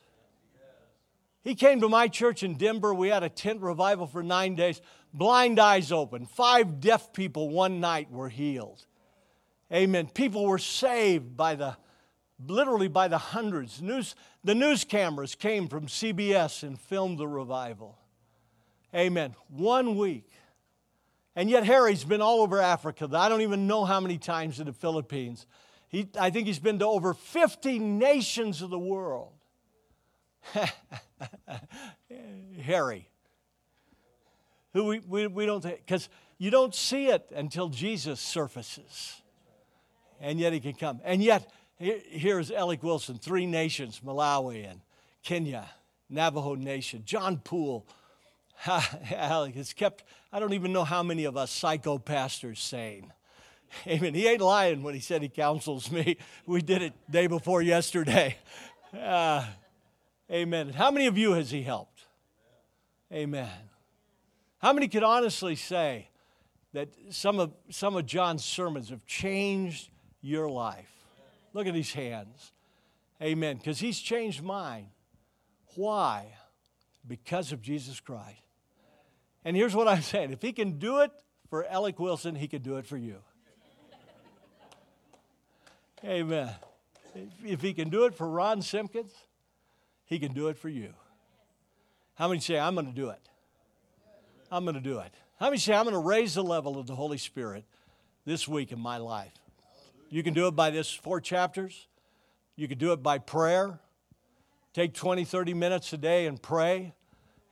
He 1.43 1.53
came 1.53 1.79
to 1.81 1.89
my 1.89 2.07
church 2.07 2.41
in 2.41 2.55
Denver. 2.55 2.91
We 2.91 3.09
had 3.09 3.21
a 3.21 3.29
tent 3.29 3.61
revival 3.61 4.07
for 4.07 4.23
nine 4.23 4.55
days. 4.55 4.81
Blind 5.13 5.59
eyes 5.59 5.91
open. 5.91 6.25
Five 6.25 6.79
deaf 6.79 7.13
people 7.13 7.49
one 7.49 7.79
night 7.79 8.11
were 8.11 8.29
healed. 8.29 8.83
Amen. 9.71 10.07
People 10.07 10.45
were 10.45 10.57
saved 10.57 11.37
by 11.37 11.53
the 11.53 11.77
literally 12.47 12.87
by 12.87 13.07
the 13.07 13.17
hundreds. 13.17 13.81
News, 13.81 14.15
the 14.43 14.55
news 14.55 14.83
cameras 14.83 15.35
came 15.35 15.67
from 15.67 15.85
CBS 15.85 16.63
and 16.63 16.79
filmed 16.79 17.19
the 17.19 17.27
revival. 17.27 17.97
Amen. 18.93 19.35
One 19.49 19.97
week. 19.97 20.27
And 21.35 21.49
yet 21.49 21.65
Harry's 21.65 22.03
been 22.03 22.21
all 22.21 22.41
over 22.41 22.61
Africa. 22.61 23.09
I 23.13 23.27
don't 23.27 23.41
even 23.41 23.67
know 23.67 23.83
how 23.83 23.99
many 23.99 24.17
times 24.17 24.59
in 24.59 24.67
the 24.67 24.73
Philippines. 24.73 25.45
He, 25.89 26.07
I 26.19 26.29
think 26.29 26.47
he's 26.47 26.59
been 26.59 26.79
to 26.79 26.85
over 26.85 27.13
50 27.13 27.79
nations 27.79 28.61
of 28.61 28.69
the 28.69 28.79
world. 28.79 29.33
Harry. 32.61 33.09
Who 34.73 34.85
we, 34.85 34.99
we, 34.99 35.27
we 35.27 35.45
don't, 35.45 35.63
because 35.63 36.09
you 36.37 36.51
don't 36.51 36.75
see 36.75 37.07
it 37.07 37.31
until 37.33 37.69
Jesus 37.69 38.19
surfaces. 38.19 39.21
And 40.19 40.39
yet 40.39 40.53
he 40.53 40.59
can 40.59 40.73
come. 40.73 41.01
And 41.03 41.21
yet, 41.21 41.49
here's 41.77 42.51
Alec 42.51 42.83
Wilson, 42.83 43.17
three 43.17 43.45
nations, 43.45 44.01
Malawi 44.03 44.69
and 44.69 44.81
Kenya, 45.23 45.69
Navajo 46.09 46.55
Nation, 46.55 47.03
John 47.05 47.37
Poole. 47.37 47.85
Alec 49.11 49.55
has 49.55 49.73
kept, 49.73 50.03
I 50.31 50.39
don't 50.39 50.53
even 50.53 50.73
know 50.73 50.83
how 50.83 51.03
many 51.03 51.25
of 51.25 51.37
us 51.37 51.51
psycho 51.51 51.97
pastors 51.97 52.59
sane. 52.59 53.11
Amen. 53.87 54.13
He 54.13 54.27
ain't 54.27 54.41
lying 54.41 54.83
when 54.83 54.93
he 54.93 54.99
said 54.99 55.21
he 55.21 55.29
counsels 55.29 55.91
me. 55.91 56.17
We 56.45 56.61
did 56.61 56.81
it 56.81 56.93
day 57.09 57.27
before 57.27 57.61
yesterday. 57.61 58.37
Uh, 58.95 59.45
amen. 60.31 60.69
How 60.69 60.89
many 60.89 61.07
of 61.07 61.17
you 61.17 61.33
has 61.33 61.51
he 61.51 61.61
helped? 61.61 62.05
Amen. 63.11 63.49
How 64.59 64.71
many 64.71 64.87
could 64.87 65.03
honestly 65.03 65.57
say 65.57 66.07
that 66.71 66.87
some 67.09 67.37
of, 67.37 67.51
some 67.69 67.97
of 67.97 68.05
John's 68.05 68.45
sermons 68.45 68.91
have 68.91 69.05
changed 69.05 69.89
your 70.21 70.49
life? 70.49 70.89
Look 71.51 71.67
at 71.67 71.73
these 71.73 71.91
hands. 71.91 72.53
Amen. 73.21 73.57
Because 73.57 73.79
he's 73.79 73.99
changed 73.99 74.41
mine. 74.41 74.87
Why? 75.75 76.27
Because 77.07 77.51
of 77.51 77.61
Jesus 77.61 77.99
Christ. 77.99 78.41
And 79.43 79.55
here's 79.55 79.75
what 79.75 79.87
I'm 79.87 80.01
saying 80.01 80.31
if 80.31 80.41
he 80.41 80.51
can 80.51 80.79
do 80.79 81.01
it 81.01 81.11
for 81.49 81.65
Alec 81.65 81.99
Wilson, 81.99 82.35
he 82.35 82.47
can 82.47 82.61
do 82.61 82.77
it 82.77 82.85
for 82.85 82.97
you. 82.97 83.17
Amen. 86.03 86.49
If 87.43 87.61
he 87.61 87.73
can 87.73 87.89
do 87.89 88.05
it 88.05 88.13
for 88.13 88.27
Ron 88.27 88.61
Simpkins, 88.61 89.11
he 90.05 90.19
can 90.19 90.33
do 90.33 90.49
it 90.49 90.57
for 90.57 90.69
you. 90.69 90.93
How 92.15 92.27
many 92.27 92.39
say, 92.39 92.59
I'm 92.59 92.75
going 92.75 92.87
to 92.87 92.93
do 92.93 93.09
it? 93.09 93.21
I'm 94.51 94.63
going 94.63 94.75
to 94.75 94.81
do 94.81 94.99
it. 94.99 95.13
How 95.39 95.47
many 95.47 95.57
say, 95.57 95.73
I'm 95.73 95.83
going 95.83 95.95
to 95.95 95.99
raise 95.99 96.35
the 96.35 96.43
level 96.43 96.77
of 96.79 96.87
the 96.87 96.95
Holy 96.95 97.17
Spirit 97.17 97.65
this 98.25 98.47
week 98.47 98.71
in 98.71 98.79
my 98.79 98.97
life? 98.97 99.33
You 100.09 100.23
can 100.23 100.33
do 100.33 100.47
it 100.47 100.55
by 100.55 100.69
this 100.69 100.91
four 100.91 101.19
chapters. 101.19 101.87
You 102.55 102.67
can 102.67 102.77
do 102.77 102.93
it 102.93 103.03
by 103.03 103.17
prayer. 103.17 103.79
Take 104.75 104.93
20, 104.93 105.23
30 105.23 105.53
minutes 105.53 105.93
a 105.93 105.97
day 105.97 106.25
and 106.25 106.41
pray. 106.41 106.93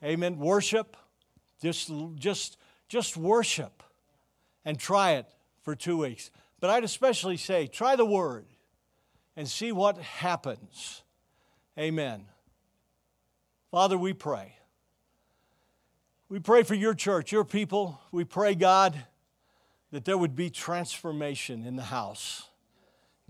Amen. 0.03 0.39
Worship. 0.39 0.97
Just, 1.61 1.89
just, 2.15 2.57
just 2.89 3.15
worship 3.15 3.81
and 4.65 4.77
try 4.77 5.13
it 5.13 5.25
for 5.61 5.73
two 5.73 5.99
weeks. 5.99 6.31
But 6.59 6.69
I'd 6.69 6.83
especially 6.83 7.37
say 7.37 7.67
try 7.67 7.95
the 7.95 8.03
word 8.03 8.45
and 9.37 9.47
see 9.47 9.71
what 9.71 9.99
happens. 9.99 11.01
Amen. 11.79 12.25
Father, 13.71 13.97
we 13.97 14.11
pray. 14.11 14.57
We 16.27 16.39
pray 16.39 16.63
for 16.63 16.75
your 16.75 16.93
church, 16.93 17.31
your 17.31 17.45
people. 17.45 18.01
We 18.11 18.25
pray, 18.25 18.53
God, 18.53 19.01
that 19.91 20.03
there 20.03 20.17
would 20.17 20.35
be 20.35 20.49
transformation 20.49 21.65
in 21.65 21.77
the 21.77 21.83
house. 21.83 22.49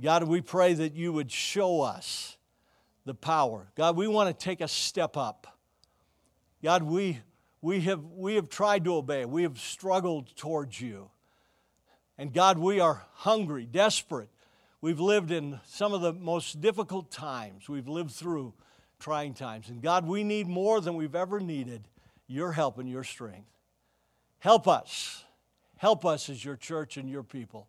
God, 0.02 0.24
we 0.24 0.41
pray 0.41 0.74
that 0.74 0.96
you 0.96 1.14
would 1.14 1.32
show 1.32 1.82
us 1.82 2.38
the 3.06 3.14
power. 3.14 3.68
God, 3.76 3.97
we 3.97 4.08
want 4.08 4.28
to 4.30 4.45
take 4.45 4.62
a 4.62 4.68
step 4.68 5.18
up. 5.18 5.58
God, 6.64 6.84
we, 6.84 7.20
we, 7.62 7.82
have, 7.82 8.04
we 8.16 8.36
have 8.36 8.49
tried 8.49 8.86
to 8.86 8.95
obey, 8.95 9.26
we 9.26 9.43
have 9.43 9.60
struggled 9.60 10.36
towards 10.36 10.80
you. 10.80 11.10
And 12.18 12.34
God, 12.34 12.58
we 12.58 12.80
are 12.80 13.04
hungry, 13.14 13.66
desperate. 13.66 14.30
We've 14.80 14.99
lived 14.99 15.32
in 15.32 15.60
some 15.66 15.93
of 15.93 16.01
the 16.01 16.14
most 16.14 16.62
difficult 16.62 17.10
times. 17.10 17.68
We've 17.68 17.88
lived 17.88 18.12
through 18.12 18.54
trying 18.99 19.34
times. 19.34 19.70
And 19.70 19.82
God, 19.82 20.08
we 20.08 20.24
need 20.24 20.47
more 20.47 20.80
than 20.80 20.95
we've 20.95 21.16
ever 21.16 21.39
needed 21.39 21.88
your 22.28 22.51
help 22.51 22.78
and 22.78 22.89
your 22.89 23.04
strength. 23.04 23.49
Help 24.39 24.68
us. 24.68 25.24
Help 25.78 26.06
us 26.06 26.30
as 26.30 26.43
your 26.43 26.56
church 26.56 26.97
and 26.97 27.10
your 27.10 27.24
people. 27.24 27.68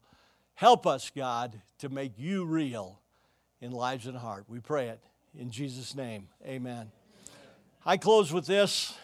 Help 0.55 0.87
us, 0.87 1.11
God, 1.15 1.61
to 1.79 1.89
make 1.89 2.13
you 2.19 2.45
real 2.45 3.01
in 3.61 3.73
lives 3.73 4.07
and 4.07 4.17
heart. 4.17 4.45
We 4.49 4.61
pray 4.61 4.89
it 4.89 5.01
in 5.39 5.51
Jesus' 5.51 5.95
name. 5.95 6.29
Amen. 6.45 6.91
I 7.85 7.97
close 7.97 8.33
with 8.33 8.47
this. 8.47 8.97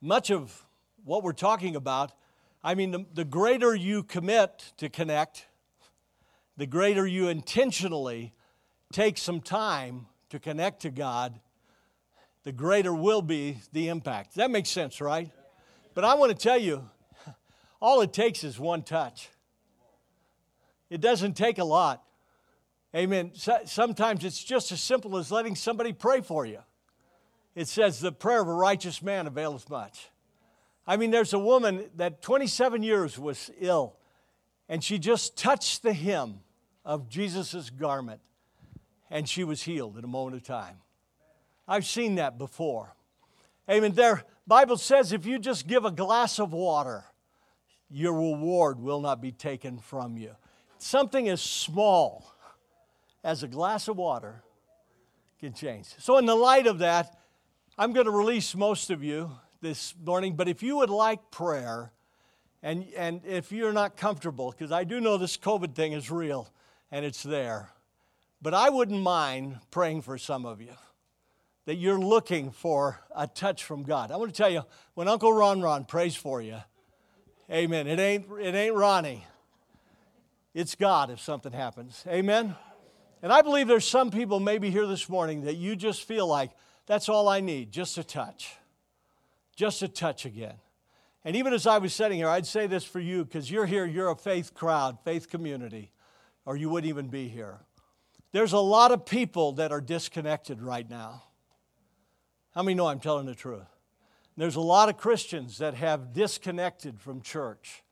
Much 0.00 0.30
of 0.30 0.66
what 1.04 1.22
we're 1.22 1.32
talking 1.32 1.76
about 1.76 2.12
I 2.62 2.74
mean, 2.74 2.90
the, 2.90 3.06
the 3.14 3.24
greater 3.24 3.74
you 3.74 4.02
commit 4.02 4.72
to 4.76 4.90
connect, 4.90 5.46
the 6.58 6.66
greater 6.66 7.06
you 7.06 7.28
intentionally 7.28 8.34
take 8.92 9.16
some 9.16 9.40
time 9.40 10.06
to 10.28 10.38
connect 10.38 10.82
to 10.82 10.90
God, 10.90 11.40
the 12.44 12.52
greater 12.52 12.94
will 12.94 13.22
be 13.22 13.58
the 13.72 13.88
impact. 13.88 14.34
That 14.34 14.50
makes 14.50 14.68
sense, 14.68 15.00
right? 15.00 15.30
But 15.94 16.04
I 16.04 16.14
want 16.14 16.32
to 16.32 16.38
tell 16.38 16.58
you, 16.58 16.84
all 17.80 18.02
it 18.02 18.12
takes 18.12 18.44
is 18.44 18.60
one 18.60 18.82
touch. 18.82 19.30
It 20.90 21.00
doesn't 21.00 21.34
take 21.34 21.58
a 21.58 21.64
lot. 21.64 22.02
Amen. 22.94 23.32
Sometimes 23.66 24.24
it's 24.24 24.42
just 24.42 24.72
as 24.72 24.80
simple 24.80 25.16
as 25.16 25.30
letting 25.30 25.54
somebody 25.54 25.92
pray 25.92 26.20
for 26.22 26.44
you. 26.44 26.58
It 27.54 27.68
says, 27.68 28.00
The 28.00 28.12
prayer 28.12 28.42
of 28.42 28.48
a 28.48 28.54
righteous 28.54 29.02
man 29.02 29.26
availeth 29.26 29.70
much. 29.70 30.08
I 30.86 30.96
mean, 30.96 31.10
there's 31.10 31.32
a 31.32 31.38
woman 31.38 31.88
that 31.96 32.20
27 32.20 32.82
years 32.82 33.18
was 33.18 33.50
ill, 33.60 33.96
and 34.68 34.82
she 34.82 34.98
just 34.98 35.36
touched 35.36 35.82
the 35.82 35.92
hem 35.92 36.40
of 36.84 37.08
Jesus' 37.08 37.70
garment, 37.70 38.20
and 39.08 39.28
she 39.28 39.44
was 39.44 39.62
healed 39.62 39.96
in 39.96 40.04
a 40.04 40.08
moment 40.08 40.36
of 40.36 40.42
time. 40.42 40.78
I've 41.68 41.86
seen 41.86 42.16
that 42.16 42.38
before. 42.38 42.96
Amen. 43.70 43.92
There, 43.92 44.24
Bible 44.48 44.76
says 44.76 45.12
if 45.12 45.26
you 45.26 45.38
just 45.38 45.68
give 45.68 45.84
a 45.84 45.92
glass 45.92 46.40
of 46.40 46.52
water, 46.52 47.04
your 47.88 48.14
reward 48.14 48.80
will 48.80 49.00
not 49.00 49.20
be 49.20 49.30
taken 49.30 49.78
from 49.78 50.16
you. 50.16 50.34
Something 50.78 51.28
as 51.28 51.40
small 51.40 52.32
as 53.22 53.42
a 53.42 53.48
glass 53.48 53.88
of 53.88 53.96
water 53.96 54.42
can 55.38 55.52
change. 55.52 55.86
So, 55.98 56.18
in 56.18 56.26
the 56.26 56.34
light 56.34 56.66
of 56.66 56.78
that, 56.78 57.18
I'm 57.78 57.92
going 57.92 58.06
to 58.06 58.12
release 58.12 58.54
most 58.54 58.90
of 58.90 59.02
you 59.02 59.30
this 59.60 59.94
morning. 60.04 60.36
But 60.36 60.48
if 60.48 60.62
you 60.62 60.76
would 60.76 60.90
like 60.90 61.30
prayer, 61.30 61.92
and, 62.62 62.86
and 62.96 63.22
if 63.24 63.52
you're 63.52 63.72
not 63.72 63.96
comfortable, 63.96 64.50
because 64.50 64.72
I 64.72 64.84
do 64.84 65.00
know 65.00 65.16
this 65.16 65.36
COVID 65.36 65.74
thing 65.74 65.92
is 65.92 66.10
real 66.10 66.52
and 66.90 67.04
it's 67.04 67.22
there, 67.22 67.70
but 68.42 68.54
I 68.54 68.68
wouldn't 68.68 69.00
mind 69.00 69.58
praying 69.70 70.02
for 70.02 70.18
some 70.18 70.44
of 70.44 70.60
you 70.60 70.72
that 71.66 71.76
you're 71.76 72.00
looking 72.00 72.50
for 72.50 73.00
a 73.14 73.26
touch 73.26 73.64
from 73.64 73.82
God. 73.82 74.10
I 74.10 74.16
want 74.16 74.34
to 74.34 74.36
tell 74.36 74.50
you, 74.50 74.62
when 74.94 75.08
Uncle 75.08 75.32
Ron 75.32 75.60
Ron 75.60 75.84
prays 75.84 76.16
for 76.16 76.42
you, 76.42 76.56
amen, 77.50 77.86
it 77.86 77.98
ain't, 77.98 78.26
it 78.40 78.54
ain't 78.54 78.74
Ronnie. 78.74 79.24
It's 80.52 80.74
God 80.74 81.10
if 81.10 81.20
something 81.20 81.52
happens. 81.52 82.04
Amen? 82.08 82.56
And 83.22 83.32
I 83.32 83.42
believe 83.42 83.68
there's 83.68 83.86
some 83.86 84.10
people 84.10 84.40
maybe 84.40 84.70
here 84.70 84.86
this 84.86 85.08
morning 85.08 85.44
that 85.44 85.56
you 85.56 85.76
just 85.76 86.04
feel 86.04 86.26
like 86.26 86.50
that's 86.86 87.08
all 87.08 87.28
I 87.28 87.40
need, 87.40 87.72
just 87.72 87.98
a 87.98 88.04
touch 88.04 88.56
just 89.60 89.82
a 89.82 89.88
touch 89.88 90.24
again. 90.24 90.54
And 91.22 91.36
even 91.36 91.52
as 91.52 91.66
I 91.66 91.76
was 91.76 91.92
sitting 91.92 92.16
here, 92.16 92.30
I'd 92.30 92.46
say 92.46 92.66
this 92.66 92.82
for 92.82 92.98
you 92.98 93.26
because 93.26 93.50
you're 93.50 93.66
here, 93.66 93.84
you're 93.84 94.08
a 94.08 94.16
faith 94.16 94.54
crowd, 94.54 94.96
faith 95.04 95.28
community, 95.28 95.92
or 96.46 96.56
you 96.56 96.70
wouldn't 96.70 96.88
even 96.88 97.08
be 97.08 97.28
here. 97.28 97.58
There's 98.32 98.54
a 98.54 98.58
lot 98.58 98.90
of 98.90 99.04
people 99.04 99.52
that 99.52 99.70
are 99.70 99.82
disconnected 99.82 100.62
right 100.62 100.88
now. 100.88 101.24
How 102.54 102.62
many 102.62 102.74
know 102.74 102.86
I'm 102.86 103.00
telling 103.00 103.26
the 103.26 103.34
truth? 103.34 103.68
There's 104.34 104.56
a 104.56 104.62
lot 104.62 104.88
of 104.88 104.96
Christians 104.96 105.58
that 105.58 105.74
have 105.74 106.14
disconnected 106.14 106.98
from 106.98 107.20
church. 107.20 107.82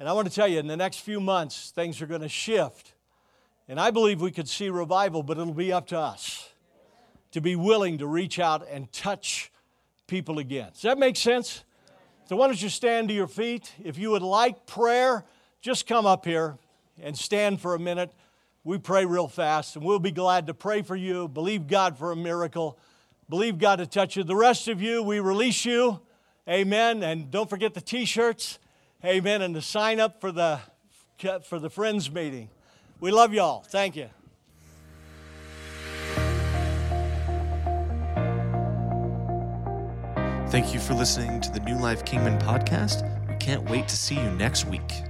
And 0.00 0.08
I 0.08 0.12
want 0.14 0.26
to 0.26 0.34
tell 0.34 0.48
you, 0.48 0.58
in 0.58 0.66
the 0.66 0.76
next 0.76 0.98
few 0.98 1.20
months, 1.20 1.70
things 1.70 2.02
are 2.02 2.06
going 2.06 2.22
to 2.22 2.28
shift. 2.28 2.94
And 3.68 3.78
I 3.78 3.90
believe 3.90 4.22
we 4.22 4.30
could 4.30 4.48
see 4.48 4.70
revival, 4.70 5.22
but 5.22 5.38
it'll 5.38 5.52
be 5.52 5.72
up 5.72 5.88
to 5.88 5.98
us 5.98 6.48
to 7.32 7.40
be 7.42 7.54
willing 7.54 7.98
to 7.98 8.06
reach 8.06 8.38
out 8.38 8.66
and 8.70 8.90
touch 8.92 9.52
people 10.06 10.38
again. 10.38 10.70
Does 10.72 10.82
that 10.82 10.98
make 10.98 11.16
sense? 11.16 11.64
So, 12.24 12.36
why 12.36 12.46
don't 12.46 12.60
you 12.60 12.70
stand 12.70 13.08
to 13.08 13.14
your 13.14 13.26
feet? 13.26 13.72
If 13.82 13.98
you 13.98 14.10
would 14.10 14.22
like 14.22 14.66
prayer, 14.66 15.24
just 15.60 15.86
come 15.86 16.06
up 16.06 16.24
here 16.24 16.56
and 17.00 17.16
stand 17.16 17.60
for 17.60 17.74
a 17.74 17.78
minute. 17.78 18.10
We 18.64 18.78
pray 18.78 19.04
real 19.04 19.28
fast, 19.28 19.76
and 19.76 19.84
we'll 19.84 19.98
be 19.98 20.10
glad 20.10 20.46
to 20.46 20.54
pray 20.54 20.82
for 20.82 20.96
you. 20.96 21.28
Believe 21.28 21.66
God 21.66 21.96
for 21.96 22.12
a 22.12 22.16
miracle. 22.16 22.78
Believe 23.28 23.58
God 23.58 23.76
to 23.76 23.86
touch 23.86 24.16
you. 24.16 24.24
The 24.24 24.36
rest 24.36 24.68
of 24.68 24.80
you, 24.80 25.02
we 25.02 25.20
release 25.20 25.64
you. 25.64 26.00
Amen. 26.48 27.02
And 27.02 27.30
don't 27.30 27.48
forget 27.48 27.74
the 27.74 27.80
t 27.80 28.06
shirts. 28.06 28.58
Amen. 29.04 29.42
And 29.42 29.54
to 29.54 29.62
sign 29.62 30.00
up 30.00 30.20
for 30.20 30.32
the, 30.32 30.60
for 31.44 31.58
the 31.58 31.70
Friends 31.70 32.10
meeting. 32.10 32.48
We 33.00 33.10
love 33.10 33.32
y'all. 33.32 33.62
Thank 33.62 33.96
you. 33.96 34.08
Thank 40.50 40.72
you 40.72 40.80
for 40.80 40.94
listening 40.94 41.40
to 41.42 41.52
the 41.52 41.60
New 41.60 41.78
Life 41.78 42.04
Kingman 42.04 42.40
podcast. 42.40 43.04
We 43.28 43.36
can't 43.36 43.68
wait 43.68 43.86
to 43.88 43.96
see 43.96 44.14
you 44.14 44.30
next 44.30 44.64
week. 44.66 45.02